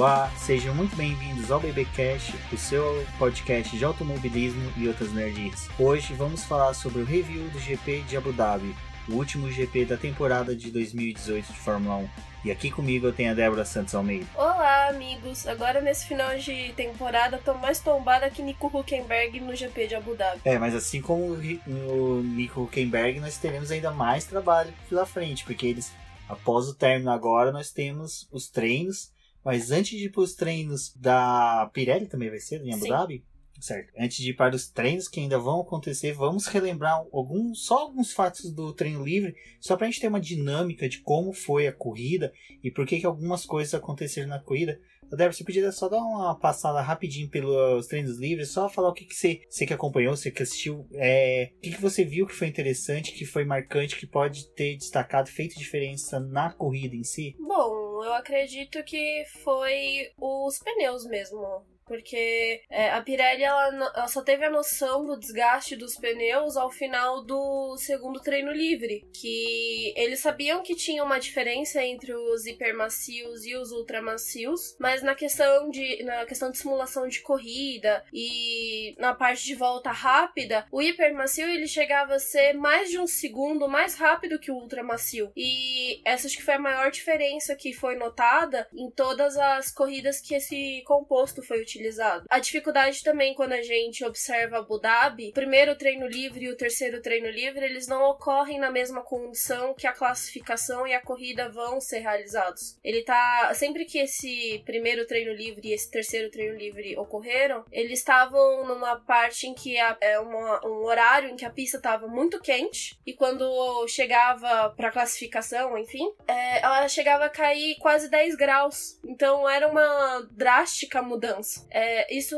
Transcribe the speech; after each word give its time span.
Olá, 0.00 0.32
sejam 0.34 0.74
muito 0.74 0.96
bem-vindos 0.96 1.50
ao 1.50 1.60
BBcast, 1.60 2.34
o 2.50 2.56
seu 2.56 3.06
podcast 3.18 3.76
de 3.76 3.84
automobilismo 3.84 4.72
e 4.74 4.88
outras 4.88 5.12
nerds. 5.12 5.68
Hoje 5.78 6.14
vamos 6.14 6.42
falar 6.42 6.72
sobre 6.72 7.02
o 7.02 7.04
review 7.04 7.50
do 7.50 7.58
GP 7.58 8.00
de 8.08 8.16
Abu 8.16 8.32
Dhabi, 8.32 8.74
o 9.06 9.12
último 9.12 9.50
GP 9.50 9.84
da 9.84 9.98
temporada 9.98 10.56
de 10.56 10.70
2018 10.70 11.52
de 11.52 11.58
Fórmula 11.58 11.96
1. 11.96 12.08
E 12.46 12.50
aqui 12.50 12.70
comigo 12.70 13.08
eu 13.08 13.12
tenho 13.12 13.32
a 13.32 13.34
Débora 13.34 13.62
Santos 13.66 13.94
Almeida. 13.94 14.24
Olá, 14.36 14.88
amigos! 14.88 15.46
Agora 15.46 15.82
nesse 15.82 16.06
final 16.06 16.34
de 16.38 16.72
temporada 16.72 17.36
tô 17.36 17.52
mais 17.52 17.78
tombada 17.78 18.30
que 18.30 18.40
Nico 18.40 18.68
Huckenberg 18.68 19.38
no 19.40 19.54
GP 19.54 19.86
de 19.86 19.96
Abu 19.96 20.16
Dhabi. 20.16 20.40
É, 20.46 20.58
mas 20.58 20.74
assim 20.74 21.02
como 21.02 21.36
o 21.66 22.22
Nico 22.22 22.62
Huckenberg, 22.62 23.20
nós 23.20 23.36
teremos 23.36 23.70
ainda 23.70 23.90
mais 23.90 24.24
trabalho 24.24 24.72
pela 24.88 25.04
frente, 25.04 25.44
porque 25.44 25.66
eles, 25.66 25.92
após 26.26 26.68
o 26.68 26.74
término 26.74 27.10
agora, 27.10 27.52
nós 27.52 27.70
temos 27.70 28.26
os 28.32 28.48
treinos. 28.48 29.12
Mas 29.44 29.70
antes 29.70 29.98
de 29.98 30.06
ir 30.06 30.10
para 30.10 30.22
os 30.22 30.34
treinos 30.34 30.94
da 30.94 31.70
Pirelli 31.72 32.06
também 32.06 32.28
vai 32.28 32.38
ser 32.38 32.62
em 32.62 32.72
Abu 32.72 32.82
Sim. 32.82 32.88
Dhabi? 32.88 33.24
Certo. 33.60 33.92
Antes 33.98 34.16
de 34.16 34.30
ir 34.30 34.34
para 34.34 34.56
os 34.56 34.68
treinos 34.70 35.06
que 35.06 35.20
ainda 35.20 35.38
vão 35.38 35.60
acontecer, 35.60 36.12
vamos 36.12 36.46
relembrar 36.46 37.04
alguns, 37.12 37.66
só 37.66 37.80
alguns 37.80 38.10
fatos 38.10 38.50
do 38.50 38.72
treino 38.72 39.04
livre, 39.04 39.34
só 39.60 39.76
para 39.76 39.86
a 39.86 39.90
gente 39.90 40.00
ter 40.00 40.08
uma 40.08 40.20
dinâmica 40.20 40.88
de 40.88 41.00
como 41.00 41.32
foi 41.32 41.66
a 41.66 41.72
corrida 41.72 42.32
e 42.64 42.70
por 42.70 42.86
que, 42.86 42.98
que 42.98 43.06
algumas 43.06 43.44
coisas 43.44 43.74
aconteceram 43.74 44.28
na 44.28 44.38
corrida. 44.38 44.80
Débora, 45.16 45.32
você 45.32 45.44
podia 45.44 45.72
só 45.72 45.88
dar 45.88 45.98
uma 45.98 46.38
passada 46.38 46.80
rapidinho 46.80 47.28
pelos 47.28 47.86
treinos 47.86 48.18
livres, 48.18 48.52
só 48.52 48.68
falar 48.68 48.88
o 48.88 48.94
que, 48.94 49.04
que 49.04 49.14
você, 49.14 49.40
você 49.48 49.66
que 49.66 49.74
acompanhou, 49.74 50.16
você 50.16 50.30
que 50.30 50.42
assistiu, 50.42 50.86
é, 50.94 51.50
o 51.56 51.60
que, 51.60 51.70
que 51.72 51.80
você 51.80 52.04
viu 52.04 52.26
que 52.26 52.34
foi 52.34 52.48
interessante, 52.48 53.12
que 53.12 53.24
foi 53.24 53.44
marcante, 53.44 53.96
que 53.96 54.06
pode 54.06 54.48
ter 54.54 54.76
destacado, 54.76 55.28
feito 55.28 55.58
diferença 55.58 56.20
na 56.20 56.52
corrida 56.52 56.94
em 56.94 57.04
si? 57.04 57.36
Bom, 57.38 58.04
eu 58.04 58.12
acredito 58.14 58.82
que 58.84 59.24
foi 59.42 60.10
os 60.18 60.58
pneus 60.58 61.06
mesmo. 61.06 61.64
Porque 61.90 62.62
é, 62.70 62.90
a 62.90 63.02
Pirelli 63.02 63.42
ela, 63.42 63.66
ela 63.96 64.06
só 64.06 64.22
teve 64.22 64.44
a 64.44 64.50
noção 64.50 65.04
do 65.04 65.18
desgaste 65.18 65.74
dos 65.74 65.96
pneus 65.96 66.56
ao 66.56 66.70
final 66.70 67.24
do 67.24 67.76
segundo 67.76 68.20
treino 68.20 68.52
livre. 68.52 69.04
Que 69.12 69.92
eles 69.96 70.20
sabiam 70.20 70.62
que 70.62 70.76
tinha 70.76 71.02
uma 71.02 71.18
diferença 71.18 71.84
entre 71.84 72.14
os 72.14 72.46
hipermacios 72.46 73.44
e 73.44 73.56
os 73.56 73.72
ultramacios, 73.72 74.76
mas 74.78 75.02
na 75.02 75.16
questão 75.16 75.68
de, 75.68 76.00
na 76.04 76.24
questão 76.26 76.52
de 76.52 76.58
simulação 76.58 77.08
de 77.08 77.22
corrida 77.22 78.04
e 78.12 78.94
na 78.96 79.12
parte 79.12 79.44
de 79.44 79.56
volta 79.56 79.90
rápida, 79.90 80.68
o 80.70 80.80
hipermacio 80.80 81.48
ele 81.48 81.66
chegava 81.66 82.14
a 82.14 82.20
ser 82.20 82.52
mais 82.52 82.88
de 82.88 83.00
um 83.00 83.06
segundo 83.08 83.68
mais 83.68 83.96
rápido 83.96 84.38
que 84.38 84.52
o 84.52 84.54
ultramacio. 84.54 85.32
E 85.36 86.00
essa 86.04 86.28
acho 86.28 86.36
que 86.36 86.44
foi 86.44 86.54
a 86.54 86.60
maior 86.60 86.92
diferença 86.92 87.56
que 87.56 87.72
foi 87.72 87.96
notada 87.96 88.68
em 88.72 88.88
todas 88.92 89.36
as 89.36 89.72
corridas 89.72 90.20
que 90.20 90.36
esse 90.36 90.84
composto 90.86 91.42
foi 91.42 91.60
utilizado. 91.60 91.79
A 92.28 92.38
dificuldade 92.38 93.02
também 93.02 93.34
quando 93.34 93.52
a 93.52 93.62
gente 93.62 94.04
observa 94.04 94.58
Abu 94.58 94.78
Dhabi, 94.78 95.30
o 95.30 95.32
primeiro 95.32 95.76
treino 95.76 96.06
livre 96.06 96.44
e 96.44 96.50
o 96.50 96.56
terceiro 96.56 97.00
treino 97.00 97.28
livre, 97.28 97.64
eles 97.64 97.86
não 97.86 98.02
ocorrem 98.10 98.58
na 98.58 98.70
mesma 98.70 99.02
condição 99.02 99.74
que 99.74 99.86
a 99.86 99.92
classificação 99.92 100.86
e 100.86 100.94
a 100.94 101.00
corrida 101.00 101.48
vão 101.48 101.80
ser 101.80 102.00
realizados. 102.00 102.78
Ele 102.82 103.02
tá 103.02 103.52
sempre 103.54 103.84
que 103.84 103.98
esse 103.98 104.62
primeiro 104.64 105.06
treino 105.06 105.32
livre 105.32 105.68
e 105.68 105.72
esse 105.72 105.90
terceiro 105.90 106.30
treino 106.30 106.56
livre 106.56 106.96
ocorreram, 106.96 107.64
eles 107.70 107.98
estavam 108.00 108.66
numa 108.66 108.96
parte 108.96 109.46
em 109.46 109.54
que 109.54 109.76
é 109.76 110.20
um 110.20 110.84
horário 110.84 111.30
em 111.30 111.36
que 111.36 111.44
a 111.44 111.50
pista 111.50 111.76
estava 111.76 112.06
muito 112.06 112.40
quente 112.40 112.98
e 113.06 113.12
quando 113.12 113.86
chegava 113.88 114.70
para 114.70 114.90
classificação, 114.90 115.76
enfim, 115.78 116.12
é, 116.26 116.60
ela 116.62 116.88
chegava 116.88 117.24
a 117.24 117.30
cair 117.30 117.76
quase 117.78 118.08
10 118.08 118.34
graus. 118.36 118.98
Então 119.04 119.48
era 119.48 119.68
uma 119.68 120.28
drástica 120.30 121.02
mudança. 121.02 121.66
É, 121.70 122.12
isso 122.14 122.36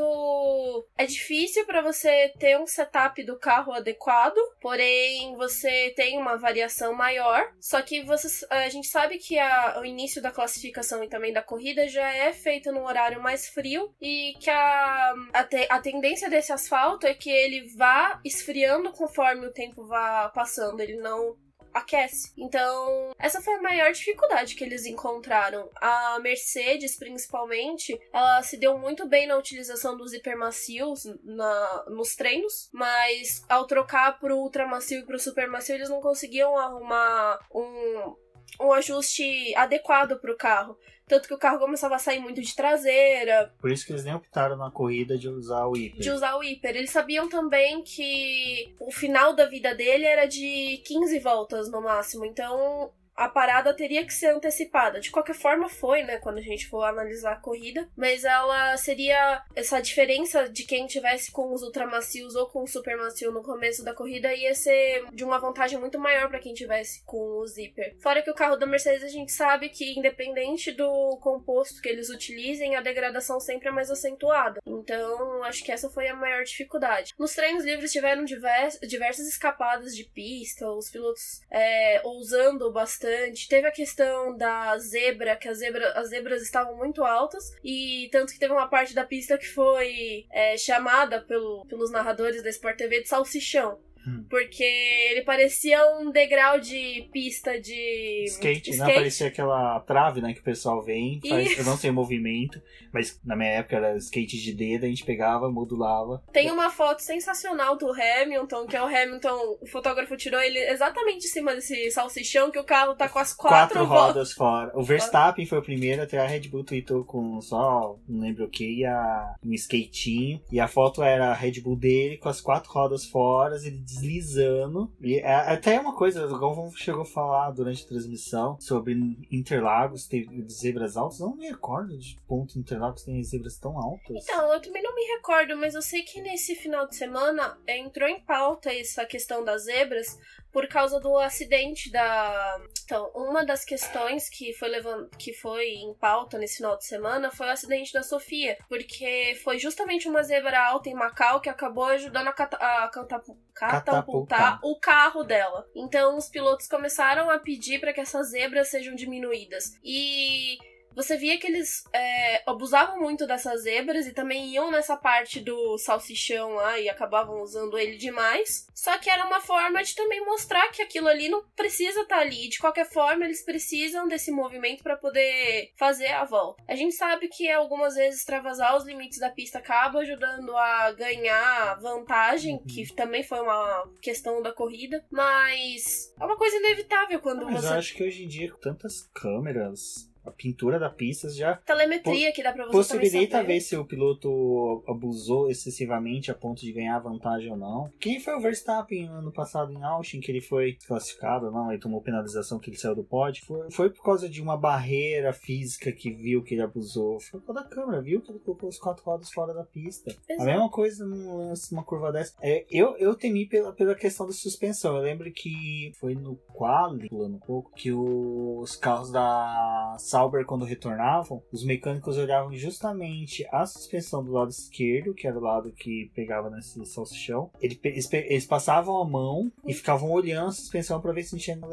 é 0.97 1.05
difícil 1.05 1.65
para 1.65 1.81
você 1.81 2.29
ter 2.39 2.59
um 2.59 2.67
setup 2.67 3.23
do 3.23 3.37
carro 3.37 3.73
adequado, 3.73 4.37
porém 4.61 5.35
você 5.35 5.91
tem 5.95 6.17
uma 6.17 6.37
variação 6.37 6.93
maior. 6.93 7.51
Só 7.59 7.81
que 7.81 8.03
você, 8.03 8.45
a 8.49 8.69
gente 8.69 8.87
sabe 8.87 9.17
que 9.17 9.37
a- 9.39 9.79
o 9.79 9.85
início 9.85 10.21
da 10.21 10.31
classificação 10.31 11.03
e 11.03 11.09
também 11.09 11.33
da 11.33 11.41
corrida 11.41 11.87
já 11.87 12.07
é 12.13 12.31
feito 12.33 12.71
num 12.71 12.85
horário 12.85 13.21
mais 13.21 13.47
frio 13.49 13.93
e 14.01 14.33
que 14.39 14.49
a, 14.49 15.13
a, 15.33 15.43
te- 15.43 15.67
a 15.69 15.79
tendência 15.79 16.29
desse 16.29 16.51
asfalto 16.51 17.05
é 17.07 17.13
que 17.13 17.29
ele 17.29 17.67
vá 17.75 18.19
esfriando 18.23 18.91
conforme 18.91 19.45
o 19.47 19.53
tempo 19.53 19.85
vá 19.85 20.29
passando. 20.29 20.79
Ele 20.79 20.97
não 20.97 21.35
aquece. 21.73 22.31
Então, 22.37 23.11
essa 23.17 23.41
foi 23.41 23.55
a 23.55 23.61
maior 23.61 23.91
dificuldade 23.91 24.55
que 24.55 24.63
eles 24.63 24.85
encontraram. 24.85 25.69
A 25.75 26.19
Mercedes, 26.19 26.97
principalmente, 26.97 27.99
ela 28.11 28.41
se 28.43 28.57
deu 28.57 28.77
muito 28.77 29.07
bem 29.07 29.27
na 29.27 29.37
utilização 29.37 29.97
dos 29.97 30.13
hipermacios 30.13 31.05
na, 31.23 31.85
nos 31.89 32.15
treinos, 32.15 32.69
mas 32.73 33.43
ao 33.47 33.67
trocar 33.67 34.19
pro 34.19 34.37
ultramacio 34.37 34.99
e 34.99 35.05
pro 35.05 35.19
supermacio, 35.19 35.75
eles 35.75 35.89
não 35.89 36.01
conseguiam 36.01 36.57
arrumar 36.57 37.39
um, 37.53 38.15
um 38.61 38.73
ajuste 38.73 39.53
adequado 39.55 40.19
pro 40.19 40.37
carro. 40.37 40.77
Tanto 41.07 41.27
que 41.27 41.33
o 41.33 41.37
carro 41.37 41.59
começava 41.59 41.95
a 41.95 41.99
sair 41.99 42.19
muito 42.19 42.41
de 42.41 42.55
traseira, 42.55 43.53
Por 43.59 43.71
isso 43.71 43.85
que 43.85 43.91
eles 43.91 44.05
nem 44.05 44.15
optaram 44.15 44.55
na 44.55 44.71
corrida 44.71 45.17
de 45.17 45.27
usar 45.27 45.65
o 45.67 45.75
hiper. 45.75 45.99
de 45.99 46.09
usar 46.09 46.35
o 46.37 46.43
hiper. 46.43 46.75
Eles 46.75 46.91
sabiam 46.91 47.27
também 47.27 47.83
que 47.83 48.73
o 48.79 48.91
final 48.91 49.35
da 49.35 49.45
vida 49.45 49.75
dele 49.75 50.05
era 50.05 50.25
de 50.25 50.81
15 50.85 51.19
voltas 51.19 51.69
no 51.69 51.81
máximo, 51.81 52.25
então 52.25 52.91
a 53.15 53.29
parada 53.29 53.73
teria 53.73 54.05
que 54.05 54.13
ser 54.13 54.27
antecipada. 54.27 54.99
De 54.99 55.11
qualquer 55.11 55.35
forma 55.35 55.69
foi, 55.69 56.03
né, 56.03 56.17
quando 56.17 56.39
a 56.39 56.41
gente 56.41 56.67
for 56.67 56.83
analisar 56.83 57.33
a 57.33 57.39
corrida, 57.39 57.87
mas 57.95 58.23
ela 58.23 58.75
seria 58.77 59.43
essa 59.55 59.79
diferença 59.81 60.49
de 60.49 60.63
quem 60.65 60.87
tivesse 60.87 61.31
com 61.31 61.53
os 61.53 61.61
ultramacios 61.61 62.35
ou 62.35 62.47
com 62.47 62.63
o 62.63 62.67
supermacio 62.67 63.31
no 63.31 63.43
começo 63.43 63.83
da 63.83 63.93
corrida 63.93 64.33
ia 64.33 64.55
ser 64.55 65.05
de 65.11 65.23
uma 65.23 65.39
vantagem 65.39 65.79
muito 65.79 65.99
maior 65.99 66.29
para 66.29 66.39
quem 66.39 66.53
tivesse 66.53 67.03
com 67.05 67.39
o 67.39 67.47
zíper. 67.47 67.95
Fora 68.01 68.21
que 68.21 68.31
o 68.31 68.35
carro 68.35 68.55
da 68.55 68.65
Mercedes 68.65 69.03
a 69.03 69.07
gente 69.07 69.31
sabe 69.31 69.69
que 69.69 69.97
independente 69.97 70.71
do 70.71 71.17
composto 71.21 71.81
que 71.81 71.89
eles 71.89 72.09
utilizem, 72.09 72.75
a 72.75 72.81
degradação 72.81 73.39
sempre 73.39 73.69
é 73.69 73.71
mais 73.71 73.91
acentuada. 73.91 74.59
Então, 74.65 75.43
acho 75.43 75.63
que 75.63 75.71
essa 75.71 75.89
foi 75.89 76.07
a 76.07 76.15
maior 76.15 76.43
dificuldade. 76.43 77.13
Nos 77.19 77.33
treinos 77.33 77.63
livres 77.63 77.91
tiveram 77.91 78.23
divers- 78.25 78.79
diversas 78.81 79.27
escapadas 79.27 79.95
de 79.95 80.03
pista, 80.05 80.67
os 80.67 80.89
pilotos 80.89 81.41
é, 81.51 82.01
ousando 82.03 82.71
bastante. 82.71 83.02
Teve 83.49 83.67
a 83.67 83.71
questão 83.71 84.35
da 84.37 84.77
zebra, 84.77 85.35
que 85.35 85.47
as, 85.47 85.59
zebra, 85.59 85.91
as 85.93 86.09
zebras 86.09 86.41
estavam 86.41 86.77
muito 86.77 87.03
altas, 87.03 87.51
e 87.63 88.09
tanto 88.11 88.33
que 88.33 88.39
teve 88.39 88.53
uma 88.53 88.67
parte 88.67 88.93
da 88.93 89.03
pista 89.03 89.37
que 89.37 89.47
foi 89.47 90.25
é, 90.31 90.57
chamada 90.57 91.21
pelo, 91.21 91.65
pelos 91.65 91.91
narradores 91.91 92.41
da 92.41 92.49
Sport 92.49 92.77
TV 92.77 93.01
de 93.01 93.09
salsichão. 93.09 93.79
Hum. 94.07 94.25
Porque 94.29 94.63
ele 94.63 95.21
parecia 95.21 95.79
um 95.97 96.11
degrau 96.11 96.59
de 96.59 97.07
pista 97.11 97.59
de 97.59 98.25
Skate, 98.25 98.75
não 98.77 98.85
parecia 98.85 99.27
aquela 99.27 99.79
trave, 99.81 100.21
né, 100.21 100.33
que 100.33 100.39
o 100.39 100.43
pessoal 100.43 100.81
vem, 100.81 101.21
faz, 101.27 101.57
eu 101.57 101.63
não 101.63 101.77
sei 101.77 101.89
o 101.89 101.93
movimento, 101.93 102.61
mas 102.91 103.19
na 103.23 103.35
minha 103.35 103.49
época 103.49 103.77
era 103.77 103.97
skate 103.97 104.41
de 104.41 104.53
dedo, 104.53 104.85
a 104.85 104.89
gente 104.89 105.05
pegava, 105.05 105.49
modulava. 105.49 106.23
Tem 106.31 106.51
uma 106.51 106.69
foto 106.69 107.01
sensacional 107.01 107.77
do 107.77 107.91
Hamilton, 107.91 108.65
que 108.67 108.75
é 108.75 108.81
o 108.81 108.85
Hamilton, 108.85 109.57
o 109.61 109.67
fotógrafo 109.67 110.15
tirou 110.17 110.41
ele 110.41 110.59
exatamente 110.59 111.25
em 111.25 111.29
cima 111.29 111.53
desse 111.53 111.89
salsichão, 111.91 112.51
que 112.51 112.59
o 112.59 112.63
carro 112.63 112.95
tá 112.95 113.07
com 113.09 113.19
as 113.19 113.33
quatro, 113.33 113.79
Quatro 113.79 113.85
rodas 113.85 114.33
fora. 114.33 114.71
O 114.75 114.83
Verstappen 114.83 115.45
foi 115.45 115.59
o 115.59 115.63
primeiro, 115.63 116.01
até 116.01 116.19
a 116.19 116.27
Red 116.27 116.47
Bull 116.49 116.63
tweetou 116.63 117.03
com 117.03 117.39
só, 117.41 117.97
não 118.07 118.21
lembro 118.21 118.45
o 118.45 118.49
que, 118.49 118.79
e 118.79 118.85
a, 118.85 119.35
um 119.43 119.53
skatinho. 119.53 120.41
E 120.51 120.59
a 120.59 120.67
foto 120.67 121.01
era 121.03 121.31
a 121.31 121.33
Red 121.33 121.61
Bull 121.61 121.75
dele 121.75 122.17
com 122.17 122.29
as 122.29 122.41
quatro 122.41 122.71
rodas 122.71 123.05
fora, 123.05 123.55
ele 123.55 123.83
deslizando. 123.93 124.91
E 125.01 125.19
é, 125.19 125.33
até 125.33 125.79
uma 125.79 125.95
coisa, 125.95 126.25
o 126.25 126.39
Galvão 126.39 126.71
chegou 126.71 127.01
a 127.01 127.05
falar 127.05 127.51
durante 127.51 127.83
a 127.83 127.87
transmissão 127.87 128.57
sobre 128.59 128.93
Interlagos, 129.31 130.07
teve 130.07 130.43
zebras 130.49 130.97
altas. 130.97 131.19
Não 131.19 131.35
me 131.35 131.47
recordo 131.47 131.97
de 131.97 132.17
ponto 132.27 132.57
Interlagos 132.57 133.03
tem 133.03 133.23
zebras 133.23 133.57
tão 133.57 133.77
altas. 133.77 134.23
Então, 134.23 134.53
eu 134.53 134.61
também 134.61 134.83
não 134.83 134.95
me 134.95 135.03
recordo, 135.15 135.55
mas 135.57 135.75
eu 135.75 135.81
sei 135.81 136.03
que 136.03 136.21
nesse 136.21 136.55
final 136.55 136.87
de 136.87 136.95
semana 136.95 137.57
é, 137.67 137.77
entrou 137.77 138.07
em 138.07 138.19
pauta 138.19 138.73
essa 138.73 139.05
questão 139.05 139.43
das 139.43 139.65
zebras 139.65 140.17
por 140.53 140.67
causa 140.67 140.99
do 140.99 141.17
acidente 141.17 141.91
da. 141.91 142.61
Então, 142.85 143.11
uma 143.15 143.43
das 143.43 143.65
questões 143.65 144.29
que 144.29 144.53
foi 144.53 144.69
levando, 144.69 145.09
que 145.17 145.33
foi 145.33 145.67
em 145.69 145.93
pauta 145.95 146.37
nesse 146.37 146.57
final 146.57 146.77
de 146.77 146.85
semana 146.85 147.31
foi 147.31 147.47
o 147.47 147.49
acidente 147.51 147.91
da 147.91 148.03
Sofia, 148.03 148.57
porque 148.69 149.37
foi 149.43 149.57
justamente 149.57 150.07
uma 150.07 150.21
zebra 150.21 150.59
alta 150.63 150.89
em 150.89 150.93
Macau 150.93 151.41
que 151.41 151.49
acabou 151.49 151.85
ajudando 151.85 152.27
a, 152.27 152.33
cata- 152.33 152.57
a 152.57 152.87
catapu- 152.89 153.37
catapultar 153.53 153.83
Catapultar. 153.83 154.59
o 154.63 154.79
carro 154.79 155.23
dela. 155.23 155.65
Então, 155.75 156.17
os 156.17 156.29
pilotos 156.29 156.67
começaram 156.67 157.29
a 157.31 157.39
pedir 157.39 157.79
para 157.79 157.91
que 157.93 158.01
essas 158.01 158.29
zebras 158.29 158.67
sejam 158.69 158.93
diminuídas. 158.93 159.71
E 159.83 160.57
você 160.95 161.17
via 161.17 161.37
que 161.37 161.47
eles 161.47 161.83
é, 161.93 162.43
abusavam 162.49 162.99
muito 162.99 163.25
dessas 163.25 163.63
zebras 163.63 164.07
e 164.07 164.13
também 164.13 164.53
iam 164.53 164.71
nessa 164.71 164.95
parte 164.95 165.39
do 165.39 165.77
salsichão 165.77 166.53
lá 166.53 166.79
e 166.79 166.89
acabavam 166.89 167.41
usando 167.41 167.77
ele 167.77 167.97
demais. 167.97 168.67
Só 168.73 168.97
que 168.97 169.09
era 169.09 169.25
uma 169.25 169.41
forma 169.41 169.83
de 169.83 169.95
também 169.95 170.23
mostrar 170.25 170.69
que 170.69 170.81
aquilo 170.81 171.07
ali 171.07 171.29
não 171.29 171.43
precisa 171.55 172.01
estar 172.01 172.17
tá 172.17 172.21
ali. 172.21 172.49
De 172.49 172.59
qualquer 172.59 172.89
forma, 172.89 173.25
eles 173.25 173.43
precisam 173.43 174.07
desse 174.07 174.31
movimento 174.31 174.83
para 174.83 174.97
poder 174.97 175.71
fazer 175.77 176.07
a 176.07 176.25
volta. 176.25 176.63
A 176.67 176.75
gente 176.75 176.95
sabe 176.95 177.27
que 177.27 177.49
algumas 177.49 177.95
vezes 177.95 178.19
extravasar 178.19 178.75
os 178.75 178.85
limites 178.85 179.19
da 179.19 179.29
pista 179.29 179.59
acaba 179.59 179.99
ajudando 179.99 180.55
a 180.55 180.91
ganhar 180.91 181.79
vantagem, 181.79 182.55
uhum. 182.55 182.65
que 182.65 182.93
também 182.93 183.23
foi 183.23 183.39
uma 183.39 183.89
questão 184.01 184.41
da 184.41 184.51
corrida, 184.51 185.03
mas 185.11 186.13
é 186.19 186.25
uma 186.25 186.37
coisa 186.37 186.57
inevitável 186.57 187.19
quando 187.19 187.45
mas 187.45 187.55
você. 187.55 187.61
Mas 187.63 187.71
eu 187.71 187.77
acho 187.77 187.95
que 187.95 188.03
hoje 188.03 188.23
em 188.23 188.27
dia, 188.27 188.51
com 188.51 188.59
tantas 188.59 189.07
câmeras, 189.13 190.11
a 190.25 190.31
pintura 190.31 190.79
da 190.79 190.89
pista 190.89 191.29
já. 191.29 191.55
Telemetria 191.57 192.31
que 192.31 192.43
dá 192.43 192.51
pra 192.51 192.65
você 192.65 192.71
Possibilita 192.71 193.43
ver 193.43 193.59
se 193.59 193.75
o 193.75 193.85
piloto 193.85 194.83
abusou 194.87 195.49
excessivamente 195.49 196.31
a 196.31 196.35
ponto 196.35 196.61
de 196.61 196.71
ganhar 196.71 196.99
vantagem 196.99 197.51
ou 197.51 197.57
não. 197.57 197.89
Quem 197.99 198.19
foi 198.19 198.35
o 198.35 198.39
Verstappen 198.39 199.07
ano 199.07 199.31
passado 199.31 199.71
em 199.71 199.83
Austin, 199.83 200.19
que 200.19 200.31
ele 200.31 200.41
foi 200.41 200.77
classificado 200.87 201.51
não, 201.51 201.71
ele 201.71 201.81
tomou 201.81 202.01
penalização 202.01 202.59
que 202.59 202.69
ele 202.69 202.77
saiu 202.77 202.95
do 202.95 203.03
pódio? 203.03 203.45
Foi, 203.45 203.71
foi 203.71 203.89
por 203.89 204.03
causa 204.03 204.29
de 204.29 204.41
uma 204.41 204.57
barreira 204.57 205.33
física 205.33 205.91
que 205.91 206.11
viu 206.11 206.43
que 206.43 206.55
ele 206.55 206.61
abusou. 206.61 207.19
Foi 207.19 207.39
por 207.39 207.47
causa 207.47 207.63
da 207.63 207.75
câmera, 207.75 208.01
viu 208.01 208.21
que 208.21 208.31
ele 208.31 208.39
colocou 208.39 208.69
os 208.69 208.77
quatro 208.77 209.03
rodas 209.03 209.31
fora 209.31 209.53
da 209.53 209.63
pista. 209.63 210.11
Exato. 210.29 210.41
A 210.41 210.45
mesma 210.45 210.69
coisa 210.69 211.05
num 211.05 211.37
lance, 211.37 211.73
uma 211.73 211.83
curva 211.83 212.11
dessa. 212.11 212.33
É, 212.41 212.65
eu, 212.69 212.95
eu 212.97 213.15
temi 213.15 213.45
pela, 213.45 213.73
pela 213.73 213.95
questão 213.95 214.25
da 214.25 214.33
suspensão. 214.33 214.95
Eu 214.95 215.03
lembro 215.03 215.31
que 215.31 215.91
foi 215.99 216.15
no 216.15 216.35
quali, 216.53 217.09
pulando 217.09 217.35
um 217.35 217.39
pouco, 217.39 217.71
que 217.75 217.91
os 217.91 218.75
carros 218.75 219.11
da 219.11 219.95
Sauber, 220.13 220.45
quando 220.45 220.63
retornavam, 220.63 221.41
os 221.51 221.65
mecânicos 221.65 222.19
olhavam 222.19 222.53
justamente 222.53 223.47
a 223.51 223.65
suspensão 223.65 224.23
do 224.23 224.31
lado 224.31 224.51
esquerdo, 224.51 225.11
que 225.15 225.25
era 225.25 225.35
o 225.35 225.41
lado 225.41 225.71
que 225.71 226.11
pegava 226.13 226.51
nesse 226.51 226.85
salsichão. 226.85 227.49
Eles, 227.59 227.79
eles 228.13 228.45
passavam 228.45 229.01
a 229.01 229.05
mão 229.05 229.51
e 229.65 229.73
ficavam 229.73 230.11
olhando 230.11 230.49
a 230.49 230.51
suspensão 230.51 231.01
para 231.01 231.13
ver 231.13 231.23
se 231.23 231.35
tinha 231.39 231.55
na, 231.55 231.67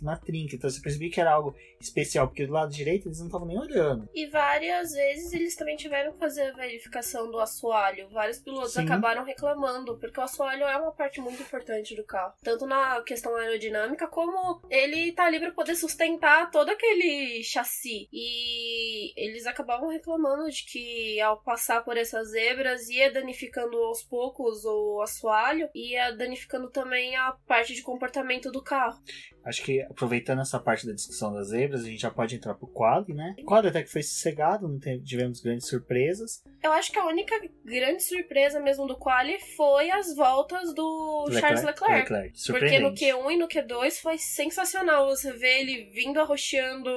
na 0.00 0.16
trinca. 0.16 0.56
Então 0.56 0.70
você 0.70 0.80
percebia 0.80 1.10
que 1.10 1.20
era 1.20 1.32
algo 1.32 1.54
especial, 1.78 2.28
porque 2.28 2.46
do 2.46 2.54
lado 2.54 2.72
direito 2.72 3.08
eles 3.08 3.18
não 3.18 3.26
estavam 3.26 3.46
nem 3.46 3.58
olhando. 3.58 4.08
E 4.14 4.26
várias 4.26 4.92
vezes 4.92 5.34
eles 5.34 5.54
também 5.54 5.76
tiveram 5.76 6.12
que 6.12 6.18
fazer 6.18 6.52
a 6.52 6.56
verificação 6.56 7.30
do 7.30 7.38
assoalho. 7.38 8.08
Vários 8.08 8.38
pilotos 8.38 8.72
Sim. 8.72 8.84
acabaram 8.84 9.22
reclamando, 9.22 9.98
porque 9.98 10.18
o 10.18 10.22
assoalho 10.22 10.64
é 10.64 10.78
uma 10.78 10.92
parte 10.92 11.20
muito 11.20 11.42
importante 11.42 11.94
do 11.94 12.04
carro. 12.04 12.32
Tanto 12.42 12.66
na 12.66 13.02
questão 13.02 13.36
aerodinâmica, 13.36 14.08
como 14.08 14.62
ele 14.70 15.12
tá 15.12 15.26
ali 15.26 15.38
para 15.38 15.52
poder 15.52 15.74
sustentar 15.74 16.50
todo 16.50 16.70
aquele 16.70 17.42
chassi. 17.44 17.65
E 18.12 19.12
eles 19.16 19.46
acabavam 19.46 19.88
reclamando 19.88 20.48
de 20.50 20.64
que 20.64 21.20
ao 21.20 21.42
passar 21.42 21.84
por 21.84 21.96
essas 21.96 22.30
zebras 22.30 22.88
ia 22.88 23.12
danificando 23.12 23.76
aos 23.76 24.02
poucos 24.02 24.64
o 24.64 25.00
assoalho 25.02 25.68
e 25.74 25.92
ia 25.92 26.12
danificando 26.12 26.70
também 26.70 27.16
a 27.16 27.32
parte 27.46 27.74
de 27.74 27.82
comportamento 27.82 28.50
do 28.50 28.62
carro. 28.62 29.00
Acho 29.44 29.62
que 29.62 29.80
aproveitando 29.82 30.40
essa 30.40 30.58
parte 30.58 30.86
da 30.86 30.92
discussão 30.92 31.32
das 31.32 31.48
zebras, 31.48 31.82
a 31.82 31.88
gente 31.88 32.00
já 32.00 32.10
pode 32.10 32.34
entrar 32.34 32.54
pro 32.54 32.66
quadro, 32.66 33.14
né? 33.14 33.36
O 33.38 33.44
quadro 33.44 33.70
até 33.70 33.82
que 33.82 33.90
foi 33.90 34.02
sossegado, 34.02 34.66
não 34.66 34.78
tivemos 35.04 35.40
grandes 35.40 35.68
surpresas. 35.68 36.42
Eu 36.62 36.72
acho 36.72 36.90
que 36.90 36.98
a 36.98 37.06
única 37.06 37.34
grande 37.64 38.02
surpresa 38.02 38.58
mesmo 38.58 38.86
do 38.86 38.96
quali 38.96 39.38
foi 39.56 39.88
as 39.90 40.14
voltas 40.16 40.74
do 40.74 41.26
Leclerc, 41.28 41.40
Charles 41.40 41.64
Leclerc. 41.64 42.12
Leclerc. 42.12 42.46
Porque 42.48 42.78
no 42.80 42.92
Q1 42.92 43.32
e 43.32 43.36
no 43.36 43.48
Q2 43.48 44.00
foi 44.00 44.18
sensacional 44.18 45.06
você 45.06 45.32
ver 45.32 45.60
ele 45.60 45.90
vindo 45.92 46.18
arroxeando 46.18 46.90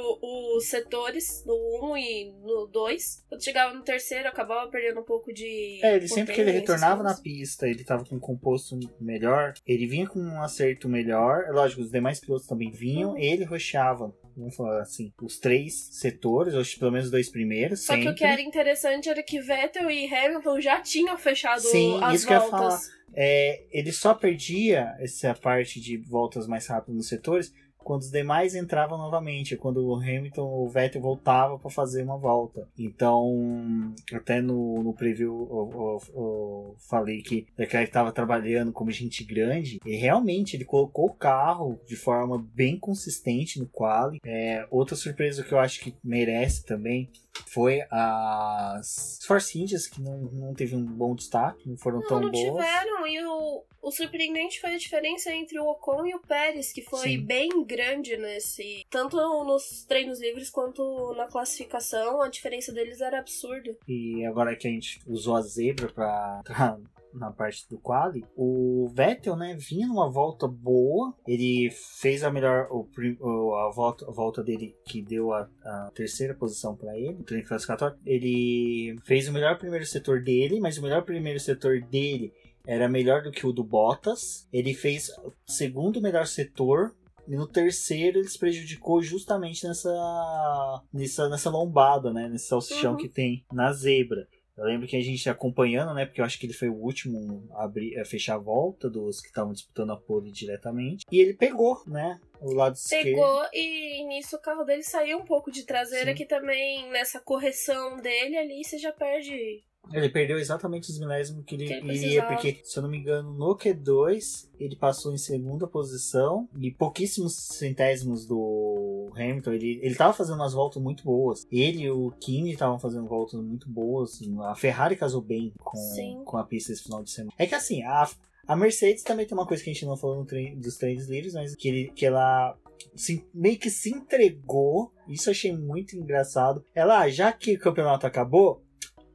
os 0.60 0.68
setores 0.68 1.44
no 1.46 1.56
1 1.94 1.98
e 1.98 2.34
no 2.44 2.68
2. 2.68 3.26
Quando 3.28 3.44
chegava 3.44 3.74
no 3.74 3.82
terceiro, 3.82 4.28
acabava 4.28 4.70
perdendo 4.70 5.00
um 5.00 5.04
pouco 5.04 5.34
de. 5.34 5.80
É, 5.84 5.96
ele 5.96 6.08
sempre 6.08 6.36
que 6.36 6.42
ele 6.42 6.52
retornava 6.52 7.02
na 7.02 7.16
pista, 7.16 7.68
ele 7.68 7.84
tava 7.84 8.06
com 8.06 8.16
um 8.16 8.20
composto 8.20 8.78
melhor, 9.00 9.54
ele 9.66 9.88
vinha 9.88 10.08
com 10.08 10.20
um 10.20 10.42
acerto 10.42 10.88
melhor. 10.88 11.46
É 11.48 11.52
lógico, 11.52 11.82
os 11.82 11.92
demais 11.92 12.20
pilotos 12.20 12.48
também 12.48 12.72
vinham, 12.72 13.12
uhum. 13.12 13.18
ele 13.18 13.44
roxava 13.44 14.14
vamos 14.38 14.56
falar 14.56 14.82
assim, 14.82 15.12
os 15.22 15.38
três 15.38 15.90
setores, 15.92 16.54
ou 16.54 16.64
pelo 16.80 16.92
menos 16.92 17.08
os 17.08 17.12
dois 17.12 17.30
primeiros. 17.30 17.82
Só 17.82 17.94
sempre. 17.94 18.08
que 18.08 18.12
o 18.12 18.16
que 18.16 18.24
era 18.24 18.42
interessante 18.42 19.10
era 19.10 19.22
que 19.22 19.42
Vettel 19.42 19.92
e 19.92 20.06
Hamilton 20.06 20.62
já 20.62 20.80
tinham 20.80 21.18
fechado 21.18 21.60
Sim, 21.60 22.00
as 22.02 22.22
isso 22.22 22.28
voltas. 22.28 22.28
Que 22.28 22.34
eu 22.34 22.38
ia 22.38 22.50
falar. 22.50 22.80
É, 23.14 23.64
ele 23.72 23.92
só 23.92 24.14
perdia 24.14 24.96
essa 25.00 25.34
parte 25.34 25.82
de 25.82 25.98
voltas 25.98 26.48
mais 26.48 26.68
rápidas 26.68 26.96
nos 26.96 27.08
setores 27.08 27.52
quando 27.84 28.02
os 28.02 28.12
demais 28.12 28.56
entravam 28.56 28.98
novamente, 28.98 29.56
quando 29.56 29.86
o 29.86 29.96
Hamilton, 29.96 30.44
o 30.44 30.70
Vettel 30.70 31.02
voltava 31.02 31.58
para 31.58 31.70
fazer 31.70 32.04
uma 32.04 32.18
volta. 32.18 32.68
Então, 32.78 33.94
até 34.14 34.42
no, 34.42 34.84
no 34.84 34.94
preview 34.94 35.48
eu, 35.50 35.70
eu, 35.74 36.02
eu 36.14 36.76
falei 36.90 37.22
que 37.22 37.48
Leclerc 37.58 37.90
estava 37.90 38.12
trabalhando 38.12 38.72
como 38.72 38.92
gente 38.92 39.24
grande 39.24 39.80
e 39.86 39.96
realmente 39.96 40.56
ele 40.56 40.66
colocou 40.66 41.08
o 41.08 41.14
carro 41.14 41.80
de 41.88 41.96
forma 41.96 42.46
bem 42.54 42.78
consistente 42.78 43.60
no 43.60 43.68
quali. 43.68 44.20
É, 44.24 44.68
outra 44.70 44.96
surpresa 44.96 45.44
que 45.44 45.52
eu 45.52 45.60
acho 45.60 45.80
que 45.80 45.96
merece 46.04 46.66
também 46.66 47.10
foi 47.48 47.82
as 47.90 49.20
Force 49.26 49.60
Indias, 49.60 49.88
que 49.88 50.02
não, 50.02 50.18
não 50.18 50.54
teve 50.54 50.76
um 50.76 50.86
bom 50.86 51.16
destaque, 51.16 51.68
não 51.68 51.78
foram 51.78 52.00
não, 52.00 52.08
tão 52.08 52.20
não 52.22 52.32
boas. 52.32 52.46
Não 52.46 52.56
tiveram, 52.56 53.08
e 53.08 53.26
o, 53.26 53.64
o 53.82 53.92
surpreendente 53.92 54.60
foi 54.60 54.76
a 54.76 54.78
diferença 54.78 55.34
entre 55.34 55.60
o 55.60 55.68
Ocon 55.68 56.06
e 56.06 56.16
o 56.16 56.20
Pérez, 56.20 56.72
que 56.72 56.82
foi 56.82 57.10
Sim. 57.10 57.22
bem 57.22 57.66
grande 57.66 58.18
nesse. 58.18 58.86
Tanto 58.90 59.18
nos 59.44 59.84
treinos 59.86 60.20
livres 60.20 60.50
quanto 60.50 61.14
na 61.16 61.28
classificação, 61.28 62.22
a 62.22 62.30
diferença 62.30 62.72
deles 62.72 63.02
era 63.02 63.20
absurda. 63.20 63.76
E 63.88 64.26
agora 64.26 64.56
que 64.56 64.68
a 64.68 64.72
gente 64.72 65.02
usou 65.08 65.36
a 65.36 65.42
zebra 65.42 65.88
pra 65.92 66.42
na 67.14 67.32
parte 67.32 67.68
do 67.70 67.78
quali, 67.78 68.24
o 68.36 68.90
Vettel, 68.94 69.36
né, 69.36 69.56
vinha 69.58 69.88
numa 69.88 70.10
volta 70.10 70.48
boa, 70.48 71.14
ele 71.28 71.70
fez 71.72 72.24
a 72.24 72.32
melhor 72.32 72.68
o, 72.72 73.56
a, 73.56 73.72
volta, 73.72 74.06
a 74.08 74.12
volta 74.12 74.44
dele 74.44 74.76
que 74.86 75.02
deu 75.02 75.34
a, 75.34 75.50
a 75.64 75.92
terceira 75.94 76.34
posição 76.34 76.76
para 76.76 76.98
ele, 76.98 77.14
no 77.14 77.24
treino 77.24 77.48
classificatório. 77.48 77.98
Ele 78.06 78.96
fez 79.04 79.28
o 79.28 79.34
melhor 79.34 79.58
primeiro 79.58 79.86
setor 79.86 80.22
dele, 80.22 80.60
mas 80.60 80.78
o 80.78 80.82
melhor 80.82 81.04
primeiro 81.04 81.40
setor 81.40 81.82
dele 81.82 82.34
era 82.66 82.88
melhor 82.88 83.24
do 83.24 83.32
que 83.32 83.48
o 83.48 83.52
do 83.52 83.64
Bottas. 83.64 84.48
Ele 84.54 84.74
fez 84.74 85.10
o 85.24 85.34
segundo 85.46 86.02
melhor 86.02 86.28
setor 86.28 86.94
e 87.28 87.36
no 87.36 87.48
terceiro 87.48 88.20
ele 88.20 88.28
se 88.28 88.40
prejudicou 88.40 89.02
justamente 89.02 89.66
nessa 89.68 90.82
nessa, 90.92 91.30
nessa 91.30 91.50
lombada, 91.50 92.12
né? 92.12 92.28
Nesse 92.28 92.48
salsichão 92.48 92.92
uhum. 92.92 92.98
que 92.98 93.08
tem 93.08 93.46
na 93.52 93.72
zebra. 93.72 94.28
Eu 94.60 94.66
lembro 94.66 94.88
que 94.88 94.98
a 94.98 95.02
gente 95.02 95.30
acompanhando, 95.30 95.94
né? 95.94 96.06
Porque 96.06 96.20
eu 96.20 96.26
acho 96.26 96.38
que 96.38 96.46
ele 96.46 96.54
foi 96.54 96.68
o 96.68 96.76
último 96.76 97.48
a, 97.54 97.64
abrir, 97.64 97.98
a 97.98 98.04
fechar 98.04 98.36
a 98.36 98.40
volta 98.40 98.90
dos 98.90 99.22
que 99.22 99.28
estavam 99.28 99.54
disputando 99.54 99.92
a 99.92 99.98
pole 99.98 100.32
diretamente. 100.32 101.06
E 101.10 101.20
ele 101.20 101.34
pegou, 101.34 101.82
né? 101.88 102.20
O 102.42 102.54
lado 102.54 102.78
Pegou 102.90 103.44
esquerdo. 103.44 103.50
e 103.54 104.06
nisso 104.06 104.36
o 104.36 104.42
carro 104.42 104.64
dele 104.66 104.84
saiu 104.84 105.20
um 105.20 105.26
pouco 105.26 105.50
de 105.50 105.66
traseira, 105.66 106.12
Sim. 106.12 106.18
que 106.18 106.26
também 106.26 106.90
nessa 106.90 107.20
correção 107.22 107.98
dele 107.98 108.38
ali 108.38 108.64
você 108.64 108.78
já 108.78 108.92
perde 108.92 109.64
ele 109.92 110.10
perdeu 110.10 110.38
exatamente 110.38 110.90
os 110.90 111.00
milésimos 111.00 111.44
que 111.46 111.56
ele, 111.56 111.66
que 111.68 111.74
ele 111.74 111.94
iria, 111.94 112.26
porque, 112.26 112.60
se 112.64 112.78
eu 112.78 112.84
não 112.84 112.90
me 112.90 112.98
engano, 112.98 113.34
no 113.34 113.58
Q2 113.58 114.48
ele 114.60 114.76
passou 114.76 115.14
em 115.14 115.18
segunda 115.18 115.68
posição 115.68 116.48
e 116.60 116.72
pouquíssimos 116.72 117.36
centésimos 117.36 118.26
do 118.26 119.10
Hamilton. 119.16 119.54
Ele, 119.54 119.80
ele 119.82 119.96
tava 119.96 120.14
fazendo 120.14 120.36
umas 120.36 120.54
voltas 120.54 120.82
muito 120.82 121.04
boas. 121.04 121.48
Ele 121.52 121.84
e 121.84 121.92
o 121.92 122.12
Kimi 122.20 122.52
estavam 122.52 122.78
fazendo 122.78 123.08
voltas 123.08 123.42
muito 123.42 123.70
boas. 123.70 124.20
A 124.42 124.56
Ferrari 124.56 124.96
casou 124.96 125.22
bem 125.22 125.54
com, 125.60 126.24
com 126.26 126.38
a 126.38 126.44
pista 126.44 126.72
esse 126.72 126.84
final 126.84 127.04
de 127.04 127.12
semana. 127.12 127.34
É 127.38 127.48
que 127.48 127.56
assim, 127.56 127.82
a, 127.84 128.08
a 128.48 128.56
Mercedes 128.56 129.04
também 129.04 129.26
tem 129.26 129.38
uma 129.38 129.48
coisa 129.48 129.64
que 129.64 129.70
a 129.70 129.74
gente 129.74 129.86
não 129.86 129.98
falou 129.98 130.26
treino, 130.26 130.62
dos 130.62 130.78
treinos 130.78 131.08
livres, 131.08 131.34
mas 131.34 131.56
que, 131.56 131.68
ele, 131.68 131.92
que 131.96 132.06
ela 132.06 132.56
se, 132.96 133.26
meio 133.34 133.58
que 133.58 133.70
se 133.70 133.90
entregou. 133.90 134.92
Isso 135.08 135.30
eu 135.30 135.32
achei 135.32 135.56
muito 135.56 135.96
engraçado. 135.96 136.64
Ela, 136.76 137.00
ah, 137.00 137.10
já 137.10 137.32
que 137.32 137.56
o 137.56 137.60
campeonato 137.60 138.06
acabou, 138.06 138.62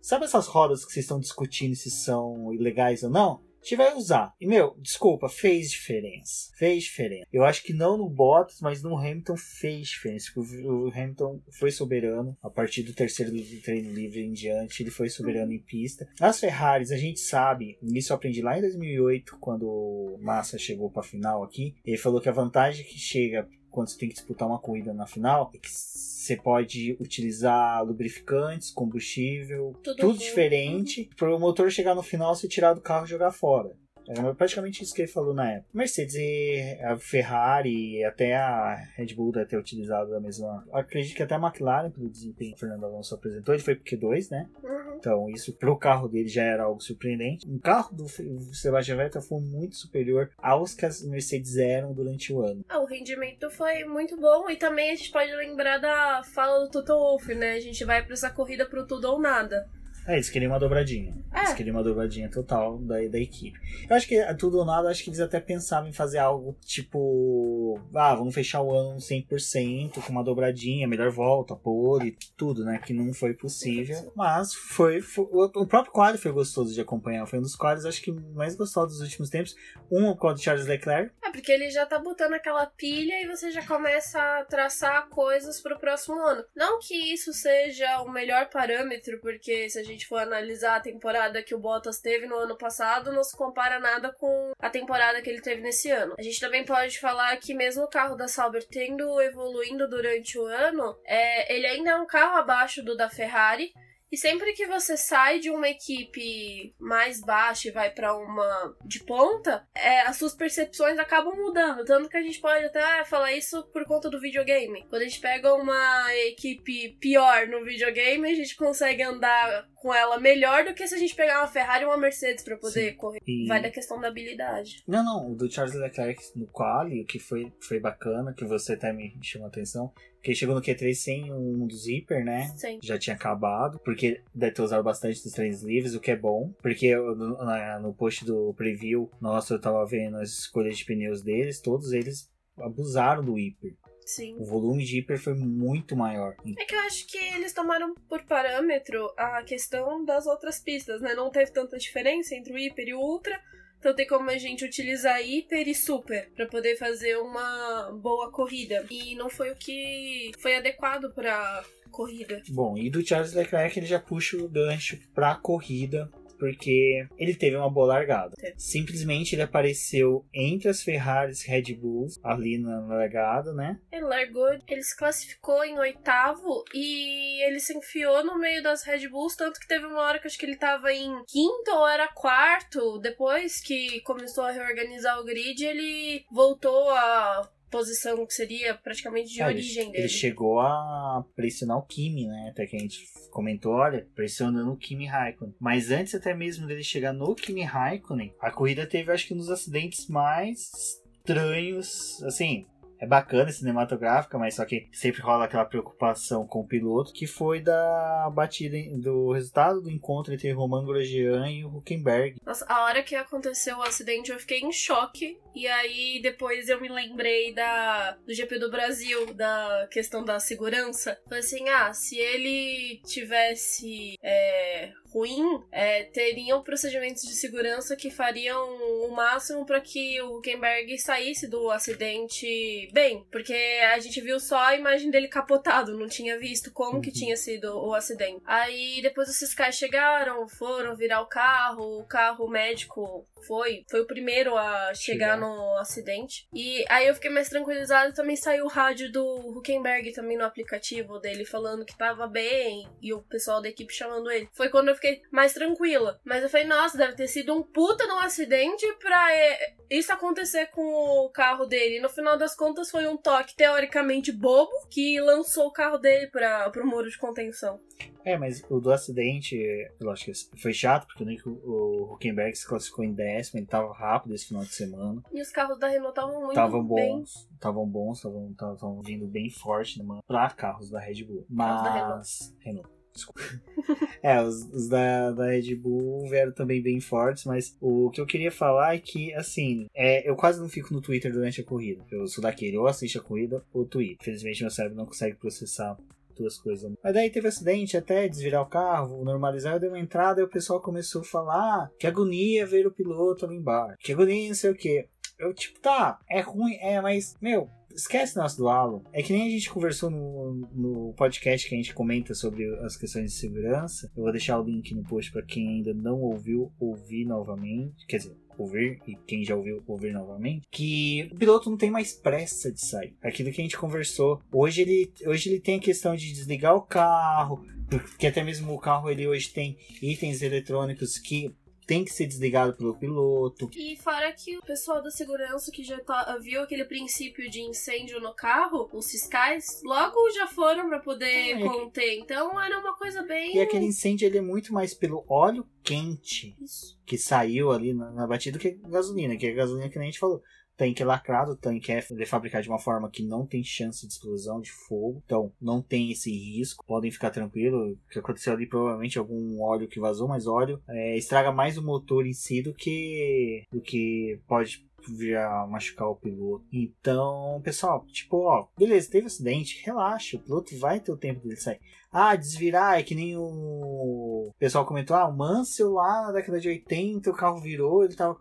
Sabe 0.05 0.27
essas 0.27 0.47
rodas 0.47 0.85
que 0.85 0.93
vocês 0.93 1.07
estão 1.07 1.19
discutindo 1.19 1.75
se 1.75 1.91
são 1.91 2.53
ilegais 2.53 3.03
ou 3.03 3.09
não? 3.09 3.41
A 3.59 3.65
gente 3.65 3.77
vai 3.77 3.95
usar. 3.95 4.35
E, 4.39 4.47
meu, 4.47 4.77
desculpa, 4.79 5.31
fez 5.31 5.71
diferença. 5.71 6.51
Fez 6.59 6.85
diferença. 6.85 7.27
Eu 7.33 7.43
acho 7.43 7.63
que 7.63 7.73
não 7.73 7.97
no 7.97 8.11
Bottas, 8.11 8.61
mas 8.61 8.83
no 8.83 8.99
Hamilton 8.99 9.35
fez 9.39 9.89
diferença. 9.89 10.31
O 10.37 10.91
Hamilton 10.95 11.41
foi 11.59 11.71
soberano. 11.71 12.37
A 12.43 12.51
partir 12.51 12.83
do 12.83 12.93
terceiro 12.93 13.33
treino 13.63 13.91
livre 13.95 14.23
em 14.23 14.33
diante, 14.35 14.83
ele 14.83 14.91
foi 14.91 15.09
soberano 15.09 15.55
em 15.55 15.63
pista. 15.63 16.07
As 16.21 16.39
Ferraris, 16.39 16.93
a 16.93 16.99
gente 16.99 17.21
sabe, 17.21 17.79
isso 17.83 18.13
eu 18.13 18.17
aprendi 18.17 18.43
lá 18.43 18.59
em 18.59 18.61
2008, 18.61 19.39
quando 19.41 19.67
o 19.67 20.19
Massa 20.21 20.59
chegou 20.59 20.91
para 20.91 21.01
a 21.01 21.09
final 21.09 21.43
aqui. 21.43 21.75
Ele 21.83 21.97
falou 21.97 22.21
que 22.21 22.29
a 22.29 22.33
vantagem 22.33 22.85
que 22.85 22.99
chega 22.99 23.49
quando 23.75 23.89
você 23.89 23.99
tem 23.99 24.09
que 24.09 24.15
disputar 24.15 24.47
uma 24.47 24.59
corrida 24.59 24.95
na 24.95 25.05
final, 25.05 25.51
é 25.53 25.59
que 25.59 25.69
você 25.69 26.37
pode 26.37 26.97
utilizar 27.01 27.85
lubrificantes, 27.85 28.71
combustível, 28.71 29.75
tudo, 29.83 29.97
tudo 29.97 30.19
diferente, 30.19 31.11
para 31.17 31.35
o 31.35 31.41
motor 31.41 31.71
chegar 31.73 31.95
no 31.95 32.03
final, 32.03 32.37
você 32.37 32.47
tirar 32.47 32.73
do 32.73 32.81
carro 32.81 33.05
e 33.05 33.09
jogar 33.09 33.33
fora. 33.33 33.77
Era 34.09 34.35
praticamente 34.35 34.83
isso 34.83 34.95
que 34.95 35.03
ele 35.03 35.11
falou 35.11 35.35
na 35.35 35.53
época. 35.53 35.69
Mercedes 35.73 36.15
e 36.17 36.79
a 36.83 36.97
Ferrari, 36.97 38.05
até 38.05 38.35
a 38.37 38.77
Red 38.97 39.15
Bull 39.15 39.33
deve 39.33 39.47
ter 39.47 39.57
utilizado 39.57 40.11
da 40.11 40.21
mesma. 40.21 40.65
Acredito 40.73 41.17
que 41.17 41.23
até 41.23 41.35
a 41.35 41.39
McLaren, 41.39 41.91
pelo 41.91 42.11
desempenho 42.11 42.53
que 42.53 42.57
o 42.57 42.61
Fernando 42.61 42.85
Alonso 42.85 43.15
apresentou, 43.15 43.55
ele 43.55 43.63
foi 43.63 43.75
pro 43.75 43.85
Q2, 43.85 44.31
né? 44.31 44.49
Uhum. 44.63 44.97
Então, 44.97 45.29
isso 45.29 45.53
pro 45.55 45.77
carro 45.77 46.09
dele 46.09 46.29
já 46.29 46.43
era 46.43 46.65
algo 46.65 46.81
surpreendente. 46.81 47.47
O 47.49 47.59
carro 47.61 47.95
do 47.95 48.09
Sebastian 48.55 48.97
Vettel 48.97 49.23
foi 49.23 49.41
muito 49.41 49.77
superior 49.77 50.31
aos 50.39 50.75
que 50.75 50.87
as 50.87 51.03
Mercedes 51.03 51.57
eram 51.57 51.93
durante 51.93 52.33
o 52.33 52.41
ano. 52.41 52.65
Ah, 52.69 52.81
o 52.81 52.87
rendimento 52.87 53.51
foi 53.51 53.85
muito 53.85 54.17
bom 54.19 54.49
e 54.49 54.57
também 54.57 54.91
a 54.91 54.95
gente 54.95 55.11
pode 55.11 55.31
lembrar 55.33 55.79
da 55.79 56.23
fala 56.35 56.65
do 56.65 56.71
Toto 56.71 56.95
Wolff, 56.95 57.35
né? 57.35 57.53
A 57.53 57.61
gente 57.61 57.85
vai 57.85 58.03
pra 58.03 58.15
essa 58.15 58.31
corrida 58.31 58.67
pro 58.67 58.87
tudo 58.87 59.11
ou 59.11 59.21
nada. 59.21 59.69
É, 60.07 60.15
eles 60.15 60.29
queriam 60.29 60.53
uma 60.53 60.59
dobradinha. 60.59 61.17
É. 61.33 61.41
Eles 61.41 61.55
queriam 61.55 61.77
uma 61.77 61.83
dobradinha 61.83 62.31
total 62.31 62.79
da, 62.79 62.97
da 63.09 63.19
equipe. 63.19 63.59
Eu 63.89 63.97
acho 63.97 64.07
que 64.07 64.23
tudo 64.35 64.59
ou 64.59 64.65
nada, 64.65 64.89
acho 64.89 65.03
que 65.03 65.11
eles 65.11 65.21
até 65.21 65.41
pensavam 65.41 65.89
em 65.89 65.93
fazer 65.93 66.19
algo 66.19 66.57
tipo. 66.65 67.81
Ah, 67.95 68.15
vamos 68.15 68.35
fechar 68.35 68.63
o 68.63 68.73
ano 68.73 68.99
100% 68.99 70.03
com 70.03 70.13
uma 70.13 70.25
dobradinha, 70.25 70.87
melhor 70.87 71.11
volta, 71.11 71.57
pole, 71.57 72.17
tudo, 72.37 72.65
né? 72.65 72.81
Que 72.85 72.93
não 72.93 73.13
foi 73.15 73.35
possível. 73.35 74.13
Mas 74.15 74.55
foi. 74.55 75.01
foi 75.01 75.25
o 75.25 75.67
próprio 75.67 75.93
quadro 75.93 76.21
foi 76.21 76.33
gostoso 76.33 76.75
de 76.75 76.81
acompanhar. 76.81 77.27
Foi 77.27 77.39
um 77.39 77.43
dos 77.43 77.57
quadros, 77.57 77.87
acho 77.87 78.03
que 78.03 78.13
mais 78.13 78.55
gostosos 78.55 78.99
dos 78.99 79.07
últimos 79.07 79.31
tempos. 79.31 79.57
Um 79.91 80.09
o 80.11 80.35
de 80.35 80.43
Charles 80.43 80.67
Leclerc. 80.67 81.13
É, 81.23 81.31
porque 81.31 81.53
ele 81.53 81.71
já 81.71 81.87
tá 81.87 81.99
botando 81.99 82.35
aquela 82.35 82.67
pilha 82.67 83.23
e 83.23 83.27
você 83.27 83.51
já 83.51 83.65
começa 83.67 84.21
a 84.21 84.45
traçar 84.45 85.09
coisas 85.09 85.61
pro 85.61 85.79
próximo 85.79 86.21
ano. 86.21 86.45
Não 86.55 86.79
que 86.79 86.95
isso 86.95 87.33
seja 87.33 88.03
o 88.03 88.11
melhor 88.11 88.49
parâmetro, 88.51 89.19
porque 89.21 89.69
se 89.69 89.79
a 89.79 89.83
gente 89.83 89.94
for 90.03 90.19
analisar 90.19 90.77
a 90.77 90.81
temporada 90.81 91.43
que 91.43 91.55
o 91.55 91.59
Bottas 91.59 92.01
teve 92.01 92.27
no 92.27 92.37
ano 92.37 92.57
passado, 92.57 93.13
não 93.13 93.23
se 93.23 93.37
compara 93.37 93.79
nada 93.79 94.13
com 94.13 94.53
a 94.59 94.69
temporada 94.71 95.23
que 95.23 95.31
ele 95.31 95.41
teve 95.41 95.63
nesse 95.63 95.91
ano. 95.91 96.15
A 96.19 96.23
gente 96.23 96.41
também 96.41 96.65
pode 96.65 96.99
falar 96.99 97.37
que 97.37 97.55
mesmo 97.55 97.85
o 97.85 97.89
carro 97.89 98.17
da 98.17 98.27
Sauber 98.27 98.65
tendo 98.69 99.21
evoluindo 99.21 99.89
durante 99.89 100.39
o 100.39 100.47
ano, 100.47 100.99
é, 101.05 101.55
ele 101.55 101.67
ainda 101.67 101.91
é 101.91 101.97
um 101.97 102.07
carro 102.07 102.39
abaixo 102.39 102.83
do 102.83 102.97
da 102.97 103.09
Ferrari, 103.09 103.73
e 104.15 104.17
sempre 104.17 104.53
que 104.53 104.65
você 104.67 104.97
sai 104.97 105.41
de 105.41 105.51
uma 105.51 105.69
equipe 105.69 106.73
mais 106.79 107.21
baixa 107.21 107.69
e 107.69 107.73
vai 107.73 107.91
para 107.91 108.17
uma 108.17 108.77
de 108.85 109.03
ponta, 109.05 109.67
é, 109.75 110.03
as 110.03 110.17
suas 110.17 110.35
percepções 110.37 110.99
acabam 111.01 111.35
mudando. 111.35 111.85
Tanto 111.85 112.09
que 112.09 112.17
a 112.17 112.23
gente 112.23 112.41
pode 112.41 112.65
até 112.65 113.05
falar 113.05 113.33
isso 113.33 113.65
por 113.73 113.85
conta 113.85 114.09
do 114.09 114.21
videogame. 114.21 114.87
Quando 114.89 115.03
a 115.03 115.05
gente 115.05 115.21
pega 115.21 115.53
uma 115.55 116.15
equipe 116.29 116.97
pior 117.01 117.49
no 117.49 117.65
videogame, 117.65 118.31
a 118.31 118.35
gente 118.37 118.55
consegue 118.57 119.03
andar 119.03 119.69
com 119.75 119.93
ela 119.93 120.19
melhor 120.21 120.65
do 120.65 120.75
que 120.75 120.87
se 120.87 120.95
a 120.95 120.99
gente 120.99 121.15
pegar 121.17 121.41
uma 121.41 121.49
Ferrari 121.49 121.85
ou 121.85 121.91
uma 121.91 121.99
Mercedes 121.99 122.45
para 122.45 122.57
poder 122.57 122.91
Sim. 122.93 122.97
correr. 122.97 123.21
E- 123.27 123.49
Vai 123.49 123.61
da 123.61 123.71
questão 123.71 124.01
da 124.01 124.09
habilidade. 124.09 124.83
Não, 124.87 125.05
não, 125.05 125.33
o 125.33 125.35
do 125.35 125.51
Charles 125.51 125.75
Leclerc 125.75 126.23
no 126.37 126.47
quali, 126.47 127.03
o 127.03 127.05
que 127.05 127.19
foi, 127.19 127.53
foi 127.61 127.81
bacana, 127.81 128.33
que 128.33 128.45
você 128.45 128.75
até 128.75 128.93
me 128.93 129.13
chamou 129.23 129.49
atenção, 129.49 129.93
que 130.25 130.31
ele 130.31 130.37
chegou 130.39 130.55
no 130.55 130.63
Q3 130.63 130.95
sem 130.95 131.31
um 131.31 131.67
do 131.67 131.77
zíper, 131.77 132.25
né? 132.25 132.49
Sim. 132.57 132.79
Já 132.83 132.99
tinha 132.99 133.15
acabado, 133.15 133.79
porque 133.85 134.23
deve 134.35 134.53
ter 134.55 134.63
usado 134.63 134.83
bastante 134.83 135.23
dos 135.23 135.33
treinos 135.33 135.63
livres, 135.63 135.95
o 135.95 136.01
que 136.01 136.11
é 136.11 136.17
bom. 136.17 136.51
Porque 136.63 136.87
eu- 136.87 137.15
no, 137.15 137.37
no 137.81 137.95
post 137.95 138.25
do 138.25 138.55
preview, 138.55 139.11
nossa, 139.21 139.53
eu 139.55 139.61
tava 139.61 139.85
vendo 139.85 140.17
as 140.17 140.31
escolhas 140.31 140.79
de 140.79 140.85
pneus 140.87 141.23
deles, 141.23 141.61
todos 141.61 141.93
eles 141.93 142.31
abusaram 142.57 143.23
do 143.23 143.39
hiper. 143.39 143.75
Sim. 144.07 144.37
O 144.39 144.45
volume 144.45 144.85
de 144.85 144.99
hiper 144.99 145.19
foi 145.19 145.35
muito 145.35 145.95
maior. 145.97 146.35
É 146.59 146.65
que 146.65 146.75
eu 146.75 146.81
acho 146.81 147.07
que 147.07 147.17
eles 147.19 147.53
tomaram 147.53 147.95
por 148.09 148.23
parâmetro 148.25 149.13
a 149.17 149.43
questão 149.43 150.05
das 150.05 150.27
outras 150.27 150.59
pistas, 150.61 151.01
né? 151.01 151.15
Não 151.15 151.31
teve 151.31 151.51
tanta 151.51 151.77
diferença 151.79 152.35
entre 152.35 152.53
o 152.53 152.59
hiper 152.59 152.87
e 152.89 152.95
o 152.95 152.99
ultra. 153.01 153.39
Então 153.85 153.95
tem 153.95 154.07
como 154.07 154.31
a 154.31 154.39
gente 154.39 154.65
utilizar 154.65 155.21
hiper 155.21 155.69
e 155.69 155.75
super 155.75 156.31
pra 156.35 156.47
poder 156.47 156.75
fazer 156.79 157.19
uma 157.19 157.93
boa 157.93 158.31
corrida. 158.31 158.83
E 158.91 159.15
não 159.15 159.29
foi 159.29 159.51
o 159.51 159.55
que 159.55 160.33
foi 160.39 160.57
adequado 160.57 161.13
pra 161.13 161.63
corrida. 161.91 162.43
Bom, 162.49 162.79
e 162.79 162.89
do 162.89 163.07
Charles 163.07 163.35
Leclerc 163.35 163.79
ele 163.79 163.85
já 163.85 164.01
puxa 164.01 164.39
o 164.39 164.49
gancho 164.49 164.99
pra 165.15 165.35
corrida, 165.35 166.11
porque 166.45 167.07
ele 167.17 167.35
teve 167.35 167.57
uma 167.57 167.71
boa 167.71 167.87
largada. 167.87 168.37
Simplesmente 168.59 169.35
ele 169.35 169.41
apareceu 169.41 170.27
entre 170.33 170.69
as 170.69 170.83
Ferraris 170.83 171.43
Red 171.43 171.75
Bulls, 171.75 172.21
ali 172.23 172.59
na 172.59 172.81
largada, 172.81 173.55
né? 173.55 173.79
Ele 173.91 174.05
largou, 174.05 174.47
ele 174.69 174.83
se 174.83 174.95
classificou 174.95 175.65
em 175.65 175.79
oitavo 175.79 176.63
e 176.75 177.43
ele 177.47 177.59
se 177.61 177.75
enfiou 177.75 178.23
no 178.23 178.39
meio 178.39 178.63
das 178.63 178.85
Red 178.85 179.09
Bulls, 179.09 179.37
tanto 179.37 179.59
que 179.59 179.67
teve 179.67 179.87
uma 179.87 180.03
hora 180.03 180.19
que 180.19 180.27
acho 180.27 180.39
que 180.39 180.45
ele 180.45 180.57
tava 180.57 180.93
em 180.93 181.25
quinto 181.27 181.71
ou 181.71 181.89
era 181.89 182.09
quarto. 182.09 182.99
Depois 182.99 183.63
que 183.63 184.03
começou 184.03 184.45
a 184.45 184.51
reorganizar 184.51 185.19
o 185.19 185.25
grid, 185.25 185.65
ele 185.65 186.27
voltou 186.31 186.91
à 186.91 187.49
posição 187.79 188.27
que 188.27 188.33
seria 188.35 188.75
praticamente 188.75 189.33
de 189.33 189.43
Ah, 189.43 189.51
ele- 189.51 189.59
origem 189.61 189.85
ele, 189.85 189.93
dele. 189.93 190.09
chegou 190.09 190.61
a 190.61 191.25
pressionar 191.35 191.79
o 191.79 191.83
Kimi, 191.87 192.27
né? 192.27 192.49
Até 192.51 192.67
que 192.67 192.77
a 192.77 192.79
gente 192.79 192.99
comentou, 193.31 193.73
olha, 193.73 194.07
pressionando 194.15 194.73
o 194.73 194.77
Kimi 194.77 195.07
Raikkonen. 195.07 195.55
Mas 195.61 195.91
antes 195.91 196.15
até 196.15 196.33
mesmo 196.35 196.67
dele 196.67 196.83
chegar 196.85 197.13
no 197.13 197.35
Kimi 197.35 197.63
Raikkonen, 197.63 198.33
a 198.41 198.51
corrida 198.51 198.87
teve, 198.87 199.11
acho 199.11 199.27
que, 199.27 199.35
um 199.35 199.39
dos 199.39 199.51
acidentes 199.51 200.07
mais 200.09 200.71
estranhos, 201.19 202.23
assim... 202.25 202.67
É 203.05 203.07
bacana, 203.07 203.53
cinematográfica, 203.53 204.39
mas 204.39 204.55
só 204.55 204.65
que 204.65 204.89
sempre 204.91 205.21
rola 205.21 205.45
aquela 205.45 205.67
preocupação 205.67 206.47
com 206.47 206.61
o 206.61 206.67
piloto, 206.67 207.13
que 207.13 207.27
foi 207.27 207.61
da 207.61 208.31
batida, 208.35 208.79
do 208.99 209.31
resultado 209.33 209.83
do 209.83 209.91
encontro 209.91 210.33
entre 210.33 210.51
Roman 210.53 210.87
Grosjean 210.87 211.51
e 211.51 211.67
o 211.67 211.77
Huckenberg. 211.77 212.41
Nossa, 212.47 212.65
a 212.67 212.85
hora 212.85 213.03
que 213.03 213.15
aconteceu 213.15 213.77
o 213.77 213.83
acidente 213.83 214.33
eu 214.33 214.39
fiquei 214.39 214.61
em 214.61 214.73
choque. 214.73 215.39
E 215.55 215.69
aí 215.69 216.19
depois 216.23 216.69
eu 216.69 216.81
me 216.81 216.89
lembrei 216.89 217.55
da 217.55 218.17
do 218.27 218.33
GP 218.33 218.59
do 218.59 218.71
Brasil, 218.71 219.35
da 219.35 219.87
questão 219.91 220.25
da 220.25 220.41
segurança. 220.41 221.21
Falei 221.25 221.41
assim, 221.41 221.69
ah, 221.69 221.93
se 221.93 222.19
ele 222.19 223.01
tivesse 223.05 224.19
é, 224.23 224.93
ruim, 225.15 225.63
é, 225.71 226.03
teriam 226.05 226.63
procedimentos 226.63 227.23
de 227.23 227.35
segurança 227.35 227.95
que 227.95 228.11
fariam 228.11 228.67
o 229.07 229.13
máximo 229.15 229.65
para 229.65 229.81
que 229.81 230.21
o 230.23 230.39
Huckenberg 230.39 230.99
saísse 230.99 231.47
do 231.47 231.71
acidente 231.71 232.89
bem. 232.95 233.27
Porque 233.31 233.53
a 233.93 233.99
gente 233.99 234.21
viu 234.21 234.39
só 234.41 234.57
a 234.59 234.77
imagem 234.77 235.11
dele 235.11 235.29
capotado, 235.29 235.99
não 235.99 236.09
tinha 236.09 236.39
visto 236.39 236.73
como 236.73 237.01
que 237.01 237.09
Uhum. 237.09 237.15
tinha 237.15 237.37
sido 237.37 237.77
o 237.77 237.93
acidente. 237.95 238.41
Aí 238.47 239.01
depois 239.03 239.29
esses 239.29 239.53
caras 239.55 239.75
chegaram, 239.75 240.49
foram 240.49 240.95
virar 240.97 241.21
o 241.21 241.27
carro, 241.27 241.99
o 242.01 242.07
carro 242.07 242.49
médico 242.49 243.27
foi, 243.47 243.85
foi 243.91 244.01
o 244.01 244.07
primeiro 244.07 244.57
a 244.57 244.95
chegar 244.95 245.35
Chegar. 245.35 245.37
no 245.37 245.77
acidente. 245.79 246.47
E 246.55 246.85
aí 246.89 247.07
eu 247.07 247.15
fiquei 247.15 247.31
mais 247.31 247.49
tranquilizada 247.49 248.09
e 248.11 248.15
também 248.15 248.37
saiu 248.37 248.65
o 248.65 248.69
rádio 248.69 249.11
do 249.13 249.25
Huckenberg 249.59 250.13
também 250.13 250.37
no 250.39 250.45
aplicativo 250.45 251.19
dele 251.19 251.45
falando 251.45 251.85
que 251.85 251.97
tava 251.99 252.27
bem 252.27 252.89
e 253.03 253.13
o 253.13 253.23
pessoal 253.23 253.61
da 253.61 253.69
equipe 253.69 253.93
chamando 253.93 254.31
ele. 254.31 254.49
Foi 254.55 254.69
quando 254.71 254.89
eu 254.89 254.95
fiquei 254.95 255.21
mais 255.31 255.53
tranquila. 255.53 256.19
Mas 256.25 256.43
eu 256.43 256.49
falei, 256.49 256.67
nossa, 256.67 256.97
deve 256.97 257.15
ter 257.17 257.27
sido 257.29 257.53
um 257.55 257.63
puta 257.63 258.07
no 258.07 258.19
acidente 258.21 258.87
pra 259.01 259.33
é, 259.35 259.75
isso 259.91 260.13
acontecer 260.13 260.67
com 260.69 260.83
o 260.83 261.29
carro 261.31 261.67
dele. 261.67 261.99
E 261.99 262.01
no 262.01 262.09
final 262.09 262.37
das 262.39 262.55
contas 262.55 262.84
foi 262.91 263.07
um 263.07 263.17
toque 263.17 263.55
teoricamente 263.57 264.31
bobo 264.33 264.71
que 264.91 265.21
lançou 265.21 265.67
o 265.67 265.73
carro 265.73 265.99
dele 265.99 266.27
para 266.29 266.69
pro 266.71 266.87
muro 266.87 267.09
de 267.11 267.19
contenção. 267.19 267.81
É, 268.25 268.37
mas 268.39 268.63
o 268.71 268.81
do 268.81 268.91
acidente, 268.91 269.57
eu 270.01 270.11
acho 270.11 270.25
que 270.25 270.33
foi 270.61 270.73
chato, 270.73 271.07
porque 271.07 271.23
o 271.23 271.27
Nico, 271.27 271.51
o 271.51 272.15
Huckenberg 272.15 272.57
se 272.57 272.67
classificou 272.67 273.05
em 273.05 273.13
décimo, 273.13 273.61
ele 273.61 273.67
tava 273.67 273.93
rápido 273.93 274.35
esse 274.35 274.47
final 274.49 274.63
de 274.65 274.75
semana. 274.75 275.23
E 275.33 275.41
os 275.43 275.51
carros 275.51 275.79
da 275.79 275.89
Renault 275.89 276.11
estavam 276.11 276.39
muito 276.39 276.51
Estavam 276.51 276.83
bem. 276.87 277.09
bons, 277.19 277.49
estavam 277.53 277.87
bons, 277.87 278.19
estavam 278.19 279.03
vindo 279.03 279.27
bem 279.27 279.51
forte 279.51 280.03
né, 280.03 280.21
pra 280.27 280.49
carros 280.51 280.91
da 280.91 280.99
Red 280.99 281.25
Bull. 281.25 281.47
Carros 281.57 281.83
da 281.83 282.17
Mas. 282.17 282.57
Renault. 282.61 282.89
Desculpa. 283.15 283.41
é, 284.23 284.43
os, 284.43 284.65
os 284.73 284.89
da, 284.89 285.31
da 285.31 285.47
Red 285.47 285.75
Bull 285.77 286.29
vieram 286.29 286.53
também 286.53 286.83
bem 286.83 287.01
fortes, 287.01 287.45
mas 287.45 287.77
o 287.81 288.11
que 288.11 288.21
eu 288.21 288.27
queria 288.27 288.51
falar 288.51 288.95
é 288.95 288.99
que, 288.99 289.33
assim, 289.35 289.87
é, 289.95 290.29
eu 290.29 290.35
quase 290.35 290.61
não 290.61 290.69
fico 290.69 290.93
no 290.93 291.01
Twitter 291.01 291.33
durante 291.33 291.61
a 291.61 291.65
corrida. 291.65 292.05
Eu 292.11 292.27
sou 292.27 292.43
daquele, 292.43 292.77
ou 292.77 292.87
assisto 292.87 293.19
a 293.19 293.23
corrida 293.23 293.65
ou 293.73 293.85
Twitter. 293.85 294.17
Infelizmente, 294.21 294.63
meu 294.63 294.71
cérebro 294.71 294.99
não 294.99 295.07
consegue 295.07 295.37
processar 295.37 295.97
duas 296.37 296.59
coisas. 296.59 296.93
Mas 297.03 297.15
daí 297.15 297.31
teve 297.31 297.47
acidente, 297.49 297.97
até 297.97 298.29
desvirar 298.29 298.63
o 298.63 298.67
carro, 298.67 299.25
normalizar, 299.25 299.75
eu 299.75 299.81
dei 299.81 299.89
uma 299.89 300.01
entrada 300.01 300.41
e 300.41 300.45
o 300.45 300.49
pessoal 300.49 300.81
começou 300.81 301.21
a 301.21 301.25
falar 301.25 301.85
"Ah, 301.85 301.91
que 301.99 302.07
agonia 302.07 302.67
ver 302.67 302.87
o 302.87 302.91
piloto 302.91 303.47
ali 303.47 303.57
embaixo. 303.57 303.97
Que 304.01 304.13
agonia 304.13 304.49
não 304.49 304.55
sei 304.55 304.71
o 304.71 304.75
que. 304.75 305.07
Eu, 305.39 305.53
tipo, 305.53 305.81
tá, 305.81 306.19
é 306.31 306.41
ruim, 306.41 306.75
é, 306.81 307.01
mas, 307.01 307.35
meu, 307.41 307.69
esquece 307.95 308.37
nosso 308.37 308.57
dualo. 308.57 309.05
É 309.13 309.23
que 309.23 309.33
nem 309.33 309.47
a 309.47 309.51
gente 309.51 309.71
conversou 309.71 310.11
no, 310.11 310.69
no 310.73 311.15
podcast 311.15 311.69
que 311.69 311.75
a 311.75 311.79
gente 311.79 311.95
comenta 311.95 312.35
sobre 312.35 312.65
as 312.81 312.97
questões 312.97 313.33
de 313.33 313.39
segurança. 313.39 314.11
Eu 314.17 314.23
vou 314.23 314.33
deixar 314.33 314.59
o 314.59 314.65
link 314.65 314.95
no 314.95 315.05
post 315.05 315.33
para 315.33 315.43
quem 315.43 315.69
ainda 315.69 315.95
não 315.95 316.21
ouviu, 316.21 316.73
ouvir 316.79 317.25
novamente. 317.25 318.07
Quer 318.07 318.19
dizer, 318.19 318.37
ouvir, 318.59 319.01
e 319.07 319.17
quem 319.27 319.45
já 319.45 319.57
ouviu, 319.57 319.83
ouvir 319.87 320.13
novamente, 320.13 320.67
que 320.71 321.29
o 321.33 321.37
piloto 321.37 321.71
não 321.71 321.77
tem 321.77 321.91
mais 321.91 322.13
pressa 322.13 322.73
de 322.73 322.81
sair. 322.81 323.17
Aquilo 323.23 323.51
que 323.51 323.61
a 323.61 323.65
gente 323.65 323.79
conversou. 323.79 324.41
Hoje 324.53 324.83
ele, 324.83 325.13
hoje 325.27 325.51
ele 325.51 325.61
tem 325.61 325.77
a 325.77 325.83
questão 325.83 326.15
de 326.17 326.33
desligar 326.33 326.75
o 326.75 326.83
carro, 326.83 327.65
porque 327.89 328.27
até 328.27 328.43
mesmo 328.43 328.73
o 328.73 328.79
carro 328.79 329.11
ele 329.11 329.27
hoje 329.27 329.51
tem 329.51 329.77
itens 330.01 330.43
eletrônicos 330.43 331.19
que 331.19 331.55
tem 331.87 332.05
que 332.05 332.13
ser 332.13 332.27
desligado 332.27 332.75
pelo 332.75 332.95
piloto. 332.95 333.71
E 333.75 333.97
fora 333.97 334.33
que 334.33 334.57
o 334.57 334.63
pessoal 334.63 335.03
da 335.03 335.11
segurança 335.11 335.71
que 335.71 335.85
já 335.85 335.99
tá, 336.01 336.37
viu 336.41 336.63
aquele 336.63 336.85
princípio 336.85 337.51
de 337.51 337.61
incêndio 337.61 338.21
no 338.21 338.35
carro, 338.35 338.89
os 338.93 339.11
fiscais, 339.11 339.81
logo 339.85 340.31
já 340.31 340.47
foram 340.47 340.89
para 340.89 341.01
poder 341.01 341.57
é, 341.57 341.61
conter. 341.61 342.19
Então 342.19 342.61
era 342.61 342.79
uma 342.79 342.97
coisa 342.97 343.23
bem. 343.23 343.57
E 343.57 343.61
aquele 343.61 343.87
incêndio 343.87 344.27
ele 344.27 344.39
é 344.39 344.43
muito 344.43 344.73
mais 344.73 344.95
pelo 344.95 345.25
óleo 345.29 345.67
quente 345.83 346.57
Isso. 346.61 346.99
que 347.05 347.19
saiu 347.19 347.71
ali 347.71 347.93
na, 347.93 348.11
na 348.11 348.27
batida 348.27 348.59
do 348.59 348.61
que 348.61 348.71
gasolina, 348.89 349.37
que 349.37 349.47
é 349.47 349.51
a 349.51 349.55
gasolina 349.55 349.89
que 349.89 349.99
nem 349.99 350.09
a 350.09 350.11
gente 350.11 350.21
falou 350.21 350.43
tanque 350.77 351.05
lacrado, 351.05 351.53
o 351.53 351.57
tanque 351.57 351.93
é 351.93 352.27
fabricado 352.27 352.63
de 352.63 352.69
uma 352.69 352.79
forma 352.79 353.11
que 353.11 353.23
não 353.23 353.47
tem 353.47 353.63
chance 353.63 354.07
de 354.07 354.13
explosão 354.13 354.61
de 354.61 354.71
fogo, 354.71 355.23
então 355.25 355.53
não 355.61 355.81
tem 355.81 356.11
esse 356.11 356.31
risco, 356.31 356.85
podem 356.87 357.11
ficar 357.11 357.31
tranquilos. 357.31 357.93
O 357.93 358.09
que 358.11 358.19
aconteceu 358.19 358.53
ali 358.53 358.67
provavelmente 358.67 359.19
algum 359.19 359.61
óleo 359.63 359.89
que 359.89 360.01
vazou, 360.01 360.29
mas 360.29 360.47
óleo 360.47 360.83
é, 360.89 361.17
estraga 361.17 361.53
mais 361.53 361.79
o 361.79 361.85
motor 361.85 362.27
em 362.27 362.33
si 362.33 362.63
do 362.63 362.75
que 362.75 363.65
do 363.73 363.81
que 363.81 364.41
pode 364.47 364.85
vir 365.09 365.37
a 365.37 365.67
machucar 365.67 366.09
o 366.09 366.17
piloto. 366.17 366.65
Então, 366.73 367.61
pessoal, 367.63 368.05
tipo, 368.07 368.39
ó, 368.39 368.67
beleza, 368.79 369.11
teve 369.11 369.27
acidente, 369.27 369.83
relaxa, 369.85 370.37
o 370.37 370.41
piloto 370.41 370.77
vai 370.79 371.01
ter 371.01 371.13
o 371.13 371.17
tempo 371.17 371.43
dele 371.43 371.57
sair. 371.57 371.81
Ah, 372.11 372.37
desvirar, 372.37 372.99
é 372.99 373.03
que 373.03 373.15
nem 373.15 373.37
o 373.37 374.51
pessoal 374.59 374.87
comentou, 374.87 375.17
ah, 375.17 375.29
o 375.29 375.37
Mansell 375.37 375.93
lá 375.93 376.23
na 376.23 376.33
década 376.33 376.61
de 376.61 376.69
80, 376.69 377.31
o 377.31 377.35
carro 377.35 377.61
virou, 377.61 378.05
ele 378.05 378.15
tava 378.15 378.41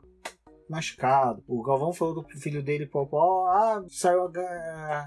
machucado. 0.73 1.43
O 1.47 1.61
Galvão 1.61 1.93
falou 1.93 2.15
do 2.15 2.39
filho 2.39 2.63
dele, 2.63 2.85
Popó, 2.85 3.45
ah, 3.47 3.83
saiu 3.89 4.31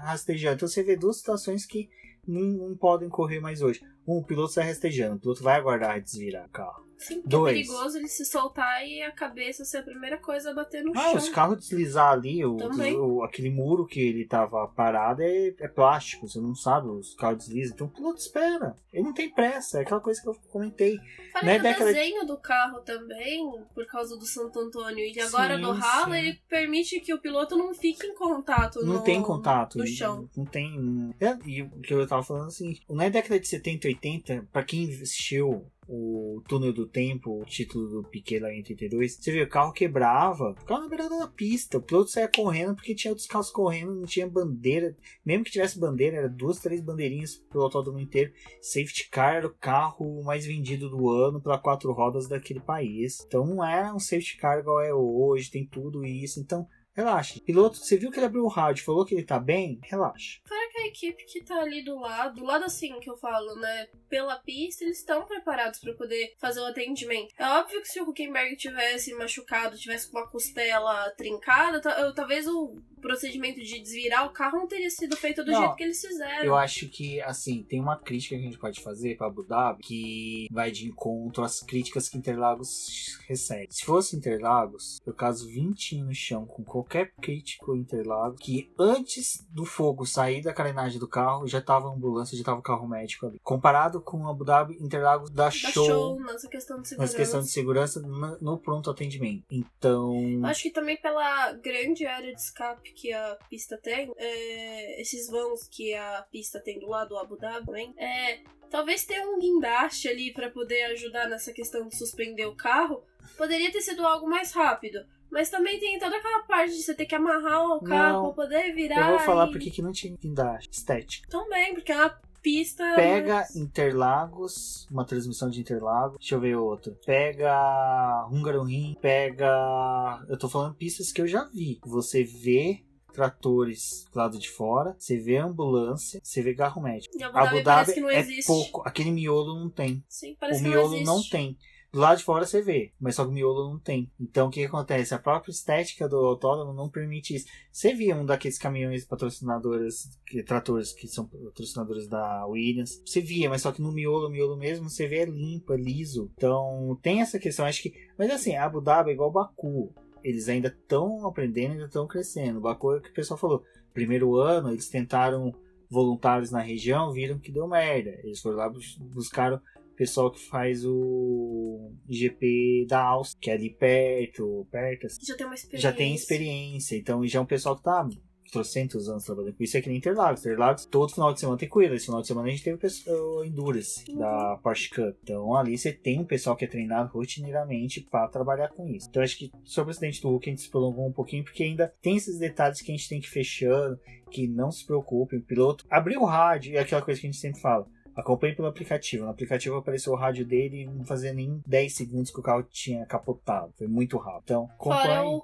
rastejando. 0.01 0.55
Então 0.55 0.67
você 0.67 0.83
vê 0.83 0.95
duas 0.95 1.17
situações 1.17 1.65
que 1.65 1.89
não, 2.27 2.69
não 2.69 2.75
podem 2.75 3.09
correr 3.09 3.39
mais 3.39 3.61
hoje. 3.61 3.81
Um, 4.07 4.19
o 4.19 4.23
piloto 4.23 4.53
sai 4.53 4.67
rastejando, 4.67 5.15
o 5.15 5.19
piloto 5.19 5.43
vai 5.43 5.55
aguardar 5.55 6.01
desvirar 6.01 6.45
o 6.45 6.49
carro. 6.49 6.86
Sim, 6.97 7.21
porque 7.21 7.35
é 7.35 7.39
Dois. 7.39 7.51
é 7.51 7.61
perigoso 7.61 7.97
ele 7.97 8.07
se 8.07 8.25
soltar 8.25 8.85
e 8.85 9.01
a 9.01 9.11
cabeça 9.11 9.63
ser 9.63 9.77
a 9.77 9.83
primeira 9.83 10.17
coisa 10.17 10.49
a 10.49 10.53
bater 10.53 10.83
no 10.83 10.91
ah, 10.97 11.01
chão. 11.01 11.15
os 11.15 11.29
carros 11.29 11.59
deslizar 11.59 12.11
ali, 12.11 12.43
o, 12.43 12.57
o, 12.57 13.23
aquele 13.23 13.49
muro 13.49 13.85
que 13.85 13.99
ele 13.99 14.25
tava 14.25 14.67
parado 14.67 15.21
é, 15.21 15.53
é, 15.59 15.67
plástico, 15.67 16.27
você 16.27 16.39
não 16.39 16.55
sabe, 16.55 16.87
os 16.89 17.13
carros 17.13 17.45
deslizam. 17.45 17.75
Então 17.75 17.87
o 17.87 17.91
piloto 17.91 18.19
espera. 18.19 18.75
Ele 18.91 19.03
não 19.03 19.13
tem 19.13 19.29
pressa, 19.29 19.77
é 19.77 19.81
aquela 19.81 20.01
coisa 20.01 20.21
que 20.21 20.27
eu 20.27 20.35
comentei. 20.49 20.99
Falei 21.31 21.59
né, 21.59 21.75
o 21.75 21.85
desenho 21.85 22.25
do 22.25 22.37
carro 22.37 22.79
também, 22.81 23.39
por 23.75 23.85
causa 23.85 24.17
do 24.17 24.25
Santo 24.25 24.59
Antônio, 24.59 25.05
e 25.05 25.19
agora 25.19 25.55
sim, 25.55 25.61
do 25.61 25.71
ralo, 25.71 26.13
sim. 26.13 26.17
ele 26.17 26.41
permite 26.49 26.99
que 26.99 27.13
o 27.13 27.19
piloto 27.19 27.55
não 27.55 27.73
fique 27.73 28.07
em 28.07 28.15
contato 28.15 28.83
Não 28.83 28.95
no, 28.95 29.03
tem 29.03 29.21
contato. 29.21 29.77
No 29.77 29.85
chão. 29.85 30.27
Não, 30.35 30.43
não 30.43 30.45
tem. 30.45 31.13
É, 31.19 31.37
e 31.45 31.61
o 31.61 31.79
que 31.81 31.93
eu 31.93 32.07
tava 32.07 32.23
falando 32.23 32.47
assim, 32.47 32.79
na 32.89 33.07
década 33.09 33.39
de 33.39 33.47
70 33.47 33.87
e 33.87 33.91
80, 33.91 34.47
pra 34.51 34.63
quem 34.63 34.89
assistiu 34.89 35.65
o 35.87 36.41
Túnel 36.47 36.73
do 36.73 36.85
Tempo, 36.85 37.41
o 37.41 37.45
título 37.45 37.87
do 37.87 38.09
Piquet 38.09 38.39
lá 38.39 38.51
em 38.51 38.57
82, 38.57 39.15
você 39.15 39.31
vê, 39.31 39.43
o 39.43 39.49
carro 39.49 39.71
quebrava, 39.71 40.55
ficava 40.57 40.81
na 40.81 40.89
beirada 40.89 41.17
da 41.17 41.27
pista, 41.27 41.77
o 41.77 41.81
piloto 41.81 42.11
saia 42.11 42.27
correndo 42.27 42.75
porque 42.75 42.93
tinha 42.93 43.11
outros 43.11 43.27
carros 43.27 43.49
correndo, 43.49 43.95
não 43.95 44.05
tinha 44.05 44.27
bandeira, 44.27 44.95
mesmo 45.25 45.45
que 45.45 45.51
tivesse 45.51 45.79
bandeira, 45.79 46.17
era 46.17 46.29
duas, 46.29 46.59
três 46.59 46.81
bandeirinhas 46.81 47.35
pelo 47.35 47.63
autódromo 47.63 47.99
inteiro, 47.99 48.33
safety 48.61 49.09
car 49.09 49.35
era 49.35 49.47
o 49.47 49.53
carro 49.53 50.23
mais 50.23 50.45
vendido 50.45 50.89
do 50.89 51.09
ano 51.09 51.41
pela 51.41 51.57
quatro 51.57 51.91
rodas 51.93 52.27
daquele 52.27 52.59
país, 52.59 53.23
então 53.25 53.45
não 53.45 53.63
era 53.63 53.93
um 53.93 53.99
safety 53.99 54.37
car 54.37 54.59
igual 54.59 54.81
é 54.81 54.93
hoje, 54.93 55.49
tem 55.49 55.65
tudo 55.65 56.05
isso, 56.05 56.39
então 56.39 56.67
Relaxa. 56.97 57.39
Piloto, 57.45 57.77
você 57.77 57.95
viu 57.95 58.09
que 58.09 58.17
ele 58.17 58.25
abriu 58.25 58.43
o 58.43 58.47
rádio, 58.47 58.83
falou 58.83 59.05
que 59.05 59.13
ele 59.13 59.23
tá 59.23 59.39
bem? 59.39 59.79
Relaxa. 59.83 60.39
Fora 60.43 60.67
que 60.71 60.79
a 60.79 60.87
equipe 60.87 61.25
que 61.25 61.43
tá 61.43 61.61
ali 61.61 61.83
do 61.83 61.99
lado, 61.99 62.37
do 62.37 62.43
lado 62.43 62.65
assim 62.65 62.99
que 62.99 63.07
eu 63.07 63.15
falo, 63.15 63.53
né? 63.55 63.87
Pela 64.09 64.35
pista, 64.37 64.83
eles 64.83 64.97
estão 64.97 65.23
preparados 65.25 65.79
para 65.79 65.93
poder 65.93 66.33
fazer 66.39 66.59
o 66.59 66.65
atendimento. 66.65 67.35
É 67.37 67.45
óbvio 67.45 67.81
que 67.81 67.87
se 67.87 68.01
o 68.01 68.09
Huckenberg 68.09 68.55
tivesse 68.55 69.13
machucado, 69.13 69.77
tivesse 69.77 70.09
com 70.09 70.17
uma 70.17 70.27
costela 70.27 71.11
trincada, 71.11 71.79
talvez 72.15 72.47
o 72.47 72.81
procedimento 73.01 73.59
de 73.59 73.79
desvirar 73.79 74.25
o 74.25 74.31
carro 74.31 74.57
não 74.57 74.67
teria 74.67 74.89
sido 74.89 75.15
feito 75.15 75.43
do 75.43 75.51
não, 75.51 75.59
jeito 75.59 75.75
que 75.75 75.83
eles 75.83 76.01
fizeram. 76.01 76.45
Eu 76.45 76.55
acho 76.55 76.87
que, 76.89 77.21
assim, 77.21 77.63
tem 77.63 77.79
uma 77.79 77.97
crítica 77.97 78.35
que 78.35 78.41
a 78.41 78.45
gente 78.45 78.57
pode 78.57 78.81
fazer 78.81 79.17
para 79.17 79.27
Abu 79.27 79.43
Dhabi 79.43 79.83
que 79.83 80.47
vai 80.51 80.71
de 80.71 80.87
encontro 80.87 81.43
às 81.43 81.61
críticas 81.61 82.09
que 82.09 82.17
Interlagos 82.17 83.19
recebe. 83.27 83.67
Se 83.69 83.85
fosse 83.85 84.15
Interlagos, 84.15 84.99
eu 85.05 85.13
caso 85.13 85.47
20 85.47 86.01
no 86.03 86.13
chão 86.13 86.45
com 86.45 86.63
qualquer 86.63 87.13
crítico 87.21 87.75
Interlagos 87.75 88.39
que 88.39 88.71
antes 88.79 89.45
do 89.49 89.65
fogo 89.65 90.05
sair 90.05 90.41
da 90.41 90.53
carenagem 90.53 90.99
do 90.99 91.07
carro 91.07 91.47
já 91.47 91.61
tava 91.61 91.87
a 91.87 91.91
ambulância, 91.91 92.37
já 92.37 92.43
tava 92.43 92.59
o 92.59 92.63
carro 92.63 92.87
médico 92.87 93.27
ali. 93.27 93.39
Comparado 93.43 94.01
com 94.01 94.27
Abu 94.27 94.43
Dhabi, 94.43 94.77
Interlagos 94.81 95.29
dá, 95.29 95.45
dá 95.45 95.51
show, 95.51 95.85
show 95.85 96.19
nessa 96.19 96.47
questão 96.47 96.81
de 96.81 96.87
segurança. 96.87 97.17
Questão 97.17 97.41
de 97.41 97.49
segurança 97.49 97.99
no, 97.99 98.37
no 98.39 98.57
pronto 98.57 98.89
atendimento. 98.89 99.45
Então. 99.51 100.41
Acho 100.43 100.63
que 100.63 100.71
também 100.71 100.97
pela 100.97 101.53
grande 101.53 102.05
área 102.05 102.33
de 102.33 102.39
escape 102.39 102.86
que 102.93 103.13
a 103.13 103.37
pista 103.49 103.77
tem, 103.77 104.11
é, 104.17 105.01
esses 105.01 105.29
vãos 105.29 105.67
que 105.67 105.93
a 105.93 106.25
pista 106.31 106.59
tem 106.59 106.79
do 106.79 106.87
lado 106.87 107.09
do 107.09 107.17
Abu 107.17 107.37
Dhabi 107.37 107.65
também, 107.65 107.93
é, 107.97 108.39
talvez 108.69 109.05
ter 109.05 109.21
um 109.25 109.39
guindaste 109.39 110.07
ali 110.07 110.33
para 110.33 110.49
poder 110.49 110.83
ajudar 110.85 111.27
nessa 111.29 111.53
questão 111.53 111.87
de 111.87 111.95
suspender 111.95 112.45
o 112.45 112.55
carro, 112.55 113.03
poderia 113.37 113.71
ter 113.71 113.81
sido 113.81 114.05
algo 114.05 114.27
mais 114.27 114.51
rápido. 114.51 115.05
Mas 115.29 115.49
também 115.49 115.77
tem 115.77 115.99
toda 115.99 116.15
aquela 116.15 116.43
parte 116.43 116.73
de 116.73 116.81
você 116.81 116.93
ter 116.95 117.05
que 117.05 117.13
amarrar 117.13 117.65
o 117.65 117.83
carro 117.83 118.33
pra 118.33 118.45
poder 118.45 118.73
virar. 118.73 119.11
Eu 119.11 119.17
vou 119.17 119.19
falar 119.19 119.47
e... 119.47 119.51
porque 119.51 119.69
que 119.69 119.81
não 119.81 119.91
tinha 119.91 120.15
guindaste. 120.15 120.69
Estética. 120.71 121.27
Também, 121.29 121.73
porque 121.73 121.91
é 121.91 121.97
uma 121.97 122.17
pista. 122.41 122.83
Pega 122.95 123.45
Interlagos, 123.55 124.87
uma 124.91 125.05
transmissão 125.05 125.49
de 125.49 125.61
Interlagos. 125.61 126.17
Deixa 126.19 126.35
eu 126.35 126.39
ver 126.39 126.55
outro. 126.55 126.97
Pega 127.05 128.27
Hungaroring, 128.31 128.97
pega. 129.01 130.23
Eu 130.29 130.37
tô 130.37 130.49
falando 130.49 130.75
pistas 130.75 131.11
que 131.11 131.21
eu 131.21 131.27
já 131.27 131.45
vi. 131.45 131.79
Você 131.85 132.23
vê 132.23 132.83
tratores 133.17 134.05
do 134.13 134.19
lado 134.19 134.37
de 134.37 134.47
fora, 134.47 134.95
você 134.99 135.17
vê 135.17 135.37
ambulância, 135.37 136.19
você 136.23 136.41
vê 136.43 136.53
carro 136.53 136.79
médico. 136.81 137.17
E 137.17 137.23
Abu 137.23 137.33
Dhabi, 137.33 137.47
Abu 137.47 137.63
Dhabi 137.63 138.15
é 138.15 138.19
existe. 138.19 138.45
pouco, 138.45 138.83
aquele 138.85 139.09
miolo 139.09 139.59
não 139.59 139.71
tem. 139.71 140.03
Sim, 140.07 140.37
parece 140.39 140.61
o 140.61 140.63
que 140.63 140.69
miolo 140.69 140.97
não, 140.97 141.15
não 141.15 141.23
tem. 141.23 141.57
Do 141.91 141.99
lado 141.99 142.17
de 142.17 142.23
fora 142.23 142.45
você 142.45 142.61
vê, 142.61 142.91
mas 142.99 143.15
só 143.15 143.23
que 143.23 143.31
o 143.31 143.33
miolo 143.33 143.71
não 143.71 143.79
tem. 143.79 144.11
Então 144.19 144.47
o 144.47 144.51
que, 144.51 144.59
que 144.59 144.65
acontece? 144.65 145.13
A 145.13 145.19
própria 145.19 145.51
estética 145.51 146.07
do 146.07 146.17
autódromo 146.17 146.73
não 146.73 146.89
permite 146.89 147.35
isso. 147.35 147.47
Você 147.71 147.93
via 147.93 148.15
um 148.15 148.25
daqueles 148.25 148.57
caminhões 148.57 149.05
patrocinadores, 149.05 150.09
tratores 150.45 150.91
que 150.91 151.07
são 151.07 151.25
patrocinadores 151.25 152.07
da 152.07 152.45
Williams. 152.45 153.01
Você 153.05 153.21
via, 153.21 153.49
mas 153.49 153.61
só 153.61 153.71
que 153.71 153.81
no 153.81 153.93
miolo, 153.93 154.29
miolo 154.29 154.57
mesmo, 154.57 154.89
você 154.89 155.07
vê 155.07 155.19
é 155.19 155.25
limpo, 155.25 155.73
é 155.73 155.77
liso. 155.77 156.29
Então 156.35 156.97
tem 157.01 157.21
essa 157.21 157.39
questão, 157.39 157.65
acho 157.65 157.81
que. 157.81 157.93
Mas 158.17 158.29
assim, 158.31 158.55
Abu 158.55 158.81
Dhabi 158.81 159.11
é 159.11 159.13
igual 159.13 159.31
Baku. 159.31 159.93
Eles 160.23 160.49
ainda 160.49 160.67
estão 160.67 161.25
aprendendo, 161.25 161.71
ainda 161.71 161.85
estão 161.85 162.05
crescendo. 162.05 162.59
Baku 162.59 162.93
é 162.93 162.97
o 162.97 163.01
que 163.01 163.11
o 163.11 163.13
pessoal 163.13 163.39
falou. 163.39 163.63
Primeiro 163.93 164.35
ano, 164.35 164.71
eles 164.71 164.89
tentaram 164.89 165.53
voluntários 165.89 166.51
na 166.51 166.59
região, 166.59 167.13
viram 167.13 167.39
que 167.39 167.51
deu 167.51 167.67
merda. 167.67 168.09
Eles 168.23 168.41
foram 168.41 168.57
lá, 168.57 168.69
buscaram 169.13 169.61
pessoal 169.97 170.31
que 170.31 170.39
faz 170.39 170.85
o 170.85 171.91
GP 172.07 172.85
da 172.87 173.03
Áustria, 173.03 173.39
que 173.41 173.49
é 173.49 173.53
ali 173.53 173.69
perto, 173.71 174.67
perto. 174.71 175.07
Assim, 175.07 175.25
já 175.25 175.35
tem 175.35 175.45
uma 175.45 175.55
experiência. 175.55 175.89
Já 175.89 175.95
tem 175.95 176.15
experiência, 176.15 176.95
então 176.95 177.25
já 177.25 177.39
é 177.39 177.41
um 177.41 177.45
pessoal 177.45 177.75
que 177.75 177.83
tá 177.83 178.07
trocentos 178.51 179.09
anos 179.09 179.23
trabalhando 179.23 179.55
com 179.55 179.63
isso 179.63 179.77
é 179.77 179.81
que 179.81 179.89
nem 179.89 179.97
Interlagos. 179.97 180.41
Interlagos, 180.41 180.85
todo 180.85 181.13
final 181.13 181.33
de 181.33 181.39
semana 181.39 181.57
tem 181.57 181.67
corrida. 181.67 181.95
Esse 181.95 182.05
final 182.05 182.21
de 182.21 182.27
semana 182.27 182.47
a 182.47 182.51
gente 182.51 182.63
teve 182.63 182.79
o 183.07 183.43
Endurance 183.43 184.09
uhum. 184.09 184.19
da 184.19 184.59
Porsche 184.63 184.89
Cup. 184.89 185.15
Então 185.23 185.55
ali 185.55 185.77
você 185.77 185.91
tem 185.91 186.19
um 186.19 186.25
pessoal 186.25 186.55
que 186.55 186.65
é 186.65 186.67
treinado 186.67 187.11
rotineiramente 187.11 188.01
para 188.01 188.27
trabalhar 188.27 188.69
com 188.69 188.87
isso. 188.87 189.07
Então 189.09 189.21
acho 189.21 189.37
que 189.37 189.51
sobre 189.63 189.89
o 189.89 189.91
acidente 189.91 190.21
do 190.21 190.29
Hulk 190.29 190.49
a 190.49 190.51
gente 190.51 190.61
se 190.61 190.69
prolongou 190.69 191.07
um 191.07 191.13
pouquinho 191.13 191.43
porque 191.43 191.63
ainda 191.63 191.93
tem 192.01 192.15
esses 192.15 192.39
detalhes 192.39 192.81
que 192.81 192.91
a 192.91 192.95
gente 192.95 193.09
tem 193.09 193.19
que 193.19 193.27
ir 193.27 193.31
fechando, 193.31 193.99
que 194.31 194.47
não 194.47 194.71
se 194.71 194.85
preocupem. 194.85 195.39
O 195.39 195.43
piloto 195.43 195.85
abriu 195.89 196.21
o 196.21 196.25
rádio, 196.25 196.75
é 196.75 196.79
aquela 196.79 197.01
coisa 197.01 197.19
que 197.19 197.27
a 197.27 197.31
gente 197.31 197.41
sempre 197.41 197.59
fala 197.59 197.85
Acompanhe 198.17 198.55
pelo 198.55 198.67
aplicativo. 198.67 199.25
No 199.25 199.31
aplicativo 199.31 199.75
apareceu 199.75 200.11
o 200.11 200.17
rádio 200.17 200.45
dele 200.45 200.81
e 200.81 200.85
não 200.85 201.05
fazia 201.05 201.33
nem 201.33 201.61
10 201.65 201.93
segundos 201.93 202.31
que 202.31 202.39
o 202.39 202.43
carro 202.43 202.63
tinha 202.63 203.05
capotado. 203.05 203.73
Foi 203.77 203.87
muito 203.87 204.17
rápido. 204.17 204.43
Então, 204.43 204.69
acompanhe. 204.77 205.27
O 205.27 205.41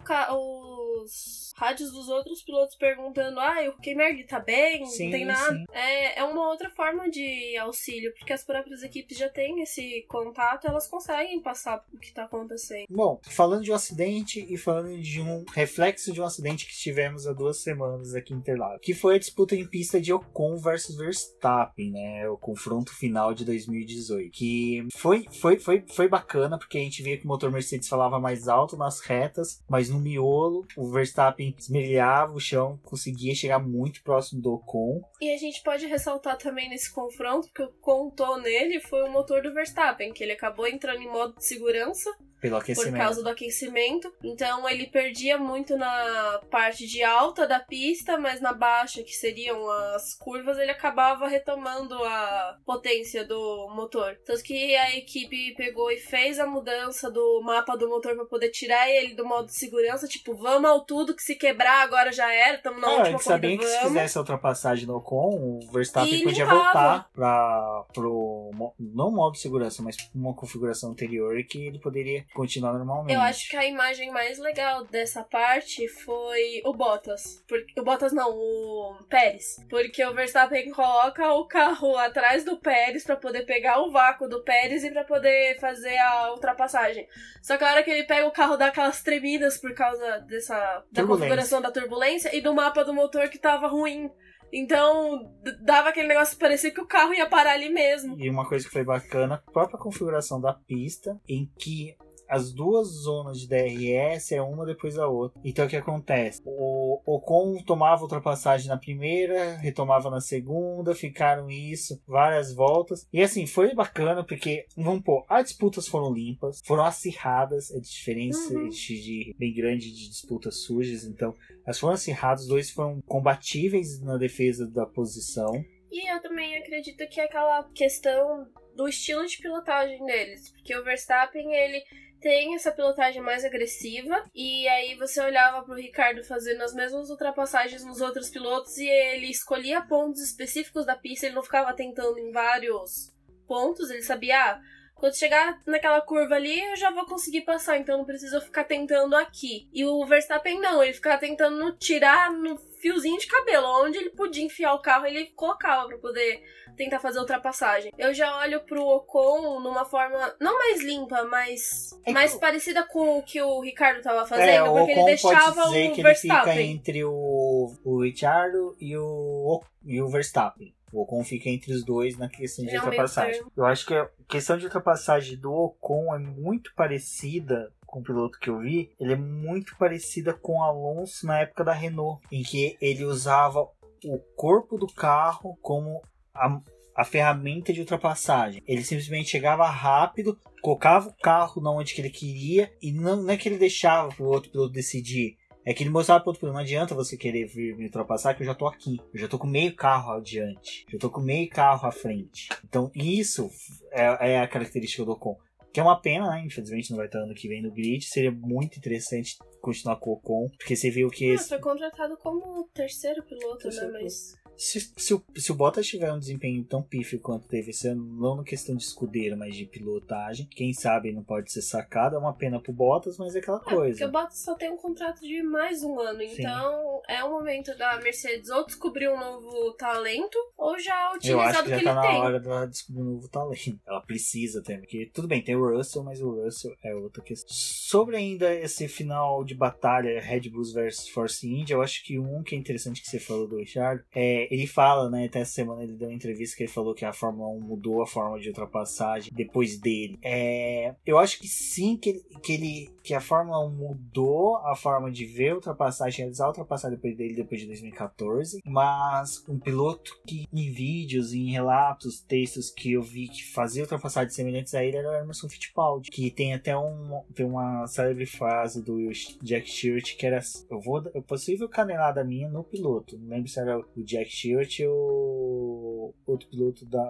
os 1.04 1.54
rádios 1.56 1.92
dos 1.92 2.08
outros 2.08 2.42
pilotos 2.44 2.76
perguntando: 2.76 3.40
ah, 3.40 3.56
o 3.70 3.80
Keymerg 3.80 4.24
tá 4.26 4.40
bem? 4.40 4.86
Sim, 4.86 5.06
não 5.06 5.12
tem 5.12 5.26
nada. 5.26 5.64
É, 5.72 6.20
é 6.20 6.24
uma 6.24 6.50
outra 6.50 6.70
forma 6.70 7.10
de 7.10 7.58
auxílio, 7.58 8.14
porque 8.18 8.34
as 8.34 8.44
próprias 8.44 8.84
equipes 8.84 9.18
já 9.18 9.30
têm 9.30 9.62
esse 9.62 10.06
contato, 10.08 10.68
elas 10.68 10.88
conseguem 10.88 11.42
passar 11.42 11.84
o 11.94 11.98
que 11.98 12.14
tá 12.14 12.24
acontecendo. 12.24 12.86
Bom, 12.90 13.20
falando 13.24 13.64
de 13.64 13.72
um 13.72 13.76
acidente 13.76 14.46
e 14.50 14.58
falando 14.58 15.00
de 15.00 15.22
um 15.22 15.44
reflexo 15.54 16.12
de 16.12 16.22
um 16.22 16.26
acidente 16.26 16.66
que 16.66 16.76
tivemos 16.76 17.28
há 17.28 17.34
duas 17.34 17.62
semanas 17.62 18.14
aqui 18.14 18.34
em 18.34 18.38
Interlagos, 18.38 18.82
que 18.82 18.94
foi 18.94 19.16
a 19.16 19.20
disputa 19.20 19.56
em 19.56 19.66
pista 19.66 20.00
de 20.00 20.12
Ocon 20.14 20.58
versus 20.58 20.98
Verstappen, 20.98 21.92
né? 21.92 22.30
O 22.30 22.38
confronto 22.64 22.96
final 22.96 23.34
de 23.34 23.44
2018. 23.46 24.32
Que 24.32 24.88
foi, 24.96 25.26
foi, 25.30 25.60
foi, 25.60 25.84
foi 25.88 26.08
bacana, 26.08 26.58
porque 26.58 26.78
a 26.78 26.82
gente 26.82 27.04
via 27.04 27.18
que 27.18 27.26
o 27.26 27.28
motor 27.28 27.52
Mercedes 27.52 27.90
falava 27.90 28.20
mais 28.20 28.48
alto 28.48 28.78
nas 28.78 29.02
retas, 29.02 29.62
mas 29.70 29.90
no 29.90 30.00
miolo 30.00 30.66
o 30.78 30.90
Verstappen 30.90 31.54
esmerilhava 31.58 32.34
o 32.34 32.40
chão, 32.40 32.80
conseguia 32.84 33.36
chegar 33.36 33.60
muito 33.60 34.02
próximo 34.04 34.42
do 34.42 34.54
Ocon. 34.54 35.02
E 35.22 35.34
a 35.34 35.38
gente 35.38 35.62
pode 35.62 35.86
ressaltar 35.86 36.38
também 36.38 36.70
nesse 36.70 36.92
confronto 36.92 37.50
que 37.54 37.62
o 37.62 37.70
contou 37.82 38.38
nele 38.38 38.80
foi 38.80 39.04
o 39.04 39.12
motor 39.12 39.42
do 39.42 39.54
Verstappen, 39.54 40.14
que 40.14 40.24
ele 40.24 40.32
acabou 40.32 40.68
entrando 40.68 41.02
em 41.02 41.12
modo 41.12 41.36
de 41.36 41.46
segurança 41.46 42.10
Pelo 42.44 42.58
por 42.58 42.62
aquecimento. 42.64 42.98
causa 42.98 43.24
do 43.24 43.30
aquecimento. 43.30 44.14
Então 44.22 44.68
ele 44.70 44.88
perdia 44.88 45.38
muito 45.38 45.78
na 45.78 46.42
parte 46.52 46.86
de 46.86 47.02
alta 47.02 47.48
da 47.48 47.60
pista, 47.60 48.18
mas 48.18 48.42
na 48.42 48.52
baixa, 48.54 49.02
que 49.02 49.14
seriam 49.14 49.70
as 49.96 50.14
curvas, 50.16 50.58
ele 50.58 50.72
acabava 50.72 51.26
retomando 51.28 51.96
a 52.04 52.58
potência 52.66 53.26
do 53.26 53.70
motor. 53.74 54.18
Tanto 54.26 54.44
que 54.44 54.76
a 54.76 54.96
equipe 54.98 55.54
pegou 55.56 55.90
e 55.90 55.98
fez 55.98 56.38
a 56.38 56.46
mudança 56.46 57.10
do 57.10 57.42
mapa 57.42 57.78
do 57.78 57.88
motor 57.88 58.14
pra 58.16 58.26
poder 58.26 58.50
tirar 58.50 58.90
ele 58.90 59.16
do 59.16 59.26
modo 59.26 59.46
de 59.48 59.56
segurança, 59.56 60.06
tipo, 60.08 60.36
vamos 60.36 60.70
ao 60.70 60.82
tudo 60.86 61.16
que 61.16 61.24
se 61.24 61.36
quebrar 61.36 61.82
agora 61.84 62.12
já 62.12 62.30
era, 62.34 62.58
estamos 62.58 62.82
na 62.82 62.88
Ah, 62.90 62.98
última 62.98 63.20
sabiam 63.20 63.56
corrida, 63.58 63.64
que 63.74 63.80
se 63.80 63.88
fizesse 63.88 64.18
a 64.18 64.22
ultrapassagem 64.22 64.86
no 64.86 64.98
Ocon, 64.98 65.60
o 65.64 65.72
Verstappen 65.72 66.14
E 66.14 66.24
podia 66.24 66.44
limpava. 66.44 66.64
voltar 66.64 67.10
para 67.14 67.86
pro 67.94 68.52
não 68.78 69.12
modo 69.12 69.34
de 69.34 69.40
segurança, 69.40 69.82
mas 69.82 69.96
uma 70.14 70.34
configuração 70.34 70.92
anterior 70.92 71.42
que 71.48 71.66
ele 71.68 71.80
poderia 71.80 72.26
continuar 72.34 72.74
normalmente. 72.74 73.14
Eu 73.14 73.22
acho 73.22 73.50
que 73.50 73.56
a 73.56 73.66
imagem 73.66 74.12
mais 74.12 74.38
legal 74.40 74.84
dessa 74.86 75.24
parte 75.24 75.88
foi 75.88 76.62
o 76.66 76.74
Bottas. 76.74 77.44
Porque, 77.48 77.80
o 77.80 77.84
Bottas 77.84 78.12
não, 78.12 78.32
o 78.32 78.98
Pérez. 79.10 79.58
Porque 79.70 80.04
o 80.06 80.14
Verstappen 80.14 80.72
coloca 80.72 81.34
o 81.34 81.48
carro 81.48 81.98
atrás 81.98 82.44
do 82.44 82.58
Pérez 82.58 83.04
pra 83.04 83.16
poder 83.16 83.46
pegar 83.46 83.80
o 83.82 83.92
vácuo 83.92 84.28
do 84.28 84.44
Pérez 84.44 84.84
e 84.84 84.92
pra 84.92 85.04
poder 85.04 85.60
fazer 85.60 85.98
a 85.98 86.32
ultrapassagem. 86.32 87.08
Só 87.42 87.58
que 87.58 87.64
a 87.64 87.72
hora 87.72 87.84
que 87.84 87.92
ele 87.92 88.04
pega 88.04 88.28
o 88.28 88.32
carro 88.32 88.58
dá 88.58 88.68
aquelas 88.68 89.02
tremidas 89.02 89.58
por 89.58 89.74
causa 89.74 90.20
dessa 90.20 90.84
da 90.92 91.06
configuração 91.06 91.62
da 91.62 91.72
turbulência 91.72 92.36
e 92.36 92.42
do 92.42 92.54
mapa 92.54 92.84
do 92.84 92.94
motor 92.94 93.30
que 93.30 93.38
tava 93.38 93.68
ruim. 93.68 94.10
Então, 94.54 95.34
dava 95.64 95.90
aquele 95.90 96.08
negócio, 96.08 96.38
parecia 96.38 96.72
que 96.72 96.80
o 96.80 96.86
carro 96.86 97.12
ia 97.12 97.28
parar 97.28 97.54
ali 97.54 97.70
mesmo. 97.70 98.16
E 98.20 98.30
uma 98.30 98.48
coisa 98.48 98.64
que 98.64 98.72
foi 98.72 98.84
bacana, 98.84 99.36
a 99.48 99.52
própria 99.52 99.80
configuração 99.80 100.40
da 100.40 100.54
pista, 100.54 101.20
em 101.28 101.52
que 101.58 101.96
as 102.34 102.52
duas 102.52 102.88
zonas 102.88 103.40
de 103.40 103.48
DRS 103.48 104.32
é 104.32 104.42
uma 104.42 104.66
depois 104.66 104.96
da 104.96 105.08
outra. 105.08 105.40
Então 105.44 105.66
o 105.66 105.70
que 105.70 105.76
acontece? 105.76 106.42
O 106.46 107.00
Ocon 107.06 107.62
tomava 107.64 108.02
ultrapassagem 108.02 108.68
na 108.68 108.78
primeira, 108.78 109.56
retomava 109.58 110.10
na 110.10 110.20
segunda, 110.20 110.96
ficaram 110.96 111.50
isso 111.50 112.02
várias 112.08 112.54
voltas. 112.54 113.08
E 113.14 113.22
assim, 113.22 113.46
foi 113.46 113.74
bacana 113.76 114.24
porque, 114.24 114.66
vamos 114.76 115.04
pôr, 115.04 115.24
as 115.30 115.46
disputas 115.50 115.88
foram 115.88 116.12
limpas, 116.14 116.60
foram 116.66 116.84
acirradas, 116.86 117.72
é 117.72 117.80
diferença 117.80 118.54
Uhum. 118.54 118.70
de, 118.70 119.02
de 119.02 119.36
bem 119.38 119.54
grande 119.54 119.92
de 119.92 120.10
disputas 120.10 120.64
sujas, 120.64 121.04
então 121.04 121.34
elas 121.66 121.80
foram 121.80 121.94
acirradas, 121.94 122.44
os 122.44 122.48
dois 122.48 122.72
foram 122.72 123.02
combatíveis 123.08 124.02
na 124.02 124.18
defesa 124.18 124.68
da 124.68 124.86
posição. 124.86 125.52
E 125.92 126.12
eu 126.12 126.22
também 126.22 126.58
acredito 126.58 127.08
que 127.08 127.20
é 127.22 127.26
aquela 127.26 127.64
questão 127.76 128.48
do 128.76 128.88
estilo 128.88 129.26
de 129.28 129.38
pilotagem 129.38 130.04
deles. 130.06 130.52
Porque 130.52 130.76
o 130.76 130.84
Verstappen, 130.84 131.54
ele 131.54 131.84
tem 132.24 132.56
essa 132.56 132.72
pilotagem 132.72 133.22
mais 133.22 133.44
agressiva. 133.44 134.24
E 134.34 134.66
aí 134.70 134.96
você 134.96 135.22
olhava 135.22 135.62
pro 135.64 135.76
Ricardo 135.76 136.24
fazendo 136.24 136.64
as 136.64 136.74
mesmas 136.74 137.10
ultrapassagens 137.10 137.84
nos 137.84 138.00
outros 138.00 138.30
pilotos 138.30 138.78
e 138.78 138.88
ele 138.88 139.30
escolhia 139.30 139.82
pontos 139.82 140.22
específicos 140.22 140.86
da 140.86 140.96
pista, 140.96 141.26
ele 141.26 141.36
não 141.36 141.44
ficava 141.44 141.74
tentando 141.74 142.18
em 142.18 142.32
vários 142.32 143.14
pontos, 143.46 143.90
ele 143.90 144.02
sabia, 144.02 144.40
ah, 144.40 144.62
quando 144.96 145.18
chegar 145.18 145.62
naquela 145.66 146.00
curva 146.02 146.36
ali, 146.36 146.60
eu 146.60 146.76
já 146.78 146.90
vou 146.92 147.06
conseguir 147.06 147.42
passar, 147.42 147.78
então 147.78 147.98
não 147.98 148.06
preciso 148.06 148.40
ficar 148.42 148.64
tentando 148.64 149.16
aqui. 149.16 149.68
E 149.74 149.84
o 149.86 150.06
Verstappen 150.06 150.60
não, 150.60 150.82
ele 150.84 150.94
ficava 150.94 151.18
tentando 151.20 151.72
tirar 151.78 152.32
no 152.32 152.58
fiozinho 152.80 153.18
de 153.18 153.28
cabelo, 153.28 153.68
onde 153.86 153.98
ele 153.98 154.10
podia 154.12 154.44
enfiar 154.44 154.74
o 154.74 154.82
carro, 154.82 155.06
ele 155.06 155.28
colocava 155.36 155.88
pra 155.88 155.98
poder 155.98 156.42
tentar 156.76 157.00
fazer 157.00 157.20
ultrapassagem. 157.20 157.92
Eu 157.98 158.14
já 158.14 158.36
olho 158.40 158.60
pro 158.62 158.82
Ocon 158.82 159.60
numa 159.60 159.86
forma 159.86 160.36
não 160.40 160.58
mais 160.58 160.82
limpa, 160.82 161.24
mas 161.26 161.92
É 162.02 162.06
que 162.08 162.12
mais 162.14 162.34
o- 162.34 162.40
parecida 162.40 162.84
com 162.84 163.20
o 163.20 163.24
que 163.24 163.42
o 163.42 163.62
Ricardo 163.62 164.02
tava 164.02 164.26
fazendo, 164.26 164.50
é, 164.50 164.64
o 164.64 164.74
porque 164.74 164.92
ele 164.92 165.04
deixava 165.06 165.54
pode 165.54 165.68
dizer 165.68 165.90
o 165.92 165.94
que 165.94 166.02
ele 166.02 166.16
fica 166.16 166.34
Verstappen. 166.34 166.72
entre 166.72 167.04
o, 167.06 167.74
o 167.84 168.02
Richardo 168.02 168.76
e 168.80 168.98
o, 168.98 169.62
e 169.86 170.02
o 170.02 170.08
Verstappen. 170.10 170.74
O 170.94 171.02
Ocon 171.02 171.24
fica 171.24 171.50
entre 171.50 171.74
os 171.74 171.84
dois 171.84 172.16
na 172.18 172.30
questão 172.30 172.64
de 172.64 172.76
É 172.76 172.80
ultrapassagem. 172.80 173.42
Eu 173.58 173.66
acho 173.66 173.86
que 173.86 173.96
a 173.96 174.08
questão 174.28 174.58
de 174.58 174.66
ultrapassagem 174.66 175.38
do 175.38 175.52
Ocon 175.52 176.14
é 176.14 176.20
muito 176.20 176.74
parecida 176.76 177.74
com 177.88 178.00
o 178.00 178.04
piloto 178.04 178.40
que 178.40 178.50
eu 178.50 178.60
vi. 178.60 178.92
Ele 179.00 179.14
é 179.14 179.18
muito 179.18 179.76
parecida 179.78 180.34
com 180.34 180.60
o 180.60 180.64
Alonso 180.64 181.26
na 181.26 181.40
época 181.40 181.64
da 181.64 181.74
Renault, 181.74 182.22
em 182.32 182.44
que 182.44 182.78
ele 182.80 183.04
usava 183.04 183.68
o 184.06 184.20
corpo 184.36 184.78
do 184.78 184.88
carro 184.88 185.58
como 185.62 186.02
a, 186.34 186.62
a 186.96 187.04
ferramenta 187.04 187.74
de 187.74 187.80
ultrapassagem. 187.80 188.62
Ele 188.68 188.84
simplesmente 188.84 189.30
chegava 189.30 189.68
rápido, 189.68 190.38
colocava 190.62 191.10
o 191.10 191.14
carro 191.22 191.62
na 191.62 191.72
onde 191.72 191.94
que 191.94 192.02
ele 192.02 192.10
queria 192.10 192.72
e 192.82 192.92
não, 192.92 193.24
não 193.24 193.30
é 193.32 193.38
que 193.38 193.50
ele 193.50 193.58
deixava 193.58 194.10
pro 194.10 194.26
outro 194.26 194.52
piloto 194.52 194.74
decidir. 194.74 195.38
É 195.66 195.74
que 195.74 195.84
ele 195.84 195.90
mostrava 195.90 196.22
pro 196.22 196.30
outro 196.30 196.42
piloto, 196.42 196.56
não 196.56 196.62
adianta 196.64 196.94
você 196.94 197.16
querer 197.16 197.46
vir 197.46 197.76
me 197.78 197.86
ultrapassar, 197.86 198.34
que 198.34 198.42
eu 198.42 198.46
já 198.46 198.54
tô 198.54 198.68
aqui. 198.68 199.00
Eu 199.14 199.20
já 199.20 199.28
tô 199.28 199.40
com 199.40 199.48
meio 199.48 199.74
carro 199.76 200.12
adiante. 200.12 200.86
Eu 200.92 201.00
tô 201.00 201.10
com 201.10 201.22
meio 201.22 201.50
carro 201.50 201.88
à 201.88 201.92
frente. 201.92 202.50
Então, 202.66 202.92
isso 202.94 203.50
é, 203.92 204.34
é 204.34 204.40
a 204.40 204.48
característica 204.48 205.06
do 205.06 205.12
Ocon. 205.12 205.38
Que 205.72 205.80
é 205.80 205.84
uma 205.84 206.00
pena, 206.00 206.30
né? 206.30 206.44
Infelizmente 206.46 206.92
não 206.92 206.98
vai 206.98 207.08
estar 207.08 207.20
ano 207.20 207.34
que 207.34 207.48
vem 207.48 207.62
no 207.62 207.72
grid. 207.72 208.04
Seria 208.06 208.32
muito 208.32 208.78
interessante 208.78 209.38
continuar 209.62 209.96
com 209.96 210.12
o 210.12 210.14
Ocon. 210.14 210.50
Porque 210.58 210.76
você 210.76 210.92
viu 210.92 211.10
que 211.10 211.32
Ah, 211.32 211.34
esse, 211.34 211.50
foi 211.50 211.60
contratado 211.60 212.16
como 212.18 212.70
terceiro 212.74 213.24
piloto, 213.24 213.60
Terceiro 213.60 213.92
né? 213.94 214.02
Mas. 214.04 214.36
Se, 214.58 214.80
se, 214.98 215.14
o, 215.14 215.24
se 215.36 215.52
o 215.52 215.56
Bottas 215.56 215.88
tiver 215.88 216.12
um 216.12 216.20
desempenho 216.20 216.64
tão 216.64 216.82
pífio 216.82 217.20
quanto 217.20 217.48
teve 217.48 217.72
esse 217.72 217.88
ano, 217.88 218.04
não 218.06 218.36
na 218.38 218.44
questão 218.44 218.76
de 218.76 218.84
escudeiro, 218.84 219.38
mas 219.38 219.56
de 219.56 219.66
pilotagem, 219.66 220.48
quem 220.50 220.74
sabe 220.74 221.12
não 221.12 221.24
pode 221.24 221.52
ser 221.52 221.62
sacado. 221.62 222.16
É 222.16 222.20
uma 222.20 222.34
pena 222.34 222.60
pro 222.62 222.72
Bottas, 222.74 223.18
mas 223.18 223.36
é 223.36 223.40
aquela 223.40 223.58
É, 223.58 223.60
porque 223.62 223.76
coisa. 223.76 224.08
o 224.08 224.12
Bottas 224.12 224.40
só 224.40 224.56
tem 224.56 224.72
um 224.72 224.78
contrato 224.78 225.22
de 225.22 225.42
mais 225.44 225.84
um 225.84 226.00
ano, 226.00 226.20
Sim. 226.20 226.36
então 226.40 227.02
é 227.08 227.24
o 227.24 227.30
momento 227.32 227.76
da 227.78 228.00
Mercedes 228.02 228.50
ou 228.50 228.66
descobrir 228.66 229.10
um 229.10 229.20
novo 229.20 229.74
talento 229.74 230.38
ou 230.58 230.78
já 230.80 231.10
Eu 231.12 231.18
utilizar 231.18 231.48
acho 231.50 231.64
do 231.64 231.70
que 231.70 231.78
que, 231.78 231.84
já 231.84 231.94
tá 231.94 231.96
na 231.96 232.02
tem. 232.08 232.20
hora 232.20 232.40
dela 232.40 232.66
descobrir 232.68 233.02
um 233.02 233.06
novo 233.14 233.28
talento. 233.30 233.80
Ela 233.86 234.02
precisa 234.02 234.62
também. 234.62 234.82
Porque 234.82 235.10
tudo 235.14 235.28
bem, 235.28 235.42
tem 235.44 235.56
o 235.56 235.76
Russell, 235.76 236.04
mas 236.04 236.22
o 236.22 236.30
Russell 236.44 236.74
é 236.84 236.94
outra 236.96 237.22
questão. 237.22 237.50
Sobre 237.54 238.16
ainda 238.18 238.54
esse 238.54 238.88
final 238.88 239.44
de 239.44 239.56
batalha 239.56 240.20
Red 240.22 240.50
Bulls 240.50 240.74
versus 240.74 241.08
Force 241.10 241.48
India, 241.48 241.74
eu 241.76 241.82
acho 241.82 242.04
que 242.04 242.18
um 242.20 242.42
que 242.44 242.56
é 242.56 242.58
interessante 242.58 243.02
que 243.02 243.08
você 243.10 243.20
falou 243.20 243.48
do 243.48 243.58
Richard, 243.58 244.04
é, 244.14 244.43
ele 244.52 244.68
fala, 244.68 245.10
né, 245.10 245.26
até 245.26 245.40
essa 245.40 245.54
semana 245.54 245.84
ele 245.84 245.94
deu 245.94 246.08
uma 246.08 246.16
entrevista 246.16 246.56
que 246.58 246.64
ele 246.64 246.72
falou 246.72 246.94
que 246.94 247.06
a 247.06 247.14
Fórmula 247.14 247.50
1 247.50 247.62
mudou 247.62 248.02
a 248.02 248.08
forma 248.08 248.40
de 248.40 248.50
ultrapassagem 248.50 249.32
depois 249.34 249.78
dele. 249.80 250.18
É, 250.24 250.96
eu 251.06 251.18
acho 251.18 251.40
que 251.40 251.48
sim, 251.48 251.98
que 251.98 252.22
que 252.42 252.54
ele 252.54 252.94
que 253.04 253.14
a 253.14 253.20
Fórmula 253.20 253.60
1 253.66 253.70
mudou 253.72 254.58
a 254.58 254.76
forma 254.76 255.12
de 255.12 255.26
ver 255.26 255.54
ultrapassagem, 255.54 256.20
realizar 256.20 256.48
ultrapassagem 256.48 256.96
depois 256.96 257.18
dele 257.18 257.36
depois 257.36 257.60
de 257.60 257.68
2014, 257.68 258.62
mas 258.66 259.44
um 259.48 259.60
piloto 259.60 260.18
que 260.26 260.48
em 260.54 260.72
vídeos, 260.72 261.34
em 261.34 261.52
relatos, 261.52 262.22
textos 262.22 262.70
que 262.70 262.94
eu 262.94 263.02
vi 263.02 263.28
que 263.28 263.44
fazia 263.44 263.84
ultrapassagens 263.84 264.34
semelhantes 264.34 264.74
a 264.74 264.84
ele 264.84 264.98
era 264.98 265.10
o 265.10 265.16
Emerson 265.16 265.50
Fittipaldi, 265.50 266.10
que 266.10 266.32
tem 266.32 266.54
até 266.54 266.78
um, 266.78 267.22
tem 267.34 267.46
uma 267.46 267.86
célebre 267.88 268.26
frase 268.26 268.82
do 268.82 269.10
Jack 269.42 269.70
Stewart 269.70 270.16
que 270.16 270.26
era 270.26 270.40
eu 270.70 270.80
vou 270.80 271.04
é 271.14 271.22
possível 271.22 271.68
canelada 271.68 272.24
minha 272.24 272.50
no 272.50 272.64
piloto, 272.64 273.18
não 273.18 273.30
lembro 273.30 273.50
se 273.50 273.60
era 273.60 273.80
o 273.80 274.04
Jack 274.04 274.33
Stewart 274.34 274.80
ou 274.88 276.16
outro 276.26 276.50
piloto 276.50 276.86
da 276.86 277.04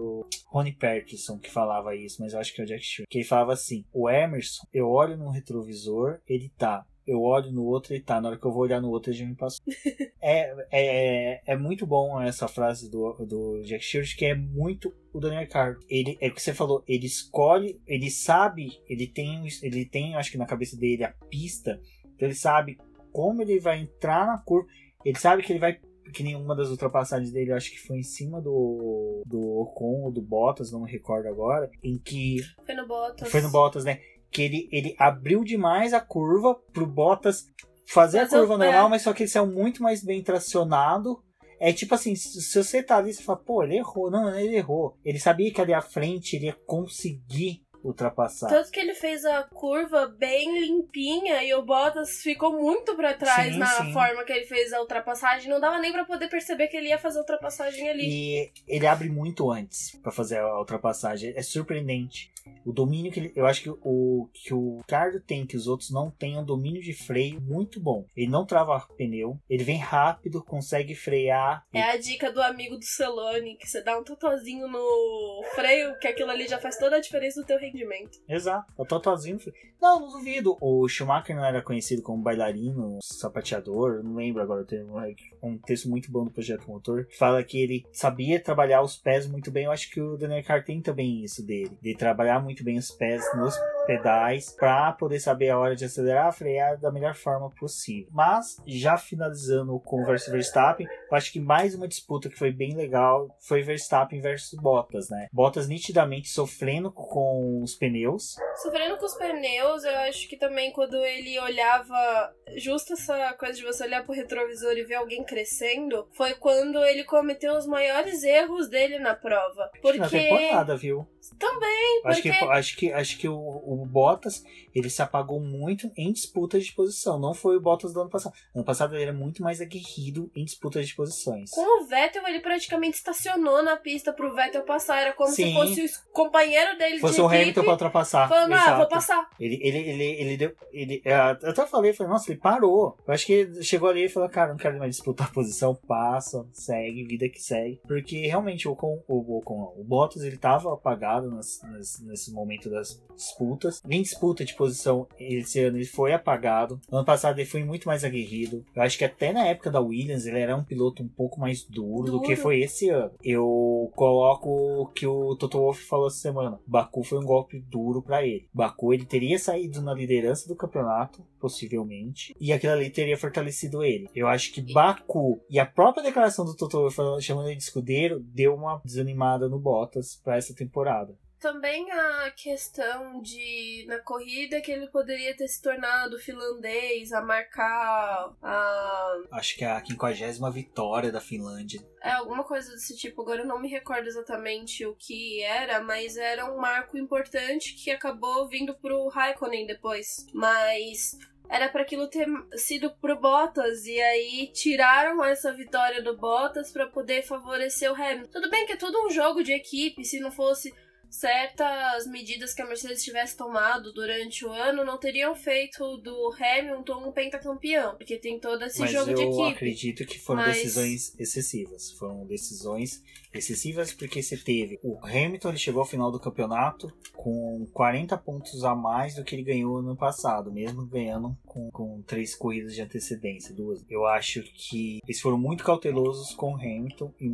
o 0.00 0.26
Ronnie 0.46 0.74
Perkinson 0.74 1.38
que 1.38 1.50
falava 1.50 1.94
isso, 1.94 2.20
mas 2.20 2.32
eu 2.32 2.40
acho 2.40 2.54
que 2.54 2.60
é 2.60 2.64
o 2.64 2.66
Jack 2.66 2.84
Stewart, 2.84 3.08
que 3.08 3.18
ele 3.18 3.24
falava 3.24 3.52
assim, 3.52 3.84
o 3.92 4.08
Emerson, 4.08 4.66
eu 4.72 4.88
olho 4.88 5.16
no 5.16 5.30
retrovisor, 5.30 6.20
ele 6.26 6.50
tá 6.56 6.84
eu 7.06 7.20
olho 7.20 7.50
no 7.50 7.64
outro 7.64 7.94
e 7.94 8.00
tá. 8.00 8.20
Na 8.20 8.28
hora 8.28 8.38
que 8.38 8.46
eu 8.46 8.52
vou 8.52 8.62
olhar 8.62 8.80
no 8.80 8.90
outro, 8.90 9.10
ele 9.10 9.18
já 9.18 9.26
me 9.26 9.34
passou. 9.34 9.58
é, 10.22 10.54
é, 10.70 11.42
é 11.44 11.56
muito 11.56 11.86
bom 11.86 12.20
essa 12.20 12.46
frase 12.46 12.90
do, 12.90 13.12
do 13.26 13.62
Jack 13.62 13.84
Stewart, 13.84 14.16
que 14.16 14.24
é 14.24 14.34
muito 14.34 14.94
o 15.12 15.20
Daniel 15.20 15.42
Ricciardo. 15.42 15.80
Ele, 15.88 16.16
é 16.20 16.28
o 16.28 16.34
que 16.34 16.40
você 16.40 16.54
falou, 16.54 16.82
ele 16.86 17.06
escolhe, 17.06 17.80
ele 17.86 18.10
sabe, 18.10 18.80
ele 18.88 19.06
tem, 19.06 19.46
ele 19.62 19.84
tem, 19.84 20.14
acho 20.14 20.30
que 20.30 20.38
na 20.38 20.46
cabeça 20.46 20.76
dele, 20.76 21.04
a 21.04 21.12
pista, 21.28 21.80
então 22.14 22.28
ele 22.28 22.36
sabe 22.36 22.78
como 23.12 23.42
ele 23.42 23.58
vai 23.58 23.80
entrar 23.80 24.26
na 24.26 24.38
curva, 24.38 24.68
ele 25.04 25.18
sabe 25.18 25.42
que 25.42 25.52
ele 25.52 25.58
vai 25.58 25.78
que 26.12 26.22
nenhuma 26.22 26.54
das 26.54 26.68
ultrapassagens 26.68 27.32
dele, 27.32 27.52
acho 27.52 27.70
que 27.70 27.78
foi 27.80 27.98
em 27.98 28.02
cima 28.02 28.40
do, 28.40 29.22
do 29.26 29.40
Ocon 29.60 30.02
ou 30.04 30.12
do 30.12 30.22
Bottas, 30.22 30.70
não 30.70 30.82
me 30.82 30.90
recordo 30.92 31.26
agora, 31.28 31.70
em 31.82 31.98
que 31.98 32.36
Foi 32.64 32.74
no 32.74 32.86
Bottas. 32.86 33.28
foi 33.30 33.40
no 33.40 33.50
Bottas, 33.50 33.84
né? 33.84 33.98
Que 34.30 34.42
ele, 34.42 34.68
ele 34.70 34.94
abriu 34.98 35.42
demais 35.44 35.92
a 35.92 36.00
curva 36.00 36.54
pro 36.72 36.86
Bottas 36.86 37.46
fazer 37.86 38.18
Mas 38.18 38.32
a 38.32 38.38
curva 38.38 38.54
eu- 38.54 38.58
normal, 38.58 38.86
é. 38.86 38.90
mas 38.90 39.02
só 39.02 39.12
que 39.12 39.22
ele 39.24 39.30
saiu 39.30 39.46
muito 39.46 39.82
mais 39.82 40.04
bem 40.04 40.22
tracionado. 40.22 41.22
É 41.60 41.72
tipo 41.72 41.94
assim, 41.94 42.14
se 42.16 42.40
se 42.42 42.62
você 42.64 42.82
tá 42.82 42.96
ali, 42.96 43.12
você 43.12 43.22
fala, 43.22 43.38
pô, 43.38 43.62
ele 43.62 43.76
errou. 43.76 44.10
Não, 44.10 44.34
ele 44.36 44.56
errou. 44.56 44.96
Ele 45.04 45.18
sabia 45.20 45.52
que 45.52 45.60
ali 45.60 45.72
à 45.72 45.80
frente 45.80 46.34
ele 46.34 46.46
ia 46.46 46.56
conseguir 46.66 47.62
ultrapassar. 47.82 48.48
Tanto 48.48 48.70
que 48.70 48.80
ele 48.80 48.94
fez 48.94 49.24
a 49.24 49.42
curva 49.44 50.06
bem 50.06 50.60
limpinha 50.60 51.42
e 51.42 51.54
o 51.54 51.62
Bottas 51.62 52.22
ficou 52.22 52.52
muito 52.52 52.94
pra 52.96 53.14
trás 53.14 53.52
Sim, 53.52 53.58
na 53.58 53.66
sim. 53.66 53.92
forma 53.92 54.24
que 54.24 54.32
ele 54.32 54.46
fez 54.46 54.72
a 54.72 54.80
ultrapassagem. 54.80 55.50
Não 55.50 55.60
dava 55.60 55.78
nem 55.78 55.92
pra 55.92 56.04
poder 56.04 56.28
perceber 56.28 56.68
que 56.68 56.76
ele 56.76 56.88
ia 56.88 56.98
fazer 56.98 57.18
a 57.18 57.22
ultrapassagem 57.22 57.88
ali. 57.88 58.08
E 58.08 58.52
ele 58.66 58.86
abre 58.86 59.08
muito 59.08 59.50
antes 59.50 59.98
pra 60.02 60.12
fazer 60.12 60.38
a 60.38 60.58
ultrapassagem. 60.58 61.32
É 61.36 61.42
surpreendente. 61.42 62.32
O 62.64 62.72
domínio 62.72 63.12
que 63.12 63.20
ele. 63.20 63.32
Eu 63.36 63.46
acho 63.46 63.62
que 63.62 63.70
o 63.70 64.28
que 64.32 64.52
o 64.52 64.78
Ricardo 64.78 65.20
tem, 65.20 65.46
que 65.46 65.56
os 65.56 65.66
outros 65.66 65.90
não 65.90 66.10
têm, 66.10 66.34
é 66.34 66.38
um 66.38 66.44
domínio 66.44 66.82
de 66.82 66.92
freio 66.92 67.40
muito 67.40 67.80
bom. 67.80 68.04
Ele 68.16 68.30
não 68.30 68.44
trava 68.44 68.80
pneu, 68.96 69.38
ele 69.48 69.64
vem 69.64 69.78
rápido, 69.78 70.42
consegue 70.44 70.94
frear. 70.94 71.64
É 71.72 71.82
a 71.82 71.96
dica 71.96 72.32
do 72.32 72.42
amigo 72.42 72.76
do 72.76 72.84
Celone, 72.84 73.56
que 73.56 73.68
você 73.68 73.82
dá 73.82 73.98
um 73.98 74.04
totozinho 74.04 74.66
no 74.68 75.42
freio, 75.54 75.96
que 75.98 76.08
aquilo 76.08 76.30
ali 76.30 76.48
já 76.48 76.58
faz 76.58 76.76
toda 76.76 76.96
a 76.96 77.00
diferença 77.00 77.40
do 77.40 77.46
teu 77.46 77.58
rendimento. 77.72 78.18
Exato, 78.28 78.72
o 78.76 78.84
Totozinho. 78.84 79.38
Não, 79.80 80.00
não 80.00 80.08
duvido. 80.08 80.56
O 80.60 80.86
Schumacher 80.88 81.34
não 81.34 81.44
era 81.44 81.62
conhecido 81.62 82.02
como 82.02 82.22
bailarino, 82.22 82.98
sapateador, 83.02 84.02
não 84.02 84.14
lembro 84.14 84.42
agora. 84.42 84.64
Tem 84.64 84.82
um, 84.84 84.96
um 85.42 85.58
texto 85.58 85.88
muito 85.88 86.10
bom 86.10 86.24
do 86.24 86.30
Projeto 86.30 86.68
Motor 86.68 87.06
que 87.06 87.16
fala 87.16 87.42
que 87.42 87.60
ele 87.60 87.84
sabia 87.92 88.40
trabalhar 88.40 88.82
os 88.82 88.96
pés 88.96 89.26
muito 89.26 89.50
bem. 89.50 89.64
Eu 89.64 89.72
acho 89.72 89.90
que 89.90 90.00
o 90.00 90.16
Daniel 90.16 90.38
Ricciardo 90.38 90.66
tem 90.66 90.80
também 90.80 91.24
isso 91.24 91.44
dele, 91.44 91.76
de 91.80 91.96
trabalhar 91.96 92.40
muito 92.40 92.62
bem 92.62 92.78
os 92.78 92.90
pés 92.90 93.24
nos 93.36 93.56
pedais 93.86 94.50
para 94.52 94.92
poder 94.92 95.20
saber 95.20 95.50
a 95.50 95.58
hora 95.58 95.76
de 95.76 95.84
acelerar, 95.84 96.32
frear 96.32 96.78
da 96.78 96.90
melhor 96.90 97.14
forma 97.14 97.50
possível. 97.50 98.08
Mas 98.12 98.56
já 98.66 98.96
finalizando 98.96 99.78
com 99.80 100.02
o 100.02 100.06
versus 100.06 100.32
Verstappen, 100.32 100.86
eu 100.86 101.16
acho 101.16 101.32
que 101.32 101.40
mais 101.40 101.74
uma 101.74 101.88
disputa 101.88 102.28
que 102.28 102.38
foi 102.38 102.52
bem 102.52 102.74
legal 102.74 103.36
foi 103.40 103.62
Verstappen 103.62 104.20
versus 104.20 104.58
Bottas, 104.60 105.08
né? 105.10 105.28
Bottas 105.32 105.68
nitidamente 105.68 106.28
sofrendo 106.28 106.90
com 106.90 107.62
os 107.62 107.74
pneus. 107.74 108.36
Sofrendo 108.62 108.96
com 108.98 109.06
os 109.06 109.14
pneus, 109.14 109.84
eu 109.84 109.96
acho 110.00 110.28
que 110.28 110.36
também 110.36 110.72
quando 110.72 110.96
ele 110.96 111.38
olhava, 111.40 112.32
justo 112.56 112.92
essa 112.94 113.32
coisa 113.34 113.58
de 113.58 113.64
você 113.64 113.84
olhar 113.84 114.04
pro 114.04 114.14
retrovisor 114.14 114.72
e 114.72 114.84
ver 114.84 114.96
alguém 114.96 115.24
crescendo, 115.24 116.06
foi 116.12 116.34
quando 116.34 116.82
ele 116.84 117.04
cometeu 117.04 117.56
os 117.56 117.66
maiores 117.66 118.22
erros 118.22 118.68
dele 118.68 118.98
na 118.98 119.14
prova. 119.14 119.70
Acho 119.72 119.92
que 119.92 119.98
na 119.98 120.08
Porque 120.08 120.18
temporada, 120.18 120.76
viu? 120.76 121.06
também, 121.38 122.02
Acho 122.04 122.22
que, 122.22 122.30
porque 122.30 122.44
acho 122.44 122.76
que, 122.76 122.92
acho 122.92 123.18
que 123.18 123.28
o, 123.28 123.36
o 123.80 123.86
Bottas 123.86 124.42
ele 124.74 124.88
se 124.90 125.00
apagou 125.02 125.40
muito 125.40 125.90
em 125.96 126.12
disputas 126.12 126.64
de 126.64 126.72
posição. 126.72 127.18
Não 127.18 127.34
foi 127.34 127.56
o 127.56 127.60
Bottas 127.60 127.92
do 127.92 128.00
ano 128.00 128.10
passado. 128.10 128.34
Ano 128.54 128.64
passado 128.64 128.94
ele 128.94 129.02
era 129.04 129.12
muito 129.12 129.42
mais 129.42 129.60
aguerrido 129.60 130.30
em 130.34 130.44
disputas 130.44 130.86
de 130.86 130.94
posições. 130.94 131.50
com 131.50 131.82
o 131.82 131.86
Vettel 131.86 132.26
ele 132.26 132.40
praticamente 132.40 132.96
estacionou 132.96 133.62
na 133.62 133.76
pista 133.76 134.12
pro 134.12 134.34
Vettel 134.34 134.62
passar. 134.64 135.00
Era 135.00 135.12
como 135.12 135.30
Sim. 135.30 135.46
se 135.48 135.54
fosse 135.54 135.84
o 136.08 136.12
companheiro 136.12 136.76
dele 136.78 136.98
Fosse 136.98 137.14
de 137.16 137.20
o 137.20 137.26
equipe, 137.26 137.42
Hamilton 137.42 137.62
pra 137.62 137.72
ultrapassar. 137.72 138.28
falando, 138.28 138.52
ah, 138.52 138.56
Exato. 138.56 138.76
vou 138.78 138.88
passar. 138.88 139.30
Ele, 139.38 139.58
ele, 139.62 139.78
ele, 139.78 140.04
ele 140.04 140.36
deu. 140.36 140.54
Ele, 140.72 141.02
é, 141.04 141.12
eu 141.42 141.50
até 141.50 141.66
falei, 141.66 141.92
falei, 141.92 142.12
nossa, 142.12 142.30
ele 142.30 142.40
parou. 142.40 142.96
Eu 143.06 143.12
acho 143.14 143.26
que 143.26 143.32
ele 143.32 143.62
chegou 143.62 143.88
ali 143.88 144.04
e 144.04 144.08
falou, 144.08 144.28
cara, 144.28 144.50
não 144.50 144.56
quero 144.56 144.78
mais 144.78 144.96
disputar 144.96 145.28
a 145.28 145.32
posição, 145.32 145.74
passa, 145.74 146.46
segue, 146.52 147.04
vida 147.04 147.28
que 147.28 147.40
segue. 147.40 147.80
Porque 147.86 148.26
realmente 148.26 148.66
o, 148.68 148.72
Ocon- 148.72 149.02
o, 149.08 149.38
Ocon, 149.38 149.74
o 149.76 149.84
Bottas 149.84 150.22
ele 150.22 150.36
tava 150.36 150.72
apagado 150.72 151.30
nas, 151.30 151.60
nas- 151.62 152.00
nesse 152.00 152.32
momento 152.32 152.70
das 152.70 153.00
disputas. 153.14 153.61
Em 153.88 154.02
disputa 154.02 154.44
de 154.44 154.54
posição, 154.54 155.06
esse 155.18 155.60
ano 155.60 155.76
ele 155.76 155.84
foi 155.84 156.12
apagado. 156.12 156.80
Ano 156.90 157.04
passado 157.04 157.38
ele 157.38 157.48
foi 157.48 157.64
muito 157.64 157.86
mais 157.86 158.04
aguerrido. 158.04 158.64
Eu 158.74 158.82
acho 158.82 158.98
que 158.98 159.04
até 159.04 159.32
na 159.32 159.46
época 159.46 159.70
da 159.70 159.80
Williams 159.80 160.26
ele 160.26 160.38
era 160.38 160.56
um 160.56 160.64
piloto 160.64 161.02
um 161.02 161.08
pouco 161.08 161.40
mais 161.40 161.64
duro, 161.64 162.04
do 162.06 162.12
Duro. 162.12 162.22
que 162.22 162.36
foi 162.36 162.60
esse 162.60 162.88
ano. 162.88 163.12
Eu 163.22 163.90
coloco 163.94 164.48
o 164.50 164.86
que 164.86 165.06
o 165.06 165.36
Toto 165.36 165.58
Wolff 165.58 165.82
falou 165.84 166.06
essa 166.06 166.16
semana. 166.18 166.58
Baku 166.66 167.02
foi 167.04 167.18
um 167.18 167.24
golpe 167.24 167.60
duro 167.60 168.02
pra 168.02 168.24
ele. 168.24 168.48
Baku 168.52 168.92
ele 168.92 169.04
teria 169.04 169.38
saído 169.38 169.82
na 169.82 169.94
liderança 169.94 170.48
do 170.48 170.56
campeonato, 170.56 171.24
possivelmente, 171.40 172.34
e 172.40 172.52
aquilo 172.52 172.72
ali 172.72 172.90
teria 172.90 173.16
fortalecido 173.16 173.82
ele. 173.82 174.08
Eu 174.14 174.26
acho 174.28 174.52
que 174.52 174.72
Baku 174.72 175.40
e 175.50 175.58
a 175.58 175.66
própria 175.66 176.02
declaração 176.02 176.44
do 176.44 176.56
Toto 176.56 176.78
Wolff 176.78 176.96
chamando 177.20 177.48
ele 177.48 177.56
de 177.56 177.62
escudeiro 177.62 178.20
deu 178.20 178.54
uma 178.54 178.80
desanimada 178.84 179.48
no 179.48 179.58
Bottas 179.58 180.20
pra 180.22 180.36
essa 180.36 180.54
temporada. 180.54 181.14
Também 181.42 181.90
a 181.90 182.30
questão 182.30 183.20
de, 183.20 183.84
na 183.88 183.98
corrida, 183.98 184.60
que 184.60 184.70
ele 184.70 184.86
poderia 184.86 185.36
ter 185.36 185.48
se 185.48 185.60
tornado 185.60 186.16
finlandês 186.20 187.12
a 187.12 187.20
marcar 187.20 188.32
a. 188.40 189.22
Acho 189.32 189.56
que 189.56 189.64
é 189.64 189.72
a 189.72 189.84
50 189.84 190.50
vitória 190.52 191.10
da 191.10 191.20
Finlândia. 191.20 191.84
É, 192.00 192.12
alguma 192.12 192.44
coisa 192.44 192.70
desse 192.70 192.96
tipo. 192.96 193.22
Agora 193.22 193.40
eu 193.40 193.46
não 193.46 193.60
me 193.60 193.68
recordo 193.68 194.06
exatamente 194.06 194.86
o 194.86 194.94
que 194.94 195.42
era, 195.42 195.82
mas 195.82 196.16
era 196.16 196.48
um 196.48 196.58
marco 196.58 196.96
importante 196.96 197.74
que 197.74 197.90
acabou 197.90 198.48
vindo 198.48 198.72
pro 198.76 199.08
Raikkonen 199.08 199.66
depois. 199.66 200.24
Mas. 200.32 201.18
Era 201.48 201.68
para 201.68 201.82
aquilo 201.82 202.08
ter 202.08 202.26
sido 202.54 202.90
pro 202.92 203.20
Bottas 203.20 203.84
e 203.84 204.00
aí 204.00 204.50
tiraram 204.54 205.22
essa 205.22 205.52
vitória 205.52 206.00
do 206.00 206.16
Bottas 206.16 206.72
para 206.72 206.86
poder 206.86 207.22
favorecer 207.24 207.90
o 207.90 207.94
Hamilton. 207.94 208.30
Tudo 208.30 208.48
bem 208.48 208.64
que 208.64 208.72
é 208.72 208.76
tudo 208.76 209.04
um 209.04 209.10
jogo 209.10 209.42
de 209.42 209.52
equipe, 209.52 210.02
se 210.02 210.18
não 210.18 210.30
fosse 210.30 210.72
certas 211.12 212.06
medidas 212.06 212.54
que 212.54 212.62
a 212.62 212.66
Mercedes 212.66 213.04
tivesse 213.04 213.36
tomado 213.36 213.92
durante 213.92 214.46
o 214.46 214.50
ano 214.50 214.82
não 214.82 214.98
teriam 214.98 215.34
feito 215.34 215.98
do 215.98 216.32
Hamilton 216.40 217.08
um 217.08 217.12
pentacampeão, 217.12 217.96
porque 217.96 218.16
tem 218.18 218.40
todo 218.40 218.64
esse 218.64 218.80
Mas 218.80 218.90
jogo 218.90 219.10
eu 219.10 219.16
de 219.16 219.22
equipe. 219.22 219.42
acredito 219.50 220.06
que 220.06 220.18
foram 220.18 220.40
Mas- 220.42 220.56
decisões 220.56 221.14
excessivas. 221.20 221.92
Foram 221.92 222.24
decisões 222.26 223.02
excessivas 223.32 223.92
porque 223.92 224.22
você 224.22 224.36
teve 224.36 224.78
o 224.82 224.98
Hamilton, 225.04 225.50
ele 225.50 225.58
chegou 225.58 225.80
ao 225.80 225.86
final 225.86 226.10
do 226.10 226.18
campeonato 226.18 226.90
com 227.14 227.66
40 227.72 228.16
pontos 228.18 228.64
a 228.64 228.74
mais 228.74 229.14
do 229.14 229.22
que 229.24 229.34
ele 229.34 229.42
ganhou 229.44 229.78
ano 229.78 229.94
passado, 229.96 230.50
mesmo 230.50 230.86
ganhando 230.86 231.36
com, 231.44 231.70
com 231.70 232.02
três 232.02 232.34
corridas 232.34 232.74
de 232.74 232.80
antecedência, 232.82 233.54
duas. 233.54 233.84
Eu 233.88 234.06
acho 234.06 234.42
que 234.54 234.98
eles 235.04 235.20
foram 235.20 235.38
muito 235.38 235.62
cautelosos 235.62 236.34
com 236.34 236.52
o 236.54 236.56
Hamilton 236.56 237.12
e, 237.20 237.26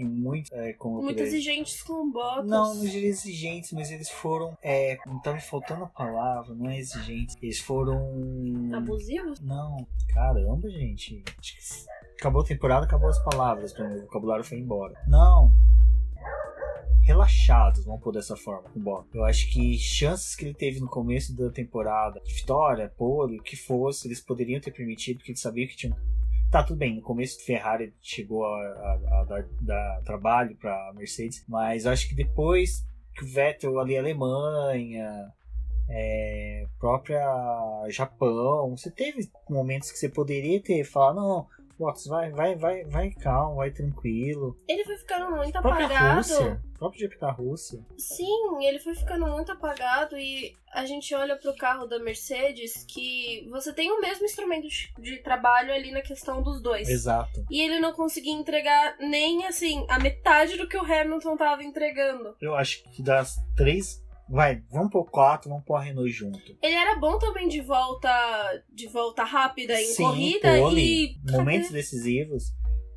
e 0.00 0.04
muito, 0.04 0.54
é, 0.54 0.72
como 0.74 0.98
eu 0.98 1.02
Muito 1.02 1.22
exigentes 1.22 1.82
com 1.82 1.94
o 2.08 2.10
Bottas. 2.12 2.46
não, 2.46 2.74
não 2.74 2.84
diria 2.84 3.15
exigentes, 3.18 3.72
mas 3.72 3.90
eles 3.90 4.08
foram. 4.10 4.56
É, 4.62 4.96
tá 5.22 5.32
me 5.32 5.40
faltando 5.40 5.84
a 5.84 5.88
palavra, 5.88 6.54
não 6.54 6.68
é 6.70 6.78
exigentes. 6.78 7.36
Eles 7.42 7.60
foram. 7.60 7.98
Abusivos? 8.74 9.40
Não, 9.40 9.86
caramba, 10.12 10.68
gente. 10.70 11.22
Acabou 12.18 12.42
a 12.42 12.46
temporada, 12.46 12.86
acabou 12.86 13.08
as 13.08 13.18
palavras. 13.22 13.72
O 13.78 14.00
vocabulário 14.02 14.44
foi 14.44 14.58
embora. 14.58 14.94
Não. 15.06 15.52
Relaxados, 17.02 17.84
vamos 17.84 18.02
pôr 18.02 18.12
dessa 18.12 18.36
forma 18.36 18.68
com 18.68 18.80
o 18.80 18.82
Bottas. 18.82 19.14
Eu 19.14 19.24
acho 19.24 19.48
que 19.52 19.78
chances 19.78 20.34
que 20.34 20.44
ele 20.44 20.54
teve 20.54 20.80
no 20.80 20.88
começo 20.88 21.36
da 21.36 21.48
temporada, 21.50 22.20
de 22.20 22.34
vitória, 22.34 22.92
pole, 22.98 23.38
o 23.38 23.42
que 23.42 23.54
fosse, 23.54 24.08
eles 24.08 24.20
poderiam 24.20 24.60
ter 24.60 24.72
permitido, 24.72 25.18
porque 25.18 25.30
eles 25.30 25.40
sabiam 25.40 25.68
que 25.68 25.76
tinham. 25.76 25.96
Tá, 26.50 26.64
tudo 26.64 26.78
bem, 26.78 26.96
no 26.96 27.02
começo 27.02 27.44
Ferrari 27.44 27.94
chegou 28.02 28.44
a, 28.44 28.58
a- 28.58 29.20
a 29.20 29.24
dar, 29.24 29.44
dar 29.60 30.00
trabalho 30.04 30.56
pra 30.56 30.92
Mercedes, 30.96 31.44
mas 31.48 31.84
eu 31.84 31.92
acho 31.92 32.08
que 32.08 32.14
depois 32.14 32.84
que 33.16 33.24
o 33.24 33.28
Vettel 33.28 33.78
ali, 33.80 33.96
Alemanha, 33.96 35.32
é, 35.88 36.66
própria 36.78 37.24
Japão, 37.88 38.76
você 38.76 38.90
teve 38.90 39.30
momentos 39.48 39.90
que 39.90 39.98
você 39.98 40.08
poderia 40.08 40.62
ter 40.62 40.84
falado, 40.84 41.16
não, 41.16 41.46
Bottas, 41.78 42.06
vai, 42.06 42.30
vai, 42.30 42.56
vai, 42.56 42.84
vai 42.84 43.10
calmo, 43.10 43.56
vai 43.56 43.70
tranquilo. 43.70 44.58
Ele 44.66 44.84
foi 44.84 44.96
ficando 44.96 45.36
muito 45.36 45.56
apagado. 45.56 46.16
Rússia, 46.16 46.62
o 46.74 46.78
próprio 46.78 47.00
GP 47.00 47.18
da 47.18 47.30
Rússia. 47.30 47.80
Sim, 47.98 48.64
ele 48.64 48.78
foi 48.78 48.94
ficando 48.94 49.26
muito 49.26 49.52
apagado 49.52 50.16
e 50.18 50.56
a 50.72 50.86
gente 50.86 51.14
olha 51.14 51.36
pro 51.36 51.54
carro 51.56 51.86
da 51.86 51.98
Mercedes 51.98 52.84
que 52.88 53.46
você 53.50 53.72
tem 53.72 53.90
o 53.90 54.00
mesmo 54.00 54.24
instrumento 54.24 54.68
de, 54.68 54.92
de 54.98 55.18
trabalho 55.18 55.72
ali 55.72 55.90
na 55.90 56.00
questão 56.00 56.42
dos 56.42 56.62
dois. 56.62 56.88
Exato. 56.88 57.44
E 57.50 57.60
ele 57.60 57.78
não 57.78 57.92
conseguia 57.92 58.32
entregar 58.32 58.96
nem 58.98 59.46
assim 59.46 59.84
a 59.88 59.98
metade 59.98 60.56
do 60.56 60.66
que 60.66 60.76
o 60.76 60.82
Hamilton 60.82 61.36
tava 61.36 61.62
entregando. 61.62 62.34
Eu 62.40 62.54
acho 62.54 62.82
que 62.90 63.02
das 63.02 63.36
três. 63.54 64.02
Vai, 64.28 64.62
vamos 64.70 64.90
pôr 64.90 65.04
quatro, 65.04 65.48
vamos 65.48 65.64
pôr 65.64 65.76
a 65.76 65.80
Renault 65.80 66.10
junto. 66.10 66.56
Ele 66.60 66.74
era 66.74 66.98
bom 66.98 67.18
também 67.18 67.46
de 67.48 67.60
volta 67.60 68.10
de 68.72 68.88
volta 68.88 69.22
rápida 69.22 69.80
em 69.80 69.86
Sim, 69.86 70.02
corrida 70.02 70.56
pole, 70.58 71.16
e 71.26 71.32
momentos 71.32 71.70
decisivos. 71.70 72.52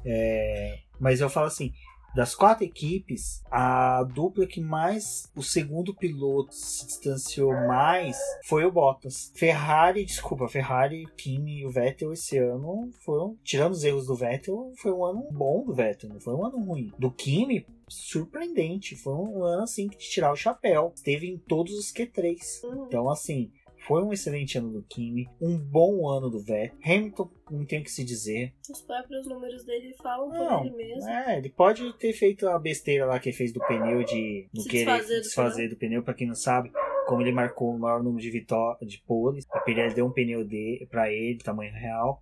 é, 0.06 0.80
mas 1.00 1.22
eu 1.22 1.30
falo 1.30 1.48
assim, 1.48 1.72
das 2.16 2.36
quatro 2.36 2.64
equipes, 2.64 3.42
a 3.52 4.04
dupla 4.04 4.48
que 4.48 4.62
mais 4.62 5.30
o 5.36 5.44
segundo 5.44 5.94
piloto 5.94 6.54
se 6.54 6.86
distanciou 6.86 7.52
mais 7.68 8.18
foi 8.46 8.66
o 8.66 8.72
Bottas. 8.72 9.32
Ferrari, 9.36 10.06
desculpa, 10.06 10.48
Ferrari, 10.48 11.06
Kimi 11.18 11.60
e 11.60 11.66
o 11.66 11.72
Vettel 11.72 12.14
esse 12.14 12.38
ano 12.38 12.90
foram, 13.04 13.38
tirando 13.44 13.74
os 13.74 13.84
erros 13.84 14.08
do 14.08 14.16
Vettel, 14.16 14.72
foi 14.78 14.92
um 14.92 15.06
ano 15.06 15.28
bom 15.32 15.64
do 15.66 15.74
Vettel, 15.74 16.10
não 16.10 16.20
foi 16.20 16.34
um 16.34 16.46
ano 16.46 16.64
ruim. 16.64 16.92
Do 16.98 17.12
Kimi, 17.12 17.66
surpreendente, 17.88 18.96
foi 18.96 19.14
um 19.14 19.44
ano 19.44 19.64
assim 19.64 19.88
de 19.88 19.98
tirar 19.98 20.32
o 20.32 20.36
chapéu. 20.36 20.92
Esteve 20.96 21.28
em 21.28 21.38
todos 21.38 21.74
os 21.74 21.92
Q3. 21.92 22.38
Uhum. 22.64 22.86
Então, 22.86 23.10
assim, 23.10 23.52
foi 23.90 24.04
um 24.04 24.14
excelente 24.14 24.56
ano 24.58 24.72
do 24.72 24.84
Kimi, 24.84 25.28
um 25.42 25.58
bom 25.58 26.08
ano 26.08 26.30
do 26.30 26.40
Vettel. 26.40 26.78
Hamilton, 26.86 27.32
não 27.50 27.66
tem 27.66 27.82
o 27.82 27.84
que 27.84 27.90
se 27.92 28.04
dizer. 28.06 28.54
Os 28.72 28.82
próprios 28.84 29.28
números 29.28 29.66
dele 29.66 29.96
falam 30.02 30.30
Não, 30.30 30.60
por 30.60 30.68
ele 30.68 30.76
mesmo. 30.76 31.10
É, 31.10 31.40
ele 31.40 31.50
pode 31.50 31.92
ter 31.98 32.14
feito 32.14 32.48
a 32.48 32.60
besteira 32.60 33.08
lá 33.08 33.20
que 33.20 33.30
ele 33.30 33.36
fez 33.36 33.52
do 33.52 33.60
pneu 33.68 34.04
de 34.04 34.48
não 34.54 34.62
Se 34.62 34.70
querer 34.70 34.86
desfazer 34.86 35.16
do 35.16 35.22
desfazer 35.24 35.70
do 35.70 35.76
pneu, 35.76 36.04
pra 36.04 36.14
quem 36.14 36.28
não 36.28 36.36
sabe. 36.36 36.72
como 37.08 37.24
ele 37.24 37.32
marcou 37.32 37.74
o 37.74 37.80
maior 37.80 38.04
número 38.04 38.22
de 38.22 38.30
vitórias 38.30 38.92
de 38.92 39.02
poles, 39.02 39.44
a 39.52 39.60
Pirelli 39.62 39.96
deu 39.96 40.06
um 40.06 40.14
pneu 40.14 40.44
de 40.46 40.88
para 40.92 41.12
ele, 41.12 41.40
tamanho 41.40 41.74
real. 41.74 42.22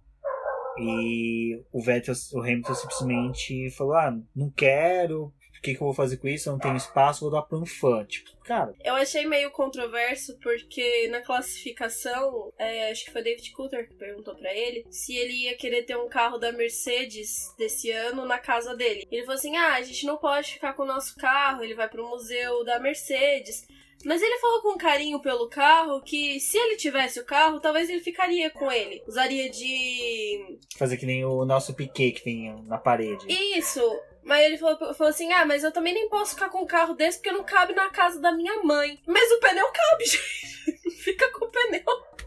E 0.79 1.61
o 1.73 1.81
Vettel, 1.81 2.13
o 2.33 2.39
Hamilton 2.39 2.75
simplesmente 2.75 3.69
falou: 3.71 3.95
"Ah, 3.95 4.17
não 4.35 4.49
quero, 4.51 5.33
o 5.57 5.61
que, 5.61 5.73
que, 5.73 5.81
eu 5.81 5.85
vou 5.85 5.93
fazer 5.93 6.17
com 6.17 6.27
isso? 6.27 6.49
Eu 6.49 6.53
não 6.53 6.59
tenho 6.59 6.77
espaço, 6.77 7.21
vou 7.21 7.31
dar 7.31 7.41
para 7.41 7.57
um 7.57 7.65
fã. 7.65 8.05
Tipo, 8.05 8.29
cara. 8.43 8.73
Eu 8.83 8.95
achei 8.95 9.25
meio 9.25 9.51
controverso 9.51 10.37
porque 10.41 11.07
na 11.09 11.21
classificação, 11.21 12.53
é, 12.57 12.91
acho 12.91 13.05
que 13.05 13.11
foi 13.11 13.23
David 13.23 13.51
Coulter 13.51 13.87
que 13.87 13.95
perguntou 13.95 14.35
para 14.35 14.53
ele 14.53 14.85
se 14.89 15.15
ele 15.15 15.33
ia 15.45 15.57
querer 15.57 15.83
ter 15.83 15.97
um 15.97 16.07
carro 16.07 16.37
da 16.37 16.51
Mercedes 16.51 17.53
desse 17.57 17.91
ano 17.91 18.25
na 18.25 18.37
casa 18.37 18.75
dele. 18.75 19.07
Ele 19.11 19.23
falou 19.23 19.37
assim: 19.37 19.55
ah, 19.55 19.75
a 19.75 19.81
gente 19.81 20.05
não 20.05 20.17
pode 20.17 20.53
ficar 20.53 20.73
com 20.73 20.83
o 20.83 20.87
nosso 20.87 21.15
carro, 21.15 21.63
ele 21.63 21.75
vai 21.75 21.89
pro 21.89 22.07
museu 22.07 22.63
da 22.63 22.79
Mercedes. 22.79 23.65
Mas 24.05 24.21
ele 24.21 24.37
falou 24.39 24.61
com 24.61 24.77
carinho 24.77 25.19
pelo 25.19 25.49
carro 25.49 26.01
que 26.01 26.39
se 26.39 26.57
ele 26.57 26.75
tivesse 26.75 27.19
o 27.19 27.25
carro, 27.25 27.59
talvez 27.59 27.89
ele 27.89 27.99
ficaria 27.99 28.49
com 28.49 28.71
ele. 28.71 29.03
Usaria 29.07 29.49
de. 29.49 30.59
Fazer 30.77 30.97
que 30.97 31.05
nem 31.05 31.25
o 31.25 31.43
nosso 31.45 31.73
Piquet 31.73 32.11
que 32.11 32.23
tem 32.23 32.55
na 32.65 32.77
parede. 32.77 33.25
Isso! 33.27 33.81
Mas 34.27 34.45
ele 34.45 34.57
falou, 34.57 34.93
falou, 34.93 35.09
assim: 35.09 35.31
ah, 35.31 35.45
mas 35.45 35.63
eu 35.63 35.71
também 35.71 35.93
nem 35.93 36.09
posso 36.09 36.35
ficar 36.35 36.49
com 36.49 36.61
um 36.61 36.67
carro 36.67 36.93
desse 36.93 37.17
porque 37.17 37.31
não 37.31 37.43
cabe 37.43 37.73
na 37.73 37.89
casa 37.89 38.19
da 38.19 38.31
minha 38.31 38.61
mãe. 38.61 38.99
Mas 39.07 39.31
o 39.31 39.39
pneu 39.39 39.65
cabe, 39.71 40.03
gente. 40.05 41.01
Fica 41.01 41.31
com 41.31 41.45
o 41.45 41.49
pneu. 41.49 41.81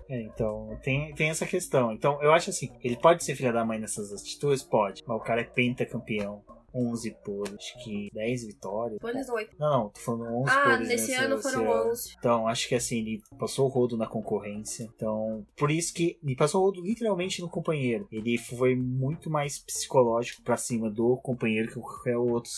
É, 0.09 0.23
então, 0.23 0.81
tem, 0.83 1.15
tem 1.15 1.31
essa 1.31 1.47
questão. 1.47 1.93
Então, 1.93 2.21
eu 2.23 2.33
acho 2.33 2.51
assim, 2.51 2.73
ele 2.83 2.97
pode 2.97 3.23
ser 3.23 3.37
filha 3.37 3.53
da 3.53 3.65
mãe 3.65 3.79
nessas 3.79 4.13
atitudes? 4.13 4.63
Pode. 4.63 5.05
Mas 5.07 5.17
o 5.17 5.21
cara 5.21 5.43
é 5.43 5.45
pentacampeão. 5.45 6.43
11 6.75 7.11
poles, 7.25 7.55
acho 7.55 7.85
que 7.85 8.11
10 8.13 8.47
vitórias. 8.47 8.99
Poles 9.01 9.29
8. 9.29 9.57
Não, 9.59 9.71
não, 9.71 9.89
tô 9.89 10.01
falando 10.01 10.35
11 10.43 10.51
ah, 10.51 10.63
poles. 10.63 10.89
nesse 10.89 11.11
nessa, 11.11 11.25
ano 11.25 11.43
foram 11.43 11.73
ano. 11.73 11.91
11. 11.91 12.15
Então, 12.19 12.49
acho 12.49 12.69
que 12.69 12.75
assim, 12.75 12.99
ele 12.99 13.23
passou 13.39 13.67
o 13.67 13.69
rodo 13.69 13.97
na 13.97 14.07
concorrência. 14.07 14.85
Então, 14.95 15.47
por 15.57 15.71
isso 15.71 15.93
que 15.93 16.19
ele 16.23 16.37
passou 16.37 16.63
o 16.63 16.65
rodo 16.67 16.81
literalmente 16.81 17.41
no 17.41 17.49
companheiro. 17.49 18.09
Ele 18.11 18.39
foi 18.39 18.75
muito 18.75 19.31
mais 19.31 19.59
psicológico 19.59 20.43
pra 20.43 20.57
cima 20.57 20.91
do 20.91 21.17
companheiro 21.17 21.69
que 21.69 21.81
qualquer 21.81 22.17
outro 22.17 22.51